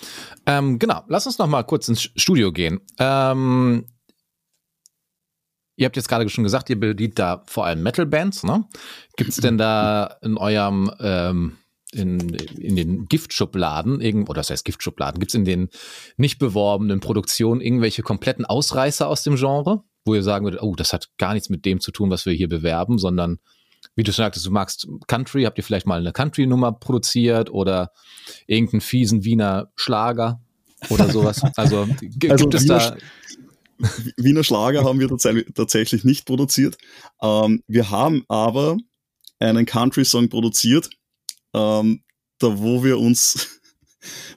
ähm, 0.47 0.79
genau. 0.79 1.03
Lass 1.09 1.27
uns 1.27 1.39
noch 1.39 1.47
mal 1.47 1.63
kurz 1.65 1.89
ins 1.89 2.03
Studio 2.03 2.53
gehen. 2.53 2.81
Ähm, 2.99 3.87
ihr 5.77 5.87
habt 5.87 5.97
jetzt 5.97 6.09
gerade 6.09 6.29
schon 6.29 6.45
gesagt, 6.45 6.71
ihr 6.71 6.79
bedient 6.79 7.19
da 7.19 7.43
vor 7.47 7.67
allem 7.67 7.83
Metal-Bands. 7.83 8.45
Ne? 8.45 8.65
Gibt 9.17 9.31
es 9.31 9.37
denn 9.37 9.59
da 9.59 10.19
in 10.23 10.37
eurem 10.37 10.91
ähm, 11.01 11.57
in, 11.93 12.35
in 12.59 12.77
den 12.77 13.07
Giftschubladen, 13.07 14.01
oder 14.25 14.41
das 14.41 14.51
heißt 14.51 14.65
Giftschubladen, 14.65 15.21
gibt 15.21 15.31
es 15.31 15.35
in 15.35 15.45
den 15.45 15.69
nicht 16.17 16.39
beworbenen 16.39 17.01
Produktionen 17.01 17.61
irgendwelche 17.61 18.03
kompletten 18.03 18.45
Ausreißer 18.45 19.09
aus 19.09 19.23
dem 19.23 19.37
Genre? 19.37 19.85
Wo 20.05 20.15
ihr 20.15 20.23
sagen 20.23 20.45
würdet, 20.45 20.63
oh, 20.63 20.75
das 20.75 20.93
hat 20.93 21.09
gar 21.19 21.35
nichts 21.35 21.49
mit 21.49 21.65
dem 21.65 21.81
zu 21.81 21.91
tun, 21.91 22.11
was 22.11 22.27
wir 22.27 22.33
hier 22.33 22.49
bewerben, 22.49 22.99
sondern 22.99 23.39
wie 23.97 24.03
du 24.03 24.13
sagtest, 24.13 24.47
du 24.47 24.51
magst 24.51 24.89
Country, 25.07 25.45
habt 25.45 25.59
ihr 25.59 25.65
vielleicht 25.65 25.87
mal 25.87 26.01
eine 26.01 26.13
Country-Nummer 26.13 26.73
produziert 26.73 27.51
oder 27.51 27.93
irgendeinen 28.47 28.81
fiesen 28.81 29.25
Wiener 29.25 29.71
Schlager 29.77 30.41
oder 30.91 31.11
sowas? 31.11 31.43
Also, 31.57 31.87
gibt 32.01 32.33
also 32.33 32.49
es 32.51 32.65
Wiener, 32.65 32.97
da. 33.79 33.89
Wiener 34.17 34.45
Schlager 34.45 34.85
haben 34.85 35.01
wir 35.01 35.09
tatsächlich 35.55 36.05
nicht 36.05 36.27
produziert. 36.27 36.77
Ähm, 37.23 37.63
wir 37.67 37.91
haben 37.91 38.25
aber 38.29 38.77
einen 39.39 39.67
Country-Song 39.67 40.29
produziert, 40.29 40.91
ähm, 41.55 42.03
da 42.39 42.59
wo 42.59 42.83
wir 42.83 42.99
uns 42.99 43.61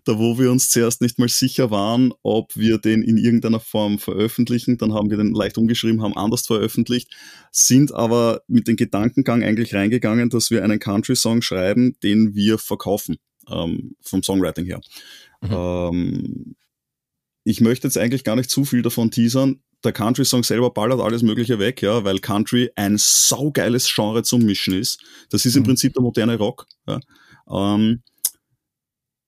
da 0.04 0.18
wo 0.18 0.40
wir 0.40 0.52
uns 0.52 0.70
zuerst 0.70 1.02
nicht 1.02 1.20
mal 1.20 1.30
sicher 1.30 1.72
waren, 1.72 2.14
ob 2.24 2.56
wir 2.56 2.78
den 2.78 3.02
in 3.02 3.18
irgendeiner 3.18 3.60
Form 3.60 4.00
veröffentlichen. 4.00 4.78
Dann 4.78 4.94
haben 4.94 5.10
wir 5.10 5.18
den 5.18 5.34
leicht 5.34 5.58
umgeschrieben, 5.58 6.02
haben 6.02 6.16
anders 6.16 6.46
veröffentlicht, 6.48 7.12
sind 7.52 7.94
aber 7.94 8.42
mit 8.48 8.68
dem 8.68 8.76
Gedankengang 8.76 9.44
eigentlich 9.44 9.74
reingegangen, 9.74 10.30
dass 10.30 10.52
wir 10.52 10.64
einen 10.64 10.80
Country-Song 10.80 11.42
schreiben, 11.42 11.96
den 12.04 12.36
wir 12.36 12.58
verkaufen, 12.58 13.18
ähm, 13.50 13.96
vom 14.02 14.24
Songwriting 14.24 14.66
her. 14.66 14.82
Mhm. 15.42 15.52
Ähm, 15.52 16.56
ich 17.44 17.62
möchte 17.62 17.88
jetzt 17.88 17.98
eigentlich 17.98 18.26
gar 18.26 18.36
nicht 18.36 18.50
zu 18.50 18.66
viel 18.66 18.82
davon 18.82 19.10
teasern. 19.10 19.62
Der 19.84 19.94
Country-Song 19.94 20.44
selber 20.44 20.72
ballert 20.72 21.00
alles 21.00 21.22
Mögliche 21.22 21.60
weg, 21.60 21.82
ja, 21.82 22.04
weil 22.04 22.20
Country 22.20 22.72
ein 22.76 22.98
saugeiles 22.98 23.90
Genre 23.94 24.24
zum 24.24 24.44
Mischen 24.44 24.74
ist. 24.74 25.00
Das 25.30 25.46
ist 25.46 25.56
im 25.56 25.62
mhm. 25.62 25.68
Prinzip 25.68 25.94
der 25.94 26.02
moderne 26.02 26.38
Rock. 26.38 26.66
Ja. 26.88 27.00
Ähm, 27.50 28.02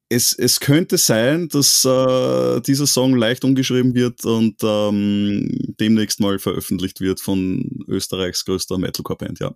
es, 0.09 0.33
es 0.33 0.59
könnte 0.59 0.97
sein, 0.97 1.47
dass 1.49 1.85
äh, 1.85 2.61
dieser 2.61 2.87
Song 2.87 3.15
leicht 3.15 3.45
umgeschrieben 3.45 3.93
wird 3.93 4.25
und 4.25 4.55
ähm, 4.63 5.75
demnächst 5.79 6.19
mal 6.19 6.39
veröffentlicht 6.39 6.99
wird 6.99 7.21
von 7.21 7.85
Österreichs 7.87 8.43
größter 8.43 8.79
Metalcore-Band, 8.79 9.39
ja. 9.39 9.55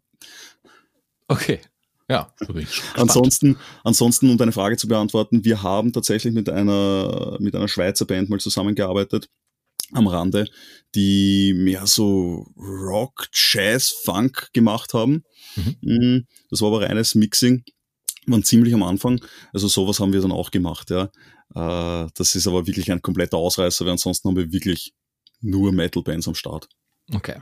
Okay. 1.27 1.59
Ja, 2.09 2.31
ansonsten, 2.95 3.57
ansonsten, 3.83 4.29
um 4.29 4.37
deine 4.37 4.51
Frage 4.51 4.77
zu 4.77 4.87
beantworten, 4.87 5.45
wir 5.45 5.63
haben 5.63 5.93
tatsächlich 5.93 6.33
mit 6.33 6.49
einer, 6.49 7.37
mit 7.39 7.55
einer 7.55 7.69
Schweizer 7.69 8.05
Band 8.05 8.29
mal 8.29 8.39
zusammengearbeitet 8.39 9.29
am 9.93 10.07
Rande, 10.07 10.45
die 10.95 11.53
mehr 11.55 11.87
so 11.87 12.47
Rock, 12.57 13.29
Jazz, 13.33 13.89
Funk 14.03 14.49
gemacht 14.53 14.93
haben. 14.93 15.23
Mhm. 15.55 15.75
mhm. 15.81 16.27
Das 16.49 16.61
war 16.61 16.69
aber 16.69 16.81
reines 16.81 17.15
Mixing 17.15 17.63
waren 18.27 18.43
ziemlich 18.43 18.73
am 18.73 18.83
Anfang. 18.83 19.23
Also 19.53 19.67
sowas 19.67 19.99
haben 19.99 20.13
wir 20.13 20.21
dann 20.21 20.31
auch 20.31 20.51
gemacht, 20.51 20.89
ja. 20.89 21.09
Äh, 21.55 22.07
das 22.15 22.35
ist 22.35 22.47
aber 22.47 22.67
wirklich 22.67 22.91
ein 22.91 23.01
kompletter 23.01 23.37
Ausreißer, 23.37 23.85
weil 23.85 23.91
ansonsten 23.93 24.29
haben 24.29 24.37
wir 24.37 24.51
wirklich 24.51 24.93
nur 25.41 25.71
Metal-Bands 25.71 26.27
am 26.27 26.35
Start. 26.35 26.67
Okay. 27.13 27.41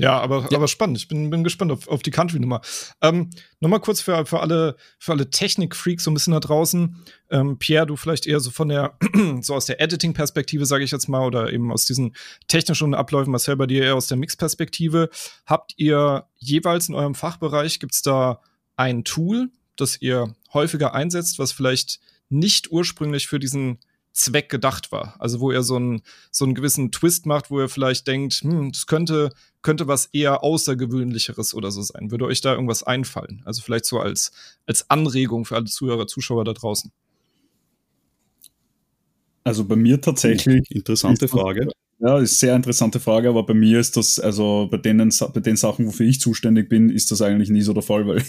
Ja, 0.00 0.20
aber, 0.20 0.46
ja. 0.50 0.56
aber 0.56 0.68
spannend. 0.68 0.96
Ich 0.96 1.08
bin, 1.08 1.28
bin 1.28 1.42
gespannt 1.42 1.72
auf, 1.72 1.88
auf 1.88 2.02
die 2.02 2.12
Country-Nummer. 2.12 2.60
Ähm, 3.02 3.30
Nochmal 3.58 3.80
kurz 3.80 4.00
für, 4.00 4.24
für 4.26 4.38
alle, 4.38 4.76
für 5.00 5.12
alle 5.12 5.28
Technik-Freaks 5.28 6.04
so 6.04 6.10
ein 6.12 6.14
bisschen 6.14 6.32
da 6.32 6.40
draußen. 6.40 7.04
Ähm, 7.30 7.58
Pierre, 7.58 7.86
du 7.86 7.96
vielleicht 7.96 8.26
eher 8.28 8.38
so 8.38 8.52
von 8.52 8.68
der, 8.68 8.96
so 9.40 9.54
aus 9.54 9.66
der 9.66 9.80
Editing-Perspektive, 9.80 10.66
sage 10.66 10.84
ich 10.84 10.92
jetzt 10.92 11.08
mal, 11.08 11.26
oder 11.26 11.52
eben 11.52 11.72
aus 11.72 11.84
diesen 11.84 12.14
technischen 12.46 12.94
Abläufen, 12.94 13.32
Marcel, 13.32 13.56
bei 13.56 13.66
dir 13.66 13.82
eher 13.82 13.96
aus 13.96 14.06
der 14.06 14.16
Mix-Perspektive. 14.16 15.10
Habt 15.46 15.74
ihr 15.76 16.28
jeweils 16.36 16.88
in 16.88 16.94
eurem 16.94 17.16
Fachbereich, 17.16 17.80
gibt 17.80 17.94
es 17.94 18.02
da 18.02 18.40
ein 18.76 19.02
Tool, 19.02 19.50
das 19.80 20.00
ihr 20.00 20.34
häufiger 20.52 20.94
einsetzt, 20.94 21.38
was 21.38 21.52
vielleicht 21.52 22.00
nicht 22.28 22.70
ursprünglich 22.70 23.26
für 23.26 23.38
diesen 23.38 23.78
Zweck 24.12 24.48
gedacht 24.48 24.90
war. 24.92 25.14
Also 25.18 25.40
wo 25.40 25.52
ihr 25.52 25.62
so 25.62 25.76
einen, 25.76 26.02
so 26.30 26.44
einen 26.44 26.54
gewissen 26.54 26.90
Twist 26.90 27.26
macht, 27.26 27.50
wo 27.50 27.60
ihr 27.60 27.68
vielleicht 27.68 28.06
denkt, 28.06 28.34
hm, 28.42 28.72
das 28.72 28.86
könnte, 28.86 29.30
könnte 29.62 29.86
was 29.86 30.06
eher 30.06 30.42
Außergewöhnlicheres 30.42 31.54
oder 31.54 31.70
so 31.70 31.82
sein. 31.82 32.10
Würde 32.10 32.26
euch 32.26 32.40
da 32.40 32.52
irgendwas 32.52 32.82
einfallen? 32.82 33.42
Also 33.44 33.62
vielleicht 33.62 33.84
so 33.84 34.00
als, 34.00 34.32
als 34.66 34.90
Anregung 34.90 35.44
für 35.44 35.56
alle 35.56 35.66
Zuhörer, 35.66 36.06
Zuschauer 36.06 36.44
da 36.44 36.52
draußen. 36.52 36.90
Also 39.44 39.64
bei 39.64 39.76
mir 39.76 40.00
tatsächlich. 40.00 40.70
Interessante 40.70 41.28
Frage. 41.28 41.68
Ja, 42.00 42.18
ist 42.18 42.18
eine 42.18 42.26
sehr 42.26 42.54
interessante 42.54 43.00
Frage, 43.00 43.28
aber 43.28 43.44
bei 43.44 43.54
mir 43.54 43.80
ist 43.80 43.96
das, 43.96 44.20
also 44.20 44.68
bei 44.70 44.76
denen, 44.76 45.12
bei 45.34 45.40
den 45.40 45.56
Sachen, 45.56 45.86
wofür 45.86 46.06
ich 46.06 46.20
zuständig 46.20 46.68
bin, 46.68 46.90
ist 46.90 47.10
das 47.10 47.22
eigentlich 47.22 47.50
nie 47.50 47.62
so 47.62 47.72
der 47.72 47.82
Fall, 47.82 48.06
weil 48.06 48.22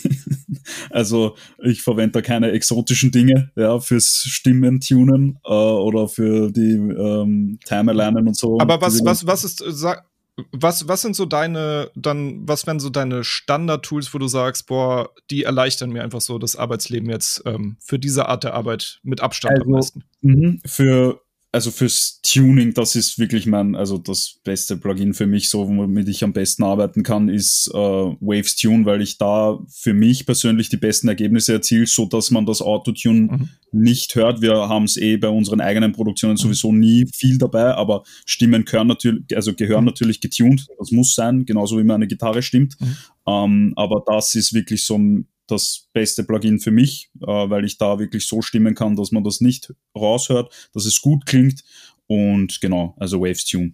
also 0.91 1.35
ich 1.63 1.81
verwende 1.81 2.13
da 2.13 2.21
keine 2.21 2.51
exotischen 2.51 3.11
Dinge, 3.11 3.51
ja, 3.55 3.79
fürs 3.79 4.23
Stimmen 4.27 4.79
tunen 4.79 5.39
äh, 5.45 5.49
oder 5.49 6.07
für 6.07 6.51
die 6.51 6.73
ähm, 6.73 7.59
Timer 7.65 7.93
lernen 7.93 8.27
und 8.27 8.37
so. 8.37 8.59
Aber 8.59 8.81
was, 8.81 9.03
was, 9.03 9.25
was 9.25 9.43
ist, 9.43 9.63
sag, 9.67 10.05
was, 10.51 10.87
was 10.87 11.01
sind 11.01 11.15
so 11.15 11.25
deine, 11.25 11.91
dann, 11.95 12.47
was 12.47 12.67
wären 12.67 12.79
so 12.79 12.89
deine 12.89 13.23
Standard-Tools, 13.23 14.13
wo 14.13 14.17
du 14.17 14.27
sagst, 14.27 14.67
boah, 14.67 15.09
die 15.29 15.43
erleichtern 15.43 15.91
mir 15.91 16.03
einfach 16.03 16.21
so 16.21 16.37
das 16.37 16.55
Arbeitsleben 16.55 17.09
jetzt 17.09 17.43
ähm, 17.45 17.77
für 17.79 17.99
diese 17.99 18.27
Art 18.27 18.43
der 18.43 18.53
Arbeit 18.53 18.99
mit 19.03 19.21
Abstand 19.21 19.59
also, 19.59 19.65
am 19.65 19.71
meisten? 19.71 20.03
Mh, 20.21 20.57
für 20.65 21.21
also 21.51 21.71
fürs 21.71 22.21
Tuning, 22.21 22.73
das 22.75 22.95
ist 22.95 23.17
wirklich 23.17 23.47
mein, 23.47 23.75
also 23.75 23.97
das 23.97 24.39
beste 24.43 24.77
Plugin 24.77 25.15
für 25.15 25.25
mich, 25.25 25.49
so 25.49 25.67
womit 25.67 26.07
ich 26.07 26.23
am 26.23 26.31
besten 26.31 26.63
arbeiten 26.63 27.01
kann, 27.01 27.27
ist 27.27 27.71
äh, 27.73 27.77
Waves 27.77 28.55
Tune, 28.55 28.85
weil 28.85 29.01
ich 29.01 29.17
da 29.17 29.59
für 29.67 29.95
mich 29.95 30.27
persönlich 30.27 30.69
die 30.69 30.77
besten 30.77 31.07
Ergebnisse 31.07 31.53
erziele, 31.53 31.87
so 31.87 32.05
dass 32.05 32.29
man 32.29 32.45
das 32.45 32.61
Autotune 32.61 33.21
mhm. 33.21 33.49
nicht 33.71 34.13
hört. 34.13 34.41
Wir 34.41 34.53
haben 34.69 34.83
es 34.83 34.97
eh 34.97 35.17
bei 35.17 35.29
unseren 35.29 35.59
eigenen 35.59 35.91
Produktionen 35.91 36.33
mhm. 36.33 36.37
sowieso 36.37 36.71
nie 36.71 37.07
viel 37.11 37.39
dabei, 37.39 37.73
aber 37.73 38.03
Stimmen 38.25 38.65
gehören 38.65 38.87
natürlich, 38.87 39.23
also 39.35 39.55
gehören 39.55 39.81
mhm. 39.81 39.89
natürlich 39.89 40.21
getuned. 40.21 40.67
Das 40.77 40.91
muss 40.91 41.15
sein, 41.15 41.45
genauso 41.45 41.79
wie 41.79 41.83
meine 41.83 42.05
Gitarre 42.05 42.43
stimmt. 42.43 42.79
Mhm. 42.79 42.97
Ähm, 43.27 43.73
aber 43.75 44.03
das 44.05 44.35
ist 44.35 44.53
wirklich 44.53 44.85
so 44.85 44.99
ein 44.99 45.27
das 45.51 45.89
beste 45.93 46.23
Plugin 46.23 46.59
für 46.59 46.71
mich, 46.71 47.09
äh, 47.21 47.25
weil 47.25 47.65
ich 47.65 47.77
da 47.77 47.99
wirklich 47.99 48.27
so 48.27 48.41
stimmen 48.41 48.75
kann, 48.75 48.95
dass 48.95 49.11
man 49.11 49.23
das 49.23 49.41
nicht 49.41 49.73
raushört, 49.95 50.69
dass 50.73 50.85
es 50.85 51.01
gut 51.01 51.25
klingt 51.25 51.63
und 52.07 52.59
genau, 52.61 52.95
also 52.97 53.21
Waves 53.21 53.45
Tune. 53.45 53.73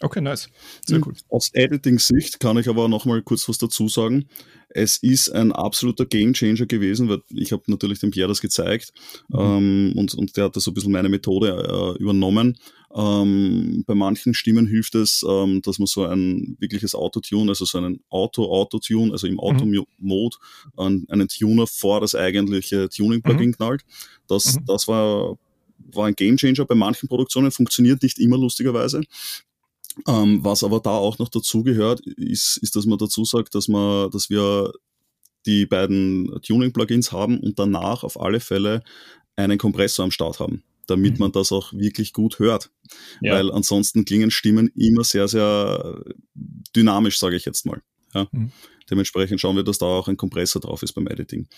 Okay, 0.00 0.20
nice. 0.20 0.48
Sehr 0.84 0.98
gut. 0.98 1.20
Aus 1.28 1.50
Editing-Sicht 1.52 2.40
kann 2.40 2.56
ich 2.58 2.68
aber 2.68 2.88
noch 2.88 3.04
mal 3.04 3.22
kurz 3.22 3.48
was 3.48 3.58
dazu 3.58 3.88
sagen. 3.88 4.26
Es 4.68 4.96
ist 4.96 5.30
ein 5.30 5.52
absoluter 5.52 6.04
Gamechanger 6.04 6.66
gewesen, 6.66 7.08
weil 7.08 7.22
ich 7.30 7.52
habe 7.52 7.62
natürlich 7.68 8.00
dem 8.00 8.10
Pierre 8.10 8.28
das 8.28 8.40
gezeigt 8.40 8.92
mhm. 9.28 9.38
ähm, 9.38 9.92
und, 9.96 10.14
und 10.14 10.36
der 10.36 10.44
hat 10.44 10.56
da 10.56 10.60
so 10.60 10.72
ein 10.72 10.74
bisschen 10.74 10.90
meine 10.90 11.08
Methode 11.08 11.94
äh, 11.96 12.02
übernommen. 12.02 12.58
Ähm, 12.92 13.84
bei 13.86 13.94
manchen 13.94 14.34
Stimmen 14.34 14.66
hilft 14.66 14.96
es, 14.96 15.24
ähm, 15.28 15.62
dass 15.62 15.78
man 15.78 15.86
so 15.86 16.04
ein 16.04 16.56
wirkliches 16.58 16.96
Autotune, 16.96 17.50
also 17.50 17.64
so 17.64 17.78
einen 17.78 18.00
Auto-Autotune, 18.08 19.12
also 19.12 19.28
im 19.28 19.38
Auto-Mode, 19.38 20.36
mhm. 20.76 21.06
einen 21.08 21.28
Tuner 21.28 21.68
vor 21.68 22.00
das 22.00 22.16
eigentliche 22.16 22.88
Tuning-Plugin 22.88 23.50
mhm. 23.50 23.54
knallt. 23.54 23.84
Das, 24.26 24.56
mhm. 24.56 24.64
das 24.66 24.88
war, 24.88 25.38
war 25.92 26.06
ein 26.06 26.14
Gamechanger. 26.14 26.64
Bei 26.64 26.74
manchen 26.74 27.08
Produktionen 27.08 27.52
funktioniert 27.52 28.02
nicht 28.02 28.18
immer 28.18 28.38
lustigerweise. 28.38 29.02
Ähm, 30.06 30.44
was 30.44 30.64
aber 30.64 30.80
da 30.80 30.90
auch 30.90 31.18
noch 31.18 31.28
dazu 31.28 31.62
gehört, 31.62 32.00
ist, 32.00 32.56
ist, 32.58 32.76
dass 32.76 32.86
man 32.86 32.98
dazu 32.98 33.24
sagt, 33.24 33.54
dass 33.54 33.68
man, 33.68 34.10
dass 34.10 34.28
wir 34.28 34.72
die 35.46 35.66
beiden 35.66 36.40
Tuning-Plugins 36.42 37.12
haben 37.12 37.38
und 37.38 37.58
danach 37.58 38.02
auf 38.02 38.20
alle 38.20 38.40
Fälle 38.40 38.82
einen 39.36 39.58
Kompressor 39.58 40.04
am 40.04 40.10
Start 40.10 40.40
haben, 40.40 40.64
damit 40.86 41.14
mhm. 41.14 41.18
man 41.20 41.32
das 41.32 41.52
auch 41.52 41.72
wirklich 41.72 42.12
gut 42.12 42.38
hört. 42.38 42.70
Ja. 43.20 43.34
Weil 43.34 43.52
ansonsten 43.52 44.04
klingen 44.04 44.30
Stimmen 44.30 44.70
immer 44.74 45.04
sehr, 45.04 45.28
sehr 45.28 46.02
dynamisch, 46.74 47.18
sage 47.18 47.36
ich 47.36 47.44
jetzt 47.44 47.66
mal. 47.66 47.82
Ja. 48.14 48.28
Mhm. 48.32 48.52
Dementsprechend 48.90 49.40
schauen 49.40 49.56
wir, 49.56 49.64
dass 49.64 49.78
da 49.78 49.86
auch 49.86 50.08
ein 50.08 50.16
Kompressor 50.16 50.60
drauf 50.60 50.82
ist 50.82 50.92
beim 50.92 51.06
Editing. 51.06 51.48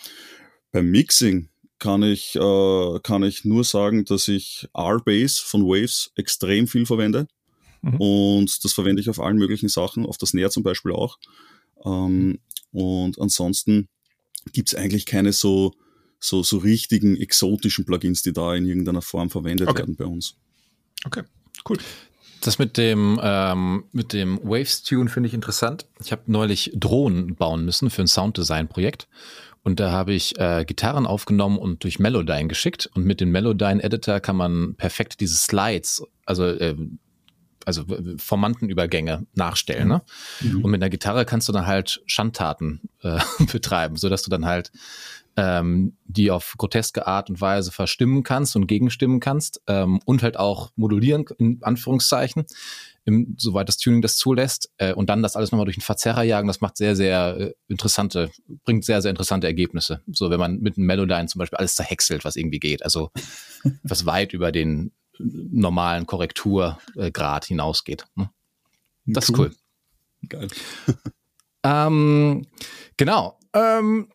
Beim 0.72 0.90
Mixing 0.90 1.48
kann 1.78 2.02
ich, 2.02 2.34
äh, 2.36 3.00
kann 3.02 3.22
ich 3.22 3.44
nur 3.44 3.64
sagen, 3.64 4.04
dass 4.04 4.28
ich 4.28 4.68
R-Base 4.74 5.40
von 5.42 5.62
Waves 5.62 6.12
extrem 6.16 6.66
viel 6.66 6.86
verwende. 6.86 7.26
Mhm. 7.82 8.00
Und 8.00 8.64
das 8.64 8.72
verwende 8.72 9.00
ich 9.00 9.10
auf 9.10 9.20
allen 9.20 9.36
möglichen 9.36 9.68
Sachen, 9.68 10.06
auf 10.06 10.18
das 10.18 10.30
Snare 10.30 10.50
zum 10.50 10.62
Beispiel 10.62 10.92
auch. 10.92 11.18
Ähm, 11.84 12.38
und 12.72 13.20
ansonsten 13.20 13.88
gibt 14.52 14.68
es 14.68 14.74
eigentlich 14.74 15.06
keine 15.06 15.32
so, 15.32 15.72
so, 16.18 16.42
so 16.42 16.58
richtigen 16.58 17.16
exotischen 17.16 17.84
Plugins, 17.84 18.22
die 18.22 18.32
da 18.32 18.54
in 18.54 18.66
irgendeiner 18.66 19.02
Form 19.02 19.30
verwendet 19.30 19.68
okay. 19.68 19.78
werden 19.78 19.96
bei 19.96 20.04
uns. 20.04 20.36
Okay, 21.04 21.22
cool. 21.68 21.78
Das 22.40 22.58
mit 22.58 22.76
dem, 22.76 23.18
ähm, 23.22 23.84
mit 23.92 24.12
dem 24.12 24.38
Waves-Tune 24.42 25.08
finde 25.08 25.28
ich 25.28 25.34
interessant. 25.34 25.86
Ich 26.00 26.12
habe 26.12 26.22
neulich 26.26 26.70
Drohnen 26.74 27.34
bauen 27.34 27.64
müssen 27.64 27.90
für 27.90 28.02
ein 28.02 28.08
Sounddesign-Projekt. 28.08 29.08
Und 29.62 29.80
da 29.80 29.90
habe 29.90 30.12
ich 30.12 30.38
äh, 30.38 30.64
Gitarren 30.64 31.06
aufgenommen 31.06 31.58
und 31.58 31.82
durch 31.82 31.98
Melodyne 31.98 32.46
geschickt. 32.46 32.88
Und 32.94 33.04
mit 33.04 33.20
dem 33.20 33.32
Melodyne-Editor 33.32 34.20
kann 34.20 34.36
man 34.36 34.76
perfekt 34.76 35.20
diese 35.20 35.34
Slides, 35.34 36.04
also 36.24 36.44
äh, 36.44 36.76
also 37.66 37.84
Formantenübergänge 38.16 39.26
nachstellen. 39.34 39.88
Ne? 39.88 40.02
Mhm. 40.40 40.64
Und 40.64 40.70
mit 40.70 40.82
einer 40.82 40.90
Gitarre 40.90 41.26
kannst 41.26 41.48
du 41.48 41.52
dann 41.52 41.66
halt 41.66 42.00
Schandtaten 42.06 42.88
äh, 43.02 43.18
betreiben, 43.52 43.96
sodass 43.96 44.22
du 44.22 44.30
dann 44.30 44.46
halt 44.46 44.72
ähm, 45.36 45.96
die 46.06 46.30
auf 46.30 46.54
groteske 46.56 47.06
Art 47.06 47.28
und 47.28 47.40
Weise 47.40 47.70
verstimmen 47.70 48.22
kannst 48.22 48.56
und 48.56 48.66
gegenstimmen 48.66 49.20
kannst 49.20 49.60
ähm, 49.66 50.00
und 50.06 50.22
halt 50.22 50.38
auch 50.38 50.70
modulieren, 50.76 51.26
in 51.38 51.58
Anführungszeichen, 51.62 52.46
im, 53.04 53.34
soweit 53.36 53.68
das 53.68 53.76
Tuning 53.76 54.00
das 54.00 54.16
zulässt. 54.16 54.70
Äh, 54.78 54.94
und 54.94 55.10
dann 55.10 55.22
das 55.22 55.36
alles 55.36 55.52
nochmal 55.52 55.66
durch 55.66 55.76
den 55.76 55.82
Verzerrer 55.82 56.22
jagen, 56.22 56.48
das 56.48 56.60
macht 56.60 56.76
sehr, 56.78 56.96
sehr 56.96 57.36
äh, 57.38 57.52
interessante, 57.68 58.30
bringt 58.64 58.84
sehr, 58.84 59.02
sehr 59.02 59.10
interessante 59.10 59.46
Ergebnisse. 59.46 60.00
So, 60.10 60.30
wenn 60.30 60.40
man 60.40 60.58
mit 60.60 60.78
einem 60.78 60.86
Melodyne 60.86 61.26
zum 61.26 61.40
Beispiel 61.40 61.58
alles 61.58 61.74
zerhäckselt, 61.74 62.24
was 62.24 62.36
irgendwie 62.36 62.60
geht. 62.60 62.82
Also 62.82 63.10
was 63.82 64.06
weit 64.06 64.32
über 64.32 64.52
den 64.52 64.92
normalen 65.18 66.06
Korrekturgrad 66.06 67.44
hinausgeht. 67.44 68.06
Ne? 68.14 68.30
Das 69.06 69.30
cool. 69.30 69.46
ist 69.48 69.58
cool. 70.22 70.28
Geil. 70.28 70.48
ähm, 71.62 72.46
genau. 72.96 73.38
Ähm, 73.52 74.08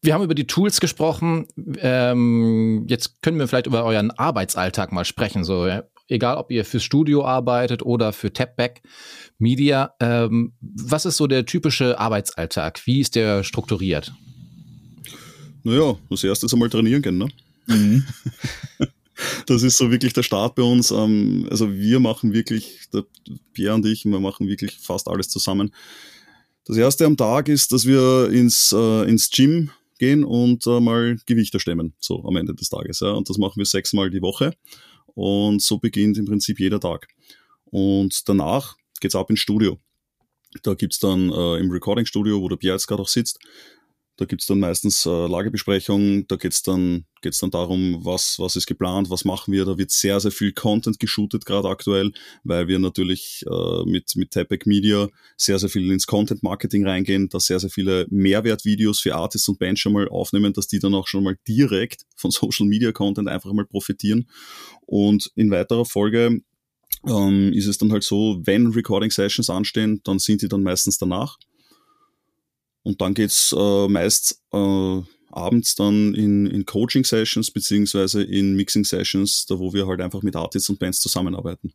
wir 0.00 0.14
haben 0.14 0.22
über 0.22 0.34
die 0.34 0.46
Tools 0.46 0.80
gesprochen. 0.80 1.46
Ähm, 1.78 2.86
jetzt 2.88 3.20
können 3.22 3.38
wir 3.38 3.48
vielleicht 3.48 3.66
über 3.66 3.84
euren 3.84 4.10
Arbeitsalltag 4.12 4.92
mal 4.92 5.04
sprechen. 5.04 5.44
So, 5.44 5.66
ja? 5.66 5.84
egal 6.08 6.36
ob 6.36 6.50
ihr 6.50 6.64
fürs 6.64 6.82
Studio 6.82 7.24
arbeitet 7.24 7.82
oder 7.82 8.12
für 8.12 8.32
Tapback 8.32 8.82
Media. 9.38 9.94
Ähm, 10.00 10.52
was 10.60 11.04
ist 11.04 11.16
so 11.16 11.26
der 11.26 11.46
typische 11.46 11.98
Arbeitsalltag? 11.98 12.84
Wie 12.86 13.00
ist 13.00 13.14
der 13.14 13.44
strukturiert? 13.44 14.12
Naja, 15.62 15.96
als 16.10 16.24
erstes 16.24 16.52
einmal 16.52 16.70
trainieren 16.70 17.02
gehen, 17.02 17.18
ne? 17.18 17.28
Mhm. 17.66 18.06
das 19.46 19.62
ist 19.62 19.76
so 19.76 19.90
wirklich 19.90 20.12
der 20.12 20.22
Start 20.22 20.54
bei 20.54 20.62
uns. 20.62 20.90
Ähm, 20.90 21.46
also 21.50 21.72
wir 21.72 22.00
machen 22.00 22.32
wirklich, 22.32 22.88
der 22.92 23.04
Pierre 23.52 23.74
und 23.74 23.86
ich, 23.86 24.04
wir 24.04 24.20
machen 24.20 24.48
wirklich 24.48 24.78
fast 24.78 25.08
alles 25.08 25.28
zusammen. 25.28 25.74
Das 26.64 26.76
erste 26.76 27.06
am 27.06 27.16
Tag 27.16 27.48
ist, 27.48 27.72
dass 27.72 27.86
wir 27.86 28.30
ins, 28.30 28.72
äh, 28.72 29.08
ins 29.08 29.30
Gym 29.30 29.70
gehen 29.98 30.24
und 30.24 30.66
äh, 30.66 30.80
mal 30.80 31.16
Gewichte 31.26 31.60
stemmen, 31.60 31.94
so 31.98 32.24
am 32.24 32.36
Ende 32.36 32.54
des 32.54 32.68
Tages. 32.68 33.00
Ja. 33.00 33.12
Und 33.12 33.28
das 33.28 33.38
machen 33.38 33.56
wir 33.56 33.66
sechsmal 33.66 34.10
die 34.10 34.22
Woche. 34.22 34.54
Und 35.14 35.62
so 35.62 35.78
beginnt 35.78 36.16
im 36.18 36.26
Prinzip 36.26 36.60
jeder 36.60 36.78
Tag. 36.78 37.08
Und 37.64 38.28
danach 38.28 38.76
geht's 39.00 39.16
ab 39.16 39.30
ins 39.30 39.40
Studio. 39.40 39.78
Da 40.62 40.74
gibt's 40.74 40.98
dann 40.98 41.30
äh, 41.30 41.58
im 41.58 41.70
Recording-Studio, 41.70 42.40
wo 42.40 42.48
der 42.48 42.56
Pierre 42.56 42.76
jetzt 42.76 42.86
gerade 42.86 43.02
auch 43.02 43.08
sitzt, 43.08 43.38
da 44.18 44.24
gibt's 44.24 44.46
dann 44.46 44.58
meistens 44.58 45.06
äh, 45.06 45.10
Lagebesprechungen, 45.10 46.26
da 46.26 46.34
geht's 46.34 46.64
dann, 46.64 47.04
geht's 47.22 47.38
dann 47.38 47.52
darum, 47.52 48.04
was, 48.04 48.40
was 48.40 48.56
ist 48.56 48.66
geplant, 48.66 49.10
was 49.10 49.24
machen 49.24 49.52
wir. 49.54 49.64
Da 49.64 49.78
wird 49.78 49.92
sehr, 49.92 50.18
sehr 50.18 50.32
viel 50.32 50.52
Content 50.52 50.98
geshootet, 50.98 51.46
gerade 51.46 51.68
aktuell, 51.68 52.10
weil 52.42 52.66
wir 52.66 52.80
natürlich 52.80 53.44
äh, 53.48 53.84
mit, 53.84 54.16
mit 54.16 54.32
Tapec 54.32 54.66
Media 54.66 55.08
sehr, 55.36 55.60
sehr 55.60 55.68
viel 55.68 55.88
ins 55.92 56.08
Content-Marketing 56.08 56.84
reingehen, 56.84 57.28
da 57.28 57.38
sehr, 57.38 57.60
sehr 57.60 57.70
viele 57.70 58.06
Mehrwertvideos 58.10 58.98
für 58.98 59.14
Artists 59.14 59.48
und 59.48 59.60
Bands 59.60 59.80
schon 59.80 59.92
mal 59.92 60.08
aufnehmen, 60.08 60.52
dass 60.52 60.66
die 60.66 60.80
dann 60.80 60.94
auch 60.94 61.06
schon 61.06 61.22
mal 61.22 61.36
direkt 61.46 62.02
von 62.16 62.30
Social 62.32 62.66
Media 62.66 62.90
Content 62.90 63.28
einfach 63.28 63.52
mal 63.52 63.66
profitieren. 63.66 64.28
Und 64.84 65.30
in 65.36 65.52
weiterer 65.52 65.84
Folge 65.84 66.40
ähm, 67.06 67.52
ist 67.52 67.68
es 67.68 67.78
dann 67.78 67.92
halt 67.92 68.02
so, 68.02 68.40
wenn 68.44 68.66
Recording 68.66 69.12
Sessions 69.12 69.48
anstehen, 69.48 70.00
dann 70.02 70.18
sind 70.18 70.42
die 70.42 70.48
dann 70.48 70.64
meistens 70.64 70.98
danach. 70.98 71.38
Und 72.88 73.02
dann 73.02 73.12
geht's 73.12 73.54
äh, 73.54 73.86
meist 73.86 74.42
äh, 74.50 75.02
abends 75.30 75.74
dann 75.74 76.14
in, 76.14 76.46
in 76.46 76.64
Coaching-Sessions 76.64 77.50
beziehungsweise 77.50 78.22
in 78.22 78.56
Mixing-Sessions, 78.56 79.44
da 79.44 79.58
wo 79.58 79.74
wir 79.74 79.86
halt 79.86 80.00
einfach 80.00 80.22
mit 80.22 80.34
Artists 80.34 80.70
und 80.70 80.78
Bands 80.78 80.98
zusammenarbeiten. 81.00 81.74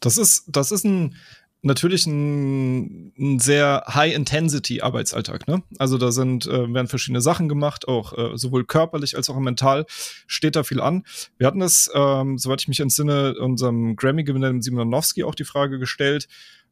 Das 0.00 0.18
ist, 0.18 0.42
das 0.48 0.72
ist 0.72 0.84
ein 0.84 1.14
natürlich 1.62 2.04
ein, 2.06 3.12
ein 3.16 3.38
sehr 3.38 3.84
High-Intensity-Arbeitsalltag. 3.86 5.46
Ne? 5.46 5.62
Also 5.78 5.98
da 5.98 6.10
sind, 6.10 6.46
äh, 6.46 6.72
werden 6.74 6.88
verschiedene 6.88 7.20
Sachen 7.20 7.48
gemacht, 7.48 7.86
auch 7.86 8.16
äh, 8.18 8.36
sowohl 8.36 8.64
körperlich 8.64 9.16
als 9.16 9.30
auch 9.30 9.38
mental 9.38 9.86
steht 10.26 10.56
da 10.56 10.64
viel 10.64 10.80
an. 10.80 11.04
Wir 11.36 11.46
hatten 11.46 11.60
das, 11.60 11.88
ähm, 11.94 12.38
soweit 12.38 12.62
ich 12.62 12.68
mich 12.68 12.80
entsinne, 12.80 13.36
unserem 13.38 13.94
Grammy-Gewinner 13.94 14.60
Simonowski 14.60 15.22
auch 15.22 15.36
die 15.36 15.44
Frage 15.44 15.78
gestellt, 15.78 16.26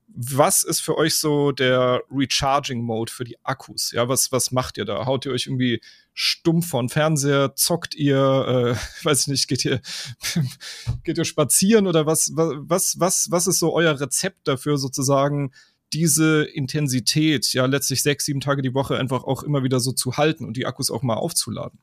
was 0.09 0.63
ist 0.63 0.81
für 0.81 0.97
euch 0.97 1.15
so 1.17 1.53
der 1.53 2.03
Recharging-Mode 2.11 3.13
für 3.13 3.25
die 3.25 3.37
Akkus? 3.45 3.93
Ja, 3.93 4.09
was, 4.09 4.33
was 4.33 4.51
macht 4.53 4.79
ihr 4.79 4.85
da? 4.85 5.07
Haut 5.07 5.27
ihr 5.27 5.33
euch 5.33 5.47
irgendwie 5.47 5.81
stumpf 6.15 6.69
vor 6.69 6.83
den 6.83 6.89
Fernseher? 6.89 7.55
Zockt 7.55 7.95
ihr, 7.95 8.17
äh, 8.17 9.05
weiß 9.05 9.23
ich 9.23 9.27
nicht, 9.29 9.49
geht 9.49 9.65
ihr, 9.65 9.81
geht 11.05 11.19
ihr 11.19 11.25
spazieren 11.25 11.87
oder 11.87 12.07
was, 12.07 12.33
was, 12.35 12.99
was, 12.99 13.31
was 13.31 13.47
ist 13.47 13.59
so 13.59 13.75
euer 13.75 14.01
Rezept 14.01 14.49
dafür, 14.49 14.79
sozusagen 14.79 15.53
diese 15.93 16.43
Intensität, 16.45 17.53
ja, 17.53 17.67
letztlich 17.67 18.03
sechs, 18.03 18.25
sieben 18.25 18.41
Tage 18.41 18.63
die 18.63 18.75
Woche 18.75 18.97
einfach 18.97 19.25
auch 19.25 19.43
immer 19.43 19.63
wieder 19.63 19.81
so 19.81 19.93
zu 19.93 20.17
halten 20.17 20.45
und 20.45 20.57
die 20.57 20.67
Akkus 20.67 20.91
auch 20.91 21.03
mal 21.03 21.15
aufzuladen? 21.15 21.79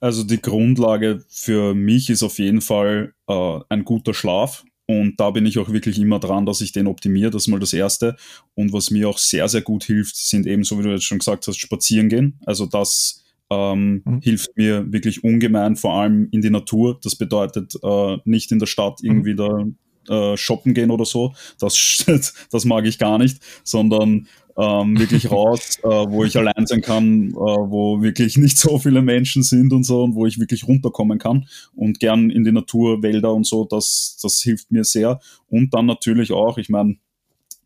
Also 0.00 0.22
die 0.22 0.40
Grundlage 0.40 1.24
für 1.28 1.74
mich 1.74 2.08
ist 2.08 2.22
auf 2.22 2.38
jeden 2.38 2.60
Fall 2.60 3.14
äh, 3.26 3.60
ein 3.68 3.84
guter 3.84 4.14
Schlaf. 4.14 4.64
Und 4.90 5.20
da 5.20 5.30
bin 5.30 5.44
ich 5.44 5.58
auch 5.58 5.70
wirklich 5.70 5.98
immer 5.98 6.18
dran, 6.18 6.46
dass 6.46 6.62
ich 6.62 6.72
den 6.72 6.86
optimiere. 6.86 7.30
Das 7.30 7.42
ist 7.42 7.48
mal 7.48 7.60
das 7.60 7.74
Erste. 7.74 8.16
Und 8.54 8.72
was 8.72 8.90
mir 8.90 9.08
auch 9.08 9.18
sehr, 9.18 9.46
sehr 9.46 9.60
gut 9.60 9.84
hilft, 9.84 10.16
sind 10.16 10.46
eben, 10.46 10.64
so 10.64 10.78
wie 10.78 10.82
du 10.82 10.90
jetzt 10.90 11.04
schon 11.04 11.18
gesagt 11.18 11.46
hast, 11.46 11.58
spazieren 11.58 12.08
gehen. 12.08 12.40
Also 12.46 12.64
das 12.64 13.22
ähm, 13.50 14.02
mhm. 14.04 14.20
hilft 14.22 14.56
mir 14.56 14.90
wirklich 14.90 15.22
ungemein, 15.22 15.76
vor 15.76 15.92
allem 15.94 16.28
in 16.30 16.40
die 16.40 16.48
Natur. 16.48 16.98
Das 17.02 17.16
bedeutet 17.16 17.74
äh, 17.82 18.16
nicht 18.24 18.50
in 18.50 18.60
der 18.60 18.66
Stadt 18.66 19.00
irgendwie 19.02 19.34
mhm. 19.34 19.36
da 19.36 19.64
äh, 20.08 20.36
shoppen 20.36 20.74
gehen 20.74 20.90
oder 20.90 21.04
so. 21.04 21.34
Das, 21.58 22.04
das 22.50 22.64
mag 22.64 22.86
ich 22.86 22.98
gar 22.98 23.18
nicht, 23.18 23.40
sondern 23.64 24.28
ähm, 24.56 24.98
wirklich 24.98 25.30
raus, 25.30 25.78
äh, 25.82 25.88
wo 25.88 26.24
ich 26.24 26.36
allein 26.36 26.66
sein 26.66 26.82
kann, 26.82 27.30
äh, 27.30 27.34
wo 27.34 28.02
wirklich 28.02 28.36
nicht 28.36 28.58
so 28.58 28.78
viele 28.78 29.02
Menschen 29.02 29.42
sind 29.42 29.72
und 29.72 29.84
so 29.84 30.02
und 30.02 30.14
wo 30.14 30.26
ich 30.26 30.38
wirklich 30.38 30.66
runterkommen 30.66 31.18
kann 31.18 31.46
und 31.74 32.00
gern 32.00 32.30
in 32.30 32.44
die 32.44 32.52
Natur, 32.52 33.02
Wälder 33.02 33.32
und 33.32 33.46
so, 33.46 33.64
das, 33.64 34.18
das 34.22 34.40
hilft 34.40 34.70
mir 34.70 34.84
sehr. 34.84 35.20
Und 35.48 35.72
dann 35.74 35.86
natürlich 35.86 36.32
auch, 36.32 36.58
ich 36.58 36.68
meine, 36.68 36.96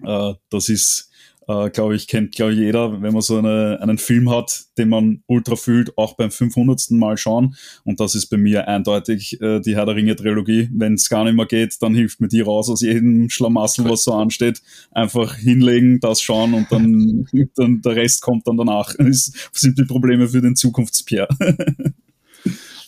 äh, 0.04 0.34
das 0.50 0.68
ist 0.68 1.11
äh, 1.48 1.70
glaube 1.70 1.96
ich, 1.96 2.08
kennt, 2.08 2.34
glaube 2.34 2.52
jeder, 2.52 3.02
wenn 3.02 3.12
man 3.12 3.22
so 3.22 3.38
eine, 3.38 3.78
einen 3.80 3.98
Film 3.98 4.30
hat, 4.30 4.64
den 4.78 4.88
man 4.88 5.22
ultra 5.26 5.56
fühlt, 5.56 5.96
auch 5.98 6.14
beim 6.14 6.30
500. 6.30 6.90
Mal 6.90 7.16
schauen. 7.16 7.54
Und 7.84 8.00
das 8.00 8.14
ist 8.14 8.26
bei 8.26 8.36
mir 8.36 8.68
eindeutig 8.68 9.40
äh, 9.40 9.60
die 9.60 9.76
Herr 9.76 9.86
der 9.86 9.96
Ringe 9.96 10.16
Trilogie. 10.16 10.68
Wenn 10.72 10.94
es 10.94 11.08
gar 11.08 11.24
nicht 11.24 11.34
mehr 11.34 11.46
geht, 11.46 11.76
dann 11.80 11.94
hilft 11.94 12.20
mir 12.20 12.28
die 12.28 12.40
raus 12.40 12.68
aus 12.70 12.80
jedem 12.80 13.28
Schlamassel, 13.30 13.88
was 13.88 14.04
so 14.04 14.12
ansteht. 14.12 14.62
Einfach 14.90 15.36
hinlegen, 15.36 16.00
das 16.00 16.20
schauen 16.20 16.54
und 16.54 16.70
dann, 16.70 17.26
dann 17.56 17.82
der 17.82 17.96
Rest 17.96 18.22
kommt 18.22 18.46
dann 18.46 18.56
danach. 18.56 18.94
Das 19.12 19.30
sind 19.52 19.78
die 19.78 19.84
Probleme 19.84 20.28
für 20.28 20.40
den 20.40 20.56
Zukunftspierre. 20.56 21.28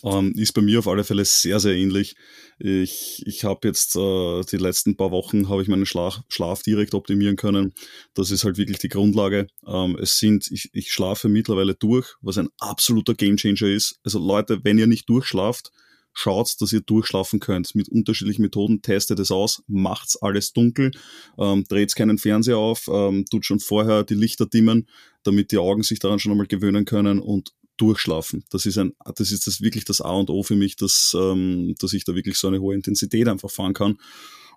ähm, 0.05 0.33
ist 0.35 0.53
bei 0.53 0.61
mir 0.61 0.79
auf 0.79 0.87
alle 0.87 1.03
Fälle 1.03 1.25
sehr, 1.25 1.59
sehr 1.59 1.73
ähnlich. 1.73 2.15
Ich, 2.59 3.23
ich 3.25 3.43
habe 3.43 3.67
jetzt 3.67 3.95
äh, 3.95 4.41
die 4.43 4.57
letzten 4.57 4.95
paar 4.95 5.11
Wochen 5.11 5.49
habe 5.49 5.61
ich 5.61 5.67
meinen 5.67 5.85
Schlaf, 5.85 6.21
Schlaf 6.29 6.61
direkt 6.61 6.93
optimieren 6.93 7.35
können. 7.35 7.73
Das 8.13 8.31
ist 8.31 8.43
halt 8.43 8.57
wirklich 8.57 8.77
die 8.77 8.89
Grundlage. 8.89 9.47
Ähm, 9.67 9.97
es 9.99 10.19
sind, 10.19 10.49
ich, 10.51 10.69
ich 10.73 10.91
schlafe 10.91 11.27
mittlerweile 11.27 11.73
durch, 11.73 12.13
was 12.21 12.37
ein 12.37 12.49
absoluter 12.59 13.15
Gamechanger 13.15 13.67
ist. 13.67 13.99
Also 14.03 14.19
Leute, 14.19 14.63
wenn 14.63 14.77
ihr 14.77 14.87
nicht 14.87 15.09
durchschlaft, 15.09 15.71
schaut, 16.13 16.61
dass 16.61 16.71
ihr 16.71 16.81
durchschlafen 16.81 17.39
könnt. 17.39 17.75
Mit 17.75 17.89
unterschiedlichen 17.89 18.41
Methoden 18.41 18.81
testet 18.81 19.19
es 19.19 19.31
aus, 19.31 19.63
macht's 19.67 20.15
alles 20.15 20.53
dunkel, 20.53 20.91
ähm, 21.37 21.65
dreht 21.67 21.93
keinen 21.95 22.17
Fernseher 22.17 22.57
auf, 22.57 22.87
ähm, 22.87 23.25
tut 23.29 23.45
schon 23.45 23.59
vorher 23.59 24.03
die 24.03 24.13
Lichter 24.13 24.45
dimmen, 24.45 24.87
damit 25.23 25.51
die 25.51 25.57
Augen 25.57 25.83
sich 25.83 25.99
daran 25.99 26.19
schon 26.19 26.31
einmal 26.31 26.47
gewöhnen 26.47 26.85
können 26.85 27.19
und 27.19 27.53
durchschlafen. 27.77 28.43
Das 28.49 28.65
ist 28.65 28.77
ein, 28.77 28.93
das 29.15 29.31
ist 29.31 29.47
das 29.47 29.61
wirklich 29.61 29.85
das 29.85 30.01
A 30.01 30.11
und 30.11 30.29
O 30.29 30.43
für 30.43 30.55
mich, 30.55 30.75
dass, 30.75 31.15
ähm, 31.17 31.75
dass 31.79 31.93
ich 31.93 32.05
da 32.05 32.15
wirklich 32.15 32.37
so 32.37 32.47
eine 32.47 32.59
hohe 32.59 32.75
Intensität 32.75 33.27
einfach 33.27 33.51
fahren 33.51 33.73
kann. 33.73 33.97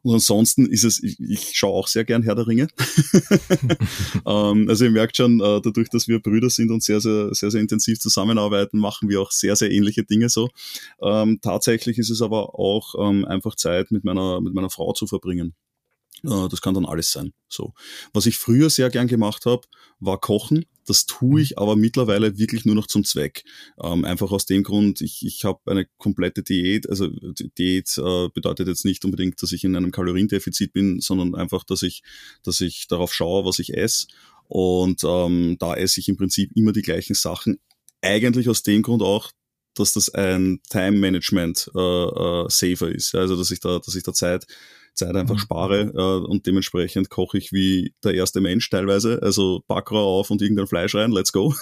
Und 0.02 0.14
ansonsten 0.14 0.66
ist 0.66 0.84
es, 0.84 1.02
ich, 1.02 1.18
ich 1.18 1.50
schaue 1.54 1.74
auch 1.74 1.88
sehr 1.88 2.04
gern 2.04 2.22
Herr 2.22 2.34
der 2.34 2.46
Ringe. 2.46 2.68
ähm, 4.26 4.68
also 4.68 4.84
ihr 4.84 4.90
merkt 4.90 5.16
schon, 5.16 5.40
äh, 5.40 5.60
dadurch, 5.60 5.88
dass 5.88 6.08
wir 6.08 6.20
Brüder 6.20 6.50
sind 6.50 6.70
und 6.70 6.82
sehr, 6.82 7.00
sehr, 7.00 7.34
sehr, 7.34 7.50
sehr 7.50 7.60
intensiv 7.60 7.98
zusammenarbeiten, 7.98 8.78
machen 8.78 9.08
wir 9.08 9.20
auch 9.20 9.32
sehr, 9.32 9.56
sehr 9.56 9.70
ähnliche 9.70 10.04
Dinge 10.04 10.28
so. 10.28 10.50
Ähm, 11.02 11.40
tatsächlich 11.42 11.98
ist 11.98 12.10
es 12.10 12.22
aber 12.22 12.58
auch 12.58 12.94
ähm, 12.98 13.24
einfach 13.24 13.56
Zeit 13.56 13.90
mit 13.90 14.04
meiner, 14.04 14.40
mit 14.40 14.54
meiner 14.54 14.70
Frau 14.70 14.92
zu 14.92 15.06
verbringen. 15.06 15.54
Äh, 16.24 16.48
das 16.48 16.60
kann 16.60 16.74
dann 16.74 16.86
alles 16.86 17.12
sein. 17.12 17.32
So. 17.48 17.74
Was 18.12 18.26
ich 18.26 18.38
früher 18.38 18.70
sehr 18.70 18.90
gern 18.90 19.08
gemacht 19.08 19.46
habe, 19.46 19.62
war 20.00 20.20
Kochen. 20.20 20.64
Das 20.89 21.05
tue 21.05 21.32
mhm. 21.32 21.39
ich 21.39 21.59
aber 21.59 21.76
mittlerweile 21.76 22.39
wirklich 22.39 22.64
nur 22.64 22.74
noch 22.74 22.86
zum 22.86 23.05
Zweck. 23.05 23.45
Ähm, 23.82 24.05
einfach 24.05 24.30
aus 24.30 24.47
dem 24.47 24.62
Grund, 24.62 25.01
ich, 25.03 25.24
ich 25.24 25.45
habe 25.45 25.61
eine 25.66 25.86
komplette 25.99 26.43
Diät. 26.43 26.89
Also 26.89 27.09
Diät 27.59 27.97
äh, 27.99 28.28
bedeutet 28.32 28.68
jetzt 28.68 28.84
nicht 28.84 29.05
unbedingt, 29.05 29.43
dass 29.43 29.53
ich 29.53 29.64
in 29.64 29.76
einem 29.76 29.91
Kaloriendefizit 29.91 30.72
bin, 30.72 31.01
sondern 31.01 31.34
einfach, 31.34 31.64
dass 31.64 31.82
ich, 31.82 32.03
dass 32.43 32.61
ich 32.61 32.86
darauf 32.89 33.12
schaue, 33.12 33.45
was 33.45 33.59
ich 33.59 33.74
esse. 33.74 34.07
Und 34.49 35.03
ähm, 35.05 35.57
da 35.59 35.74
esse 35.74 36.01
ich 36.01 36.09
im 36.09 36.16
Prinzip 36.16 36.51
immer 36.55 36.72
die 36.72 36.82
gleichen 36.82 37.14
Sachen. 37.14 37.59
Eigentlich 38.01 38.49
aus 38.49 38.62
dem 38.62 38.82
Grund 38.82 39.03
auch, 39.03 39.30
dass 39.74 39.93
das 39.93 40.09
ein 40.09 40.61
Time 40.70 40.99
Management 40.99 41.70
äh, 41.74 41.78
äh, 41.78 42.47
Saver 42.49 42.91
ist. 42.91 43.14
Also 43.14 43.36
dass 43.36 43.51
ich 43.51 43.61
da, 43.61 43.78
dass 43.78 43.95
ich 43.95 44.03
da 44.03 44.12
Zeit 44.12 44.47
Zeit 44.99 45.16
einfach 45.16 45.36
mhm. 45.36 45.40
spare 45.40 45.80
äh, 45.94 46.26
und 46.26 46.46
dementsprechend 46.46 47.11
koche 47.11 47.38
ich 47.38 47.53
wie 47.53 47.94
der 48.05 48.14
erste 48.14 48.40
Mensch 48.40 48.68
teilweise. 48.70 49.20
Also 49.22 49.64
Backrau 49.66 50.18
auf 50.18 50.30
und 50.30 50.42
irgendein 50.42 50.66
Fleisch 50.66 50.94
rein, 50.94 51.11
let's 51.11 51.32
go. 51.32 51.55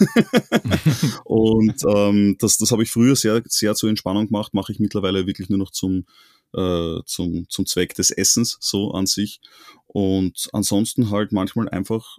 und 1.25 1.83
ähm, 1.89 2.37
das, 2.39 2.59
das 2.59 2.71
habe 2.73 2.83
ich 2.83 2.91
früher 2.91 3.17
sehr, 3.17 3.43
sehr 3.47 3.75
zur 3.75 3.91
Entspannung 3.91 4.27
gemacht, 4.27 4.55
mache 4.55 4.73
ich 4.73 4.81
mittlerweile 4.81 5.27
wirklich 5.27 5.49
nur 5.49 5.59
noch 5.59 5.71
zum, 5.71 6.07
äh, 6.55 6.99
zum, 7.05 7.49
zum 7.49 7.67
Zweck 7.67 7.95
des 7.95 8.11
Essens 8.11 8.59
so 8.61 8.93
an 8.93 9.07
sich. 9.07 9.41
Und 9.87 10.49
ansonsten 10.53 11.11
halt 11.11 11.33
manchmal 11.33 11.69
einfach 11.69 12.19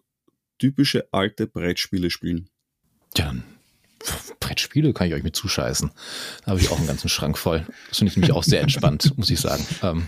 typische 0.59 1.07
alte 1.11 1.47
Brettspiele 1.47 2.09
spielen. 2.09 2.49
Ja, 3.15 3.33
Brettspiele 4.39 4.93
kann 4.93 5.07
ich 5.07 5.13
euch 5.13 5.23
mit 5.23 5.35
zuscheißen. 5.35 5.91
Da 6.43 6.51
habe 6.51 6.59
ich 6.59 6.69
auch 6.69 6.77
einen 6.77 6.87
ganzen 6.87 7.09
Schrank 7.09 7.37
voll. 7.37 7.65
Das 7.89 7.97
finde 7.97 8.11
ich 8.11 8.17
nämlich 8.17 8.31
auch 8.31 8.43
sehr 8.43 8.61
entspannt, 8.61 9.13
muss 9.17 9.29
ich 9.29 9.39
sagen. 9.39 9.65
Ähm, 9.81 10.07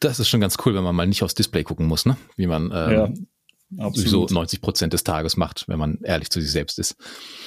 das 0.00 0.20
ist 0.20 0.28
schon 0.28 0.40
ganz 0.40 0.56
cool, 0.64 0.74
wenn 0.74 0.84
man 0.84 0.94
mal 0.94 1.06
nicht 1.06 1.22
aufs 1.22 1.34
Display 1.34 1.64
gucken 1.64 1.86
muss, 1.86 2.06
ne? 2.06 2.16
Wie 2.36 2.46
man 2.46 2.70
ähm. 2.74 3.26
Absolut. 3.78 4.28
so 4.28 4.34
90 4.34 4.60
Prozent 4.60 4.92
des 4.92 5.02
Tages 5.02 5.36
macht, 5.36 5.64
wenn 5.66 5.78
man 5.78 5.98
ehrlich 6.04 6.30
zu 6.30 6.40
sich 6.40 6.52
selbst 6.52 6.78
ist. 6.78 6.94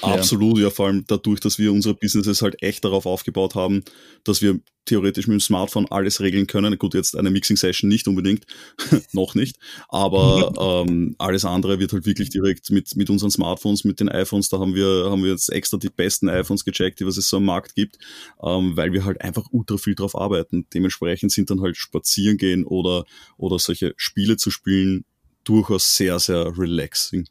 Absolut, 0.02 0.58
ja. 0.58 0.66
ja, 0.66 0.70
vor 0.70 0.88
allem 0.88 1.06
dadurch, 1.08 1.40
dass 1.40 1.58
wir 1.58 1.72
unsere 1.72 1.96
Businesses 1.96 2.42
halt 2.42 2.62
echt 2.62 2.84
darauf 2.84 3.06
aufgebaut 3.06 3.56
haben, 3.56 3.84
dass 4.26 4.42
wir 4.42 4.60
theoretisch 4.84 5.28
mit 5.28 5.36
dem 5.36 5.40
Smartphone 5.40 5.86
alles 5.90 6.20
regeln 6.20 6.46
können. 6.46 6.78
Gut, 6.78 6.94
jetzt 6.94 7.16
eine 7.16 7.30
Mixing-Session 7.30 7.88
nicht 7.88 8.08
unbedingt, 8.08 8.46
noch 9.14 9.34
nicht, 9.34 9.58
aber 9.88 10.86
ähm, 10.90 11.16
alles 11.20 11.46
andere 11.46 11.80
wird 11.80 11.94
halt 11.94 12.06
wirklich 12.06 12.30
direkt 12.30 12.70
mit, 12.70 12.96
mit 12.98 13.10
unseren 13.10 13.32
Smartphones, 13.32 13.86
mit 13.86 14.02
den 14.02 14.10
iPhones, 14.10 14.50
da 14.50 14.60
haben 14.60 14.76
wir, 14.76 15.10
haben 15.10 15.24
wir 15.24 15.32
jetzt 15.32 15.50
extra 15.50 15.78
die 15.78 15.90
besten 15.90 16.28
iPhones 16.28 16.66
gecheckt, 16.66 17.00
die 17.00 17.06
was 17.06 17.16
es 17.16 17.30
so 17.30 17.38
am 17.38 17.46
Markt 17.46 17.76
gibt, 17.76 17.98
ähm, 18.44 18.76
weil 18.76 18.92
wir 18.92 19.06
halt 19.06 19.22
einfach 19.22 19.46
ultra 19.52 19.78
viel 19.78 19.96
drauf 19.96 20.16
arbeiten. 20.16 20.66
Dementsprechend 20.74 21.32
sind 21.32 21.50
dann 21.50 21.62
halt 21.62 21.78
spazieren 21.78 22.38
gehen 22.38 22.66
oder, 22.66 23.06
oder 23.38 23.58
solche 23.58 23.94
Spiele 23.96 24.36
zu 24.36 24.52
spielen 24.52 25.06
durchaus 25.50 25.96
sehr, 25.96 26.20
sehr 26.20 26.58
relaxing. 26.58 27.28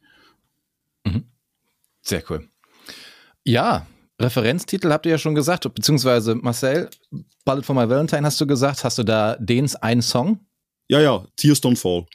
Mhm. 1.04 1.24
Sehr 2.02 2.22
cool. 2.28 2.48
Ja, 3.44 3.86
Referenztitel 4.20 4.90
habt 4.90 5.06
ihr 5.06 5.12
ja 5.12 5.18
schon 5.18 5.34
gesagt, 5.34 5.72
beziehungsweise 5.72 6.34
Marcel, 6.34 6.90
Bullet 7.44 7.62
for 7.62 7.74
My 7.74 7.88
Valentine 7.88 8.26
hast 8.26 8.40
du 8.40 8.46
gesagt. 8.46 8.82
Hast 8.82 8.98
du 8.98 9.04
da 9.04 9.36
den 9.36 9.72
einen 9.76 10.02
Song? 10.02 10.40
Ja, 10.88 11.00
ja, 11.00 11.24
Tears 11.36 11.62
Don't 11.62 11.76
Fall. 11.76 12.06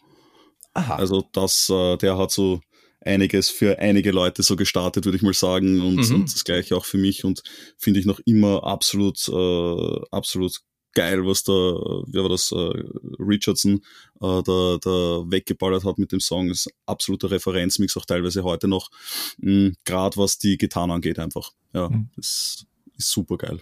Aha. 0.73 0.95
Also 0.95 1.23
das, 1.31 1.69
äh, 1.69 1.97
der 1.97 2.17
hat 2.17 2.31
so 2.31 2.59
einiges 3.01 3.49
für 3.49 3.79
einige 3.79 4.11
Leute 4.11 4.43
so 4.43 4.55
gestartet, 4.55 5.05
würde 5.05 5.17
ich 5.17 5.21
mal 5.21 5.33
sagen. 5.33 5.81
Und, 5.81 6.09
mhm. 6.09 6.15
und, 6.15 6.33
das 6.33 6.43
gleiche 6.43 6.75
auch 6.75 6.85
für 6.85 6.97
mich 6.97 7.23
und 7.23 7.43
finde 7.77 7.99
ich 7.99 8.05
noch 8.05 8.19
immer 8.25 8.63
absolut, 8.63 9.27
äh, 9.29 10.01
absolut 10.11 10.61
geil, 10.93 11.25
was 11.25 11.43
da, 11.43 11.51
wer 11.53 12.23
war 12.23 12.29
das, 12.29 12.51
äh, 12.51 12.83
Richardson 13.19 13.81
äh, 14.21 14.41
da, 14.43 14.77
da 14.81 15.23
weggeballert 15.29 15.83
hat 15.83 15.97
mit 15.97 16.11
dem 16.11 16.19
Song. 16.19 16.49
Ist 16.49 16.69
absoluter 16.85 17.31
Referenzmix, 17.31 17.97
auch 17.97 18.05
teilweise 18.05 18.43
heute 18.43 18.67
noch. 18.67 18.89
Mhm, 19.37 19.75
Gerade 19.85 20.17
was 20.17 20.37
die 20.37 20.57
Gitarre 20.57 20.93
angeht, 20.93 21.19
einfach. 21.19 21.51
Ja, 21.73 21.89
mhm. 21.89 22.09
das 22.15 22.65
ist 22.97 23.11
super 23.11 23.37
geil. 23.37 23.61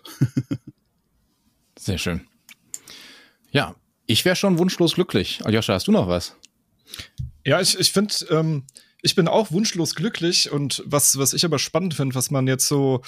Sehr 1.79 1.97
schön. 1.97 2.27
Ja, 3.51 3.75
ich 4.05 4.25
wäre 4.25 4.35
schon 4.35 4.57
wunschlos 4.57 4.95
glücklich. 4.95 5.39
Aljoscha, 5.45 5.73
hast 5.73 5.87
du 5.87 5.91
noch 5.91 6.07
was? 6.07 6.35
Ja, 7.45 7.59
ich, 7.59 7.79
ich 7.79 7.91
finde, 7.91 8.13
ähm, 8.29 8.65
ich 9.01 9.15
bin 9.15 9.27
auch 9.27 9.51
wunschlos 9.51 9.95
glücklich 9.95 10.51
und 10.51 10.83
was, 10.85 11.17
was 11.17 11.33
ich 11.33 11.43
aber 11.43 11.59
spannend 11.59 11.93
finde, 11.93 12.15
was 12.15 12.29
man 12.29 12.47
jetzt 12.47 12.67
so 12.67 13.01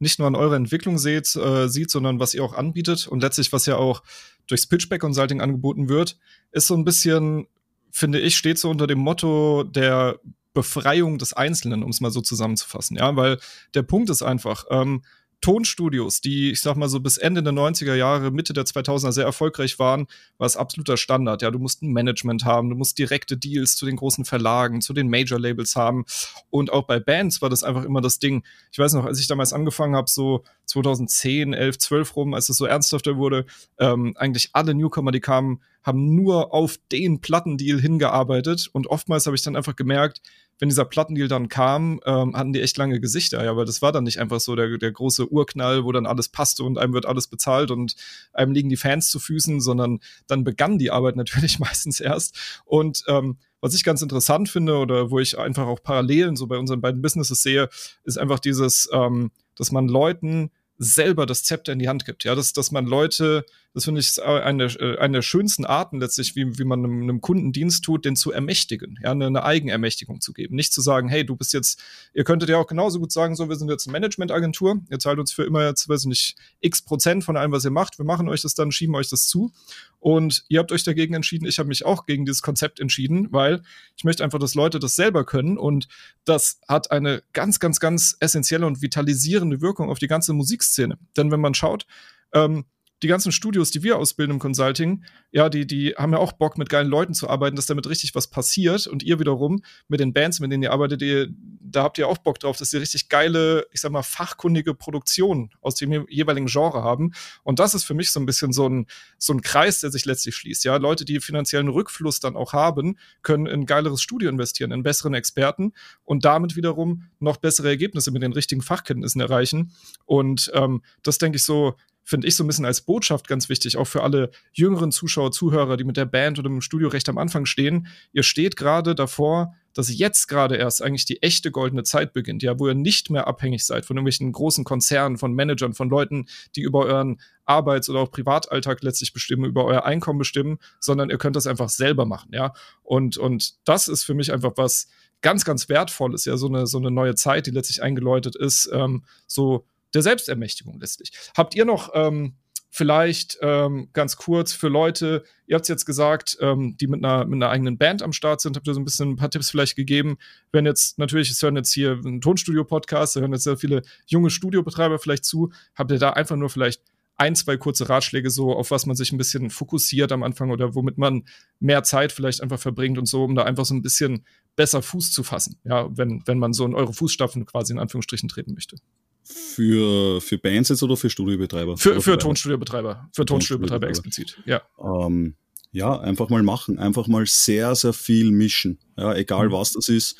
nicht 0.00 0.18
nur 0.18 0.26
an 0.26 0.34
eurer 0.34 0.56
Entwicklung 0.56 0.98
seht, 0.98 1.36
äh, 1.36 1.68
sieht, 1.68 1.90
sondern 1.90 2.18
was 2.18 2.34
ihr 2.34 2.42
auch 2.42 2.54
anbietet 2.54 3.06
und 3.06 3.22
letztlich, 3.22 3.52
was 3.52 3.66
ja 3.66 3.76
auch 3.76 4.02
durchs 4.46 4.66
Pitchback 4.66 5.00
Consulting 5.00 5.40
angeboten 5.40 5.88
wird, 5.88 6.18
ist 6.50 6.66
so 6.66 6.74
ein 6.74 6.84
bisschen, 6.84 7.46
finde 7.92 8.18
ich, 8.18 8.36
steht 8.36 8.58
so 8.58 8.70
unter 8.70 8.86
dem 8.86 8.98
Motto 8.98 9.62
der 9.62 10.18
Befreiung 10.52 11.18
des 11.18 11.32
Einzelnen, 11.32 11.82
um 11.82 11.90
es 11.90 12.00
mal 12.00 12.10
so 12.10 12.20
zusammenzufassen. 12.20 12.96
Ja, 12.96 13.14
weil 13.14 13.38
der 13.74 13.82
Punkt 13.82 14.10
ist 14.10 14.22
einfach, 14.22 14.64
ähm, 14.70 15.02
Tonstudios, 15.40 16.20
die, 16.20 16.50
ich 16.50 16.60
sag 16.60 16.76
mal 16.76 16.88
so 16.88 17.00
bis 17.00 17.16
Ende 17.16 17.42
der 17.42 17.52
90er 17.52 17.94
Jahre, 17.94 18.30
Mitte 18.30 18.52
der 18.52 18.64
2000er 18.64 19.12
sehr 19.12 19.24
erfolgreich 19.24 19.78
waren, 19.78 20.06
war 20.38 20.46
es 20.46 20.56
absoluter 20.56 20.96
Standard. 20.96 21.40
Ja, 21.40 21.50
du 21.50 21.58
musst 21.58 21.82
ein 21.82 21.92
Management 21.92 22.44
haben, 22.44 22.68
du 22.68 22.76
musst 22.76 22.98
direkte 22.98 23.36
Deals 23.38 23.76
zu 23.76 23.86
den 23.86 23.96
großen 23.96 24.24
Verlagen, 24.24 24.82
zu 24.82 24.92
den 24.92 25.08
Major-Labels 25.08 25.76
haben. 25.76 26.04
Und 26.50 26.72
auch 26.72 26.86
bei 26.86 27.00
Bands 27.00 27.40
war 27.40 27.48
das 27.48 27.64
einfach 27.64 27.84
immer 27.84 28.02
das 28.02 28.18
Ding. 28.18 28.44
Ich 28.70 28.78
weiß 28.78 28.92
noch, 28.92 29.06
als 29.06 29.18
ich 29.18 29.28
damals 29.28 29.52
angefangen 29.52 29.96
habe, 29.96 30.10
so 30.10 30.44
2010, 30.66 31.54
11, 31.54 31.78
12 31.78 32.16
rum, 32.16 32.34
als 32.34 32.48
es 32.48 32.58
so 32.58 32.66
ernsthafter 32.66 33.16
wurde, 33.16 33.46
ähm, 33.78 34.14
eigentlich 34.16 34.50
alle 34.52 34.74
Newcomer, 34.74 35.10
die 35.10 35.20
kamen, 35.20 35.62
haben 35.82 36.14
nur 36.14 36.52
auf 36.52 36.78
den 36.92 37.20
Plattendeal 37.20 37.80
hingearbeitet. 37.80 38.68
Und 38.72 38.86
oftmals 38.88 39.24
habe 39.24 39.36
ich 39.36 39.42
dann 39.42 39.56
einfach 39.56 39.76
gemerkt, 39.76 40.20
wenn 40.60 40.68
dieser 40.68 40.84
Plattendeal 40.84 41.26
dann 41.26 41.48
kam, 41.48 42.00
ähm, 42.04 42.36
hatten 42.36 42.52
die 42.52 42.60
echt 42.60 42.76
lange 42.76 43.00
Gesichter, 43.00 43.42
ja, 43.42 43.56
weil 43.56 43.64
das 43.64 43.82
war 43.82 43.92
dann 43.92 44.04
nicht 44.04 44.20
einfach 44.20 44.40
so 44.40 44.54
der, 44.54 44.78
der 44.78 44.92
große 44.92 45.32
Urknall, 45.32 45.84
wo 45.84 45.90
dann 45.90 46.06
alles 46.06 46.28
passte 46.28 46.62
und 46.64 46.78
einem 46.78 46.92
wird 46.92 47.06
alles 47.06 47.26
bezahlt 47.26 47.70
und 47.70 47.96
einem 48.32 48.52
liegen 48.52 48.68
die 48.68 48.76
Fans 48.76 49.10
zu 49.10 49.18
Füßen, 49.18 49.60
sondern 49.60 50.00
dann 50.26 50.44
begann 50.44 50.78
die 50.78 50.90
Arbeit 50.90 51.16
natürlich 51.20 51.58
meistens 51.58 51.98
erst. 51.98 52.62
Und 52.66 53.02
ähm, 53.08 53.38
was 53.62 53.74
ich 53.74 53.84
ganz 53.84 54.02
interessant 54.02 54.48
finde 54.48 54.76
oder 54.76 55.10
wo 55.10 55.18
ich 55.18 55.38
einfach 55.38 55.66
auch 55.66 55.82
Parallelen 55.82 56.36
so 56.36 56.46
bei 56.46 56.58
unseren 56.58 56.80
beiden 56.80 57.02
Businesses 57.02 57.42
sehe, 57.42 57.68
ist 58.04 58.18
einfach 58.18 58.38
dieses, 58.38 58.88
ähm, 58.92 59.32
dass 59.56 59.72
man 59.72 59.88
Leuten 59.88 60.50
selber 60.78 61.26
das 61.26 61.42
Zepter 61.42 61.72
in 61.72 61.78
die 61.78 61.88
Hand 61.88 62.04
gibt. 62.06 62.24
Ja, 62.24 62.34
dass, 62.34 62.52
dass 62.52 62.70
man 62.70 62.86
Leute, 62.86 63.44
das 63.72 63.84
finde 63.84 64.00
ich 64.00 64.20
eine, 64.22 64.64
äh, 64.64 64.98
eine 64.98 65.18
der 65.18 65.22
schönsten 65.22 65.64
Arten 65.64 66.00
letztlich, 66.00 66.34
wie, 66.34 66.58
wie 66.58 66.64
man 66.64 66.84
einem, 66.84 67.02
einem 67.02 67.20
Kunden 67.20 67.52
Dienst 67.52 67.84
tut, 67.84 68.04
den 68.04 68.16
zu 68.16 68.32
ermächtigen, 68.32 68.98
ja, 69.02 69.12
eine, 69.12 69.26
eine 69.26 69.44
Eigenermächtigung 69.44 70.20
zu 70.20 70.32
geben. 70.32 70.56
Nicht 70.56 70.72
zu 70.72 70.80
sagen, 70.80 71.08
hey, 71.08 71.24
du 71.24 71.36
bist 71.36 71.52
jetzt, 71.52 71.80
ihr 72.12 72.24
könntet 72.24 72.48
ja 72.48 72.56
auch 72.56 72.66
genauso 72.66 72.98
gut 72.98 73.12
sagen, 73.12 73.36
so, 73.36 73.48
wir 73.48 73.56
sind 73.56 73.70
jetzt 73.70 73.86
eine 73.86 73.92
Managementagentur, 73.92 74.80
ihr 74.90 74.98
zahlt 74.98 75.20
uns 75.20 75.32
für 75.32 75.44
immer 75.44 75.64
jetzt, 75.64 75.88
weiß 75.88 76.02
ich 76.02 76.08
nicht, 76.08 76.36
x 76.60 76.82
Prozent 76.82 77.22
von 77.22 77.36
allem, 77.36 77.52
was 77.52 77.64
ihr 77.64 77.70
macht, 77.70 77.98
wir 77.98 78.04
machen 78.04 78.28
euch 78.28 78.42
das 78.42 78.54
dann, 78.54 78.72
schieben 78.72 78.96
euch 78.96 79.08
das 79.08 79.28
zu. 79.28 79.52
Und 80.00 80.44
ihr 80.48 80.58
habt 80.58 80.72
euch 80.72 80.82
dagegen 80.82 81.14
entschieden, 81.14 81.46
ich 81.46 81.58
habe 81.58 81.68
mich 81.68 81.84
auch 81.84 82.06
gegen 82.06 82.24
dieses 82.24 82.42
Konzept 82.42 82.80
entschieden, 82.80 83.28
weil 83.30 83.62
ich 83.96 84.04
möchte 84.04 84.24
einfach, 84.24 84.38
dass 84.38 84.54
Leute 84.54 84.78
das 84.78 84.96
selber 84.96 85.24
können. 85.24 85.58
Und 85.58 85.88
das 86.24 86.58
hat 86.66 86.90
eine 86.90 87.22
ganz, 87.34 87.60
ganz, 87.60 87.80
ganz 87.80 88.16
essentielle 88.18 88.66
und 88.66 88.80
vitalisierende 88.80 89.60
Wirkung 89.60 89.90
auf 89.90 89.98
die 89.98 90.08
ganze 90.08 90.32
Musikszene. 90.32 90.98
Denn 91.16 91.30
wenn 91.30 91.40
man 91.40 91.52
schaut, 91.52 91.86
ähm, 92.32 92.64
die 93.02 93.08
ganzen 93.08 93.32
Studios, 93.32 93.70
die 93.70 93.82
wir 93.82 93.96
ausbilden 93.96 94.34
im 94.34 94.38
Consulting, 94.38 95.04
ja, 95.30 95.48
die, 95.48 95.66
die 95.66 95.94
haben 95.96 96.12
ja 96.12 96.18
auch 96.18 96.32
Bock, 96.32 96.58
mit 96.58 96.68
geilen 96.68 96.88
Leuten 96.88 97.14
zu 97.14 97.28
arbeiten, 97.28 97.56
dass 97.56 97.66
damit 97.66 97.88
richtig 97.88 98.14
was 98.14 98.28
passiert. 98.28 98.86
Und 98.86 99.02
ihr 99.02 99.18
wiederum 99.18 99.62
mit 99.88 100.00
den 100.00 100.12
Bands, 100.12 100.40
mit 100.40 100.52
denen 100.52 100.62
ihr 100.62 100.72
arbeitet, 100.72 101.00
ihr, 101.02 101.28
da 101.60 101.82
habt 101.82 101.98
ihr 101.98 102.08
auch 102.08 102.18
Bock 102.18 102.38
drauf, 102.40 102.56
dass 102.56 102.70
sie 102.70 102.78
richtig 102.78 103.08
geile, 103.08 103.66
ich 103.72 103.80
sag 103.80 103.92
mal, 103.92 104.02
fachkundige 104.02 104.74
Produktionen 104.74 105.50
aus 105.60 105.76
dem 105.76 106.06
jeweiligen 106.08 106.46
Genre 106.46 106.82
haben. 106.82 107.12
Und 107.42 107.58
das 107.58 107.74
ist 107.74 107.84
für 107.84 107.94
mich 107.94 108.10
so 108.10 108.20
ein 108.20 108.26
bisschen 108.26 108.52
so 108.52 108.68
ein, 108.68 108.86
so 109.18 109.32
ein 109.32 109.40
Kreis, 109.40 109.80
der 109.80 109.90
sich 109.90 110.04
letztlich 110.04 110.34
schließt. 110.34 110.64
Ja, 110.64 110.76
Leute, 110.76 111.04
die 111.04 111.20
finanziellen 111.20 111.68
Rückfluss 111.68 112.20
dann 112.20 112.36
auch 112.36 112.52
haben, 112.52 112.98
können 113.22 113.46
in 113.46 113.66
geileres 113.66 114.02
Studio 114.02 114.28
investieren, 114.28 114.72
in 114.72 114.82
besseren 114.82 115.14
Experten 115.14 115.72
und 116.04 116.24
damit 116.24 116.56
wiederum 116.56 117.04
noch 117.18 117.38
bessere 117.38 117.68
Ergebnisse 117.68 118.10
mit 118.10 118.22
den 118.22 118.32
richtigen 118.32 118.62
Fachkenntnissen 118.62 119.20
erreichen. 119.20 119.72
Und 120.04 120.50
ähm, 120.54 120.82
das 121.02 121.18
denke 121.18 121.36
ich 121.36 121.44
so, 121.44 121.76
finde 122.04 122.26
ich 122.26 122.36
so 122.36 122.44
ein 122.44 122.46
bisschen 122.46 122.64
als 122.64 122.80
Botschaft 122.80 123.28
ganz 123.28 123.48
wichtig, 123.48 123.76
auch 123.76 123.86
für 123.86 124.02
alle 124.02 124.30
jüngeren 124.52 124.92
Zuschauer, 124.92 125.32
Zuhörer, 125.32 125.76
die 125.76 125.84
mit 125.84 125.96
der 125.96 126.06
Band 126.06 126.38
oder 126.38 126.48
im 126.48 126.60
Studio 126.60 126.88
recht 126.88 127.08
am 127.08 127.18
Anfang 127.18 127.46
stehen. 127.46 127.86
Ihr 128.12 128.22
steht 128.22 128.56
gerade 128.56 128.94
davor, 128.94 129.54
dass 129.72 129.96
jetzt 129.96 130.26
gerade 130.26 130.56
erst 130.56 130.82
eigentlich 130.82 131.04
die 131.04 131.22
echte 131.22 131.50
goldene 131.50 131.84
Zeit 131.84 132.12
beginnt, 132.12 132.42
ja, 132.42 132.58
wo 132.58 132.68
ihr 132.68 132.74
nicht 132.74 133.10
mehr 133.10 133.26
abhängig 133.28 133.64
seid 133.64 133.86
von 133.86 133.96
irgendwelchen 133.96 134.32
großen 134.32 134.64
Konzernen, 134.64 135.18
von 135.18 135.32
Managern, 135.32 135.74
von 135.74 135.88
Leuten, 135.88 136.26
die 136.56 136.62
über 136.62 136.80
euren 136.86 137.20
Arbeits- 137.44 137.88
oder 137.88 138.00
auch 138.00 138.10
Privatalltag 138.10 138.82
letztlich 138.82 139.12
bestimmen, 139.12 139.44
über 139.44 139.64
euer 139.64 139.84
Einkommen 139.84 140.18
bestimmen, 140.18 140.58
sondern 140.80 141.10
ihr 141.10 141.18
könnt 141.18 141.36
das 141.36 141.46
einfach 141.46 141.68
selber 141.68 142.06
machen, 142.06 142.30
ja. 142.32 142.52
Und, 142.82 143.16
und 143.16 143.54
das 143.64 143.88
ist 143.88 144.04
für 144.04 144.14
mich 144.14 144.32
einfach 144.32 144.52
was 144.56 144.88
ganz, 145.22 145.44
ganz 145.44 145.68
Wertvolles, 145.68 146.24
ja, 146.24 146.36
so 146.36 146.48
eine, 146.48 146.66
so 146.66 146.78
eine 146.78 146.90
neue 146.90 147.14
Zeit, 147.14 147.46
die 147.46 147.50
letztlich 147.50 147.82
eingeläutet 147.82 148.36
ist, 148.36 148.68
ähm, 148.72 149.04
so 149.26 149.64
der 149.94 150.02
Selbstermächtigung 150.02 150.78
letztlich. 150.80 151.12
Habt 151.36 151.54
ihr 151.54 151.64
noch 151.64 151.90
ähm, 151.94 152.36
vielleicht 152.70 153.38
ähm, 153.42 153.88
ganz 153.92 154.16
kurz 154.16 154.52
für 154.52 154.68
Leute, 154.68 155.24
ihr 155.46 155.56
habt 155.56 155.64
es 155.64 155.68
jetzt 155.68 155.84
gesagt, 155.84 156.38
ähm, 156.40 156.76
die 156.80 156.86
mit 156.86 157.04
einer, 157.04 157.24
mit 157.24 157.34
einer 157.34 157.50
eigenen 157.50 157.76
Band 157.78 158.02
am 158.02 158.12
Start 158.12 158.40
sind, 158.40 158.56
habt 158.56 158.66
ihr 158.68 158.74
so 158.74 158.80
ein 158.80 158.84
bisschen 158.84 159.10
ein 159.10 159.16
paar 159.16 159.30
Tipps 159.30 159.50
vielleicht 159.50 159.74
gegeben. 159.74 160.18
Wenn 160.52 160.66
jetzt, 160.66 160.98
natürlich, 160.98 161.30
es 161.30 161.42
hören 161.42 161.56
jetzt 161.56 161.72
hier 161.72 162.00
ein 162.04 162.20
Tonstudio-Podcast, 162.20 163.16
da 163.16 163.20
hören 163.20 163.32
jetzt 163.32 163.44
sehr 163.44 163.56
viele 163.56 163.82
junge 164.06 164.30
Studiobetreiber 164.30 164.98
vielleicht 165.00 165.24
zu, 165.24 165.50
habt 165.74 165.90
ihr 165.90 165.98
da 165.98 166.10
einfach 166.10 166.36
nur 166.36 166.48
vielleicht 166.48 166.82
ein, 167.16 167.34
zwei 167.34 167.58
kurze 167.58 167.88
Ratschläge 167.88 168.30
so, 168.30 168.54
auf 168.54 168.70
was 168.70 168.86
man 168.86 168.96
sich 168.96 169.12
ein 169.12 169.18
bisschen 169.18 169.50
fokussiert 169.50 170.10
am 170.10 170.22
Anfang 170.22 170.50
oder 170.50 170.74
womit 170.74 170.96
man 170.96 171.24
mehr 171.58 171.82
Zeit 171.82 172.12
vielleicht 172.12 172.40
einfach 172.40 172.58
verbringt 172.58 172.96
und 172.96 173.06
so, 173.06 173.24
um 173.24 173.34
da 173.34 173.42
einfach 173.42 173.66
so 173.66 173.74
ein 173.74 173.82
bisschen 173.82 174.24
besser 174.56 174.80
Fuß 174.80 175.12
zu 175.12 175.22
fassen, 175.22 175.58
ja, 175.64 175.94
wenn, 175.94 176.22
wenn 176.24 176.38
man 176.38 176.54
so 176.54 176.64
in 176.64 176.74
eure 176.74 176.94
Fußstapfen 176.94 177.44
quasi 177.44 177.74
in 177.74 177.78
Anführungsstrichen 177.78 178.28
treten 178.28 178.54
möchte. 178.54 178.76
Für, 179.22 180.20
für 180.20 180.38
Bands 180.38 180.70
jetzt 180.70 180.82
oder 180.82 180.96
für 180.96 181.10
Studiobetreiber? 181.10 181.76
Für, 181.76 182.00
für 182.00 182.18
Tonstudiobetreiber. 182.18 183.08
Für 183.14 183.24
Tonstudiobetreiber 183.24 183.88
explizit, 183.88 184.38
ja. 184.44 184.62
Ähm, 184.78 185.34
ja, 185.72 185.98
einfach 186.00 186.28
mal 186.30 186.42
machen. 186.42 186.78
Einfach 186.78 187.06
mal 187.06 187.26
sehr, 187.26 187.74
sehr 187.74 187.92
viel 187.92 188.32
mischen. 188.32 188.78
Ja, 188.96 189.14
egal 189.14 189.48
mhm. 189.48 189.52
was 189.52 189.72
das 189.72 189.88
ist. 189.88 190.16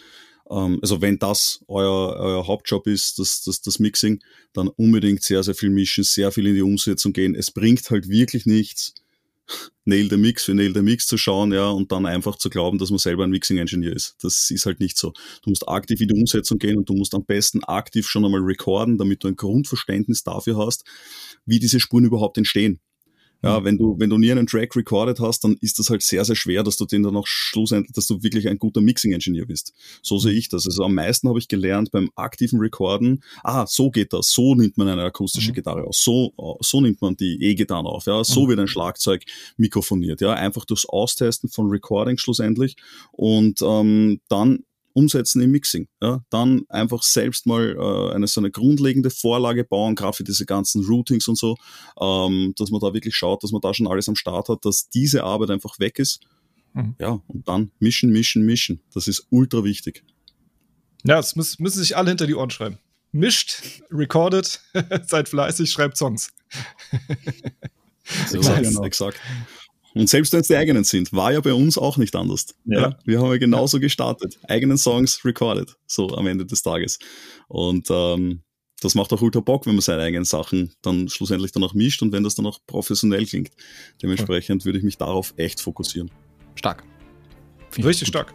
Ähm, 0.51 0.79
also 0.83 1.01
wenn 1.01 1.19
das 1.19 1.65
euer, 1.69 2.17
euer 2.17 2.47
Hauptjob 2.47 2.87
ist, 2.87 3.19
das, 3.19 3.43
das, 3.43 3.63
das 3.63 3.79
Mixing, 3.79 4.21
dann 4.53 4.69
unbedingt 4.69 5.23
sehr, 5.23 5.43
sehr 5.43 5.55
viel 5.55 5.71
mischen, 5.71 6.05
sehr 6.05 6.33
viel 6.33 6.47
in 6.47 6.55
die 6.55 6.63
Umsetzung 6.63 7.13
gehen. 7.13 7.35
Es 7.35 7.51
bringt 7.51 7.89
halt 7.91 8.09
wirklich 8.09 8.47
nichts, 8.47 8.95
Nail 9.85 10.09
the 10.09 10.17
Mix 10.17 10.45
für 10.45 10.55
Nail 10.55 10.75
the 10.75 10.83
Mix 10.83 11.07
zu 11.07 11.17
schauen, 11.17 11.53
ja, 11.53 11.69
und 11.69 11.91
dann 11.93 12.07
einfach 12.07 12.37
zu 12.37 12.51
glauben, 12.51 12.79
dass 12.79 12.91
man 12.91 12.99
selber 12.99 13.25
ein 13.25 13.31
Mixing-Engineer 13.31 13.93
ist. 13.93 14.17
Das 14.23 14.51
ist 14.51 14.67
halt 14.67 14.81
nicht 14.81 14.99
so. 14.99 15.13
Du 15.43 15.51
musst 15.51 15.69
aktiv 15.69 16.01
in 16.01 16.09
die 16.09 16.21
Umsetzung 16.21 16.59
gehen 16.59 16.77
und 16.77 16.89
du 16.89 16.95
musst 16.95 17.15
am 17.15 17.25
besten 17.25 17.65
aktiv 17.65 18.09
schon 18.09 18.25
einmal 18.25 18.43
recorden, 18.43 18.99
damit 18.99 19.25
du 19.25 19.29
ein 19.29 19.37
Grundverständnis 19.37 20.23
dafür 20.23 20.59
hast, 20.59 20.85
wie 21.45 21.59
diese 21.59 21.81
Spuren 21.81 22.05
überhaupt 22.05 22.39
entstehen. 22.39 22.81
Ja, 23.43 23.61
mhm. 23.61 23.65
wenn 23.65 23.79
du, 23.79 23.97
wenn 23.99 24.11
du 24.11 24.19
nie 24.19 24.31
einen 24.31 24.47
Track 24.47 24.77
recorded 24.77 25.21
hast, 25.21 25.45
dann 25.45 25.57
ist 25.61 25.79
das 25.79 25.91
halt 25.91 26.03
sehr, 26.03 26.25
sehr 26.25 26.37
schwer, 26.37 26.63
dass 26.63 26.77
du 26.77 26.85
den 26.85 27.03
dann 27.03 27.17
auch 27.17 27.27
schlussendlich, 27.27 27.93
dass 27.93 28.07
du 28.07 28.23
wirklich 28.23 28.49
ein 28.49 28.59
guter 28.59 28.81
Mixing-Engineer 28.81 29.47
bist. 29.47 29.73
So 30.03 30.19
sehe 30.19 30.33
ich 30.33 30.49
das. 30.49 30.67
Also 30.67 30.85
am 30.85 30.95
meisten 30.95 31.29
habe 31.29 31.39
ich 31.39 31.49
gelernt 31.49 31.91
beim 31.91 32.11
aktiven 32.15 32.61
Recorden, 32.61 33.23
ah, 33.43 33.67
so 33.67 33.91
geht 33.91 34.13
das, 34.13 34.31
so 34.31 34.55
nimmt 34.55 34.77
man 34.77 34.89
eine 34.89 35.03
akustische 35.03 35.51
mhm. 35.51 35.55
Gitarre 35.55 35.85
aus, 35.85 36.03
so, 36.03 36.33
so 36.61 36.81
nimmt 36.81 37.01
man 37.01 37.17
die 37.17 37.39
E-Gitarre 37.41 37.89
auf, 37.89 38.07
ja, 38.07 38.23
so 38.25 38.45
mhm. 38.45 38.49
wird 38.51 38.61
ein 38.61 38.69
Schlagzeug 38.69 39.25
mikrofoniert, 39.57 40.21
ja, 40.21 40.33
einfach 40.33 40.65
durchs 40.65 40.87
Austesten 40.87 41.49
von 41.49 41.69
Recording 41.71 42.19
schlussendlich 42.19 42.77
und 43.13 43.63
ähm, 43.63 44.21
dann 44.29 44.65
umsetzen 44.93 45.41
im 45.43 45.51
Mixing. 45.51 45.89
Ja? 46.03 46.23
Dann 46.31 46.63
einfach 46.69 47.03
selbst 47.03 47.47
mal 47.47 47.77
äh, 47.77 48.15
eine 48.15 48.27
so 48.27 48.41
eine 48.41 48.51
grundlegende 48.51 49.11
Vorlage 49.11 49.65
bauen, 49.65 49.95
gerade 49.95 50.17
für 50.17 50.25
diese 50.25 50.47
ganzen 50.47 50.85
Routings 50.85 51.29
und 51.29 51.39
so, 51.39 51.57
ähm, 52.01 52.55
dass 52.57 52.71
man 52.71 52.81
da 52.81 52.93
wirklich 52.93 53.17
schaut, 53.17 53.43
dass 53.43 53.53
man 53.53 53.61
da 53.61 53.75
schon 53.75 53.87
alles 53.87 54.09
am 54.09 54.17
Start 54.17 54.49
hat, 54.49 54.65
dass 54.65 54.89
diese 54.89 55.25
Arbeit 55.25 55.51
einfach 55.51 55.79
weg 55.79 55.99
ist. 55.99 56.21
Mhm. 56.75 56.95
Ja, 56.99 57.21
und 57.27 57.49
dann 57.49 57.71
mischen, 57.79 58.11
mischen, 58.11 58.45
mischen. 58.45 58.81
Das 58.95 59.09
ist 59.09 59.27
ultra 59.31 59.65
wichtig. 59.65 60.05
Ja, 61.05 61.17
das 61.17 61.37
müssen, 61.37 61.63
müssen 61.63 61.81
sich 61.81 61.97
alle 61.97 62.11
hinter 62.11 62.27
die 62.27 62.35
Ohren 62.35 62.51
schreiben. 62.51 62.79
Mischt, 63.13 63.83
recorded, 63.91 64.61
seid 65.07 65.29
fleißig, 65.29 65.71
schreibt 65.71 65.97
Songs. 65.97 66.31
exakt, 68.33 68.63
genau. 68.63 68.85
exakt. 68.85 69.21
Und 69.95 70.09
selbst 70.09 70.33
wenn 70.33 70.41
es 70.41 70.47
die 70.47 70.57
eigenen 70.57 70.85
sind, 70.85 71.13
war 71.13 71.33
ja 71.33 71.41
bei 71.41 71.53
uns 71.53 71.77
auch 71.77 71.97
nicht 71.97 72.15
anders. 72.15 72.47
Ja. 72.65 72.81
ja 72.81 72.99
wir 73.05 73.21
haben 73.21 73.31
ja 73.31 73.39
genauso 73.39 73.79
ja. 73.79 73.83
gestartet. 73.83 74.39
Eigenen 74.49 74.79
Songs 74.79 75.25
recorded, 75.25 75.77
so 75.87 76.09
am 76.11 76.27
Ende 76.27 76.47
des 76.47 76.63
Tages. 76.63 76.99
Und 77.49 77.89
ähm, 77.91 78.43
das 78.81 78.95
macht 78.95 79.13
auch 79.13 79.21
ultra 79.21 79.41
Bock, 79.41 79.67
wenn 79.67 79.75
man 79.75 79.83
seine 79.83 80.03
eigenen 80.03 80.25
Sachen 80.25 80.73
dann 80.83 81.09
schlussendlich 81.09 81.53
dann 81.53 81.65
auch 81.65 81.75
mischt 81.75 82.03
und 82.03 82.13
wenn 82.13 82.25
das 82.25 82.35
dann 82.35 82.47
auch 82.47 82.61
professionell 82.67 83.27
klingt. 83.27 83.51
Dementsprechend 84.03 84.65
würde 84.65 84.79
ich 84.79 84.85
mich 84.85 84.97
darauf 84.97 85.35
echt 85.37 85.61
fokussieren. 85.61 86.11
Stark. 86.55 86.83
Richtig 87.77 88.09
stark. 88.09 88.35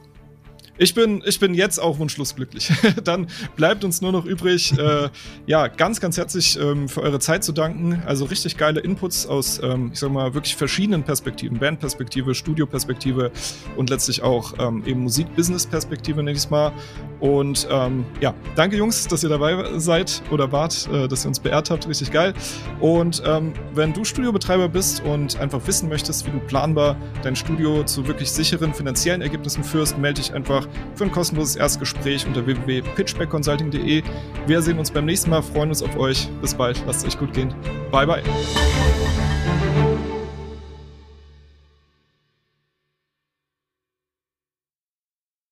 Ich 0.78 0.94
bin, 0.94 1.24
ich 1.26 1.40
bin 1.40 1.54
jetzt 1.54 1.80
auch 1.80 2.00
wunschlos 2.00 2.36
glücklich. 2.36 2.70
Dann 3.04 3.28
bleibt 3.56 3.86
uns 3.86 4.02
nur 4.02 4.12
noch 4.12 4.26
übrig, 4.26 4.78
äh, 4.78 5.10
ja, 5.46 5.68
ganz, 5.68 6.02
ganz 6.02 6.18
herzlich 6.18 6.60
ähm, 6.60 6.90
für 6.90 7.02
eure 7.02 7.20
Zeit 7.20 7.46
zu 7.46 7.54
danken. 7.54 8.04
Also 8.06 8.26
richtig 8.26 8.58
geile 8.58 8.82
Inputs 8.82 9.26
aus, 9.26 9.62
ähm, 9.64 9.92
ich 9.94 10.00
sag 10.00 10.12
mal, 10.12 10.34
wirklich 10.34 10.56
verschiedenen 10.56 11.04
Perspektiven. 11.04 11.60
Bandperspektive, 11.60 12.36
Studioperspektive 12.36 13.32
und 13.78 13.90
letztlich 13.90 14.22
auch 14.22 14.54
ähm, 14.60 14.84
eben 14.86 15.02
Musik-Business-Perspektive, 15.02 16.18
nenne 16.18 16.32
ich 16.32 16.40
es 16.40 16.50
mal. 16.50 16.74
Und 17.22 17.68
ähm, 17.72 18.06
ja, 18.20 18.34
danke 18.56 18.76
Jungs, 18.76 19.08
dass 19.08 19.24
ihr 19.24 19.30
dabei 19.30 19.80
seid 19.80 20.22
oder 20.30 20.52
wart, 20.52 20.90
äh, 20.92 21.08
dass 21.08 21.26
ihr 21.26 21.30
uns 21.30 21.40
beehrt 21.40 21.70
habt. 21.70 21.88
Richtig 21.88 22.12
geil. 22.12 22.34
Und 22.82 23.24
ähm, 23.26 23.54
wenn 23.74 23.94
du 23.94 24.04
Studiobetreiber 24.04 24.68
bist 24.68 25.02
und 25.06 25.40
einfach 25.40 25.66
wissen 25.66 25.88
möchtest, 25.88 26.28
wie 26.28 26.32
du 26.32 26.40
planbar 26.40 26.98
dein 27.24 27.36
Studio 27.36 27.84
zu 27.84 28.06
wirklich 28.08 28.30
sicheren 28.30 28.74
finanziellen 28.74 29.22
Ergebnissen 29.22 29.64
führst, 29.64 29.98
melde 29.98 30.22
dich 30.22 30.34
einfach 30.34 30.65
für 30.96 31.06
ein 31.06 31.12
kostenloses 31.12 31.56
Erstgespräch 31.56 32.26
unter 32.26 32.46
www.pitchbackconsulting.de. 32.46 34.04
Wir 34.48 34.62
sehen 34.62 34.80
uns 34.80 34.92
beim 34.92 35.06
nächsten 35.06 35.30
Mal, 35.30 35.42
freuen 35.42 35.70
uns 35.70 35.82
auf 35.84 35.98
euch. 35.98 36.28
Bis 36.42 36.54
bald, 36.54 36.82
lasst 36.86 37.06
es 37.06 37.14
euch 37.14 37.20
gut 37.20 37.34
gehen. 37.34 37.54
Bye, 37.92 38.08
bye. 38.08 38.24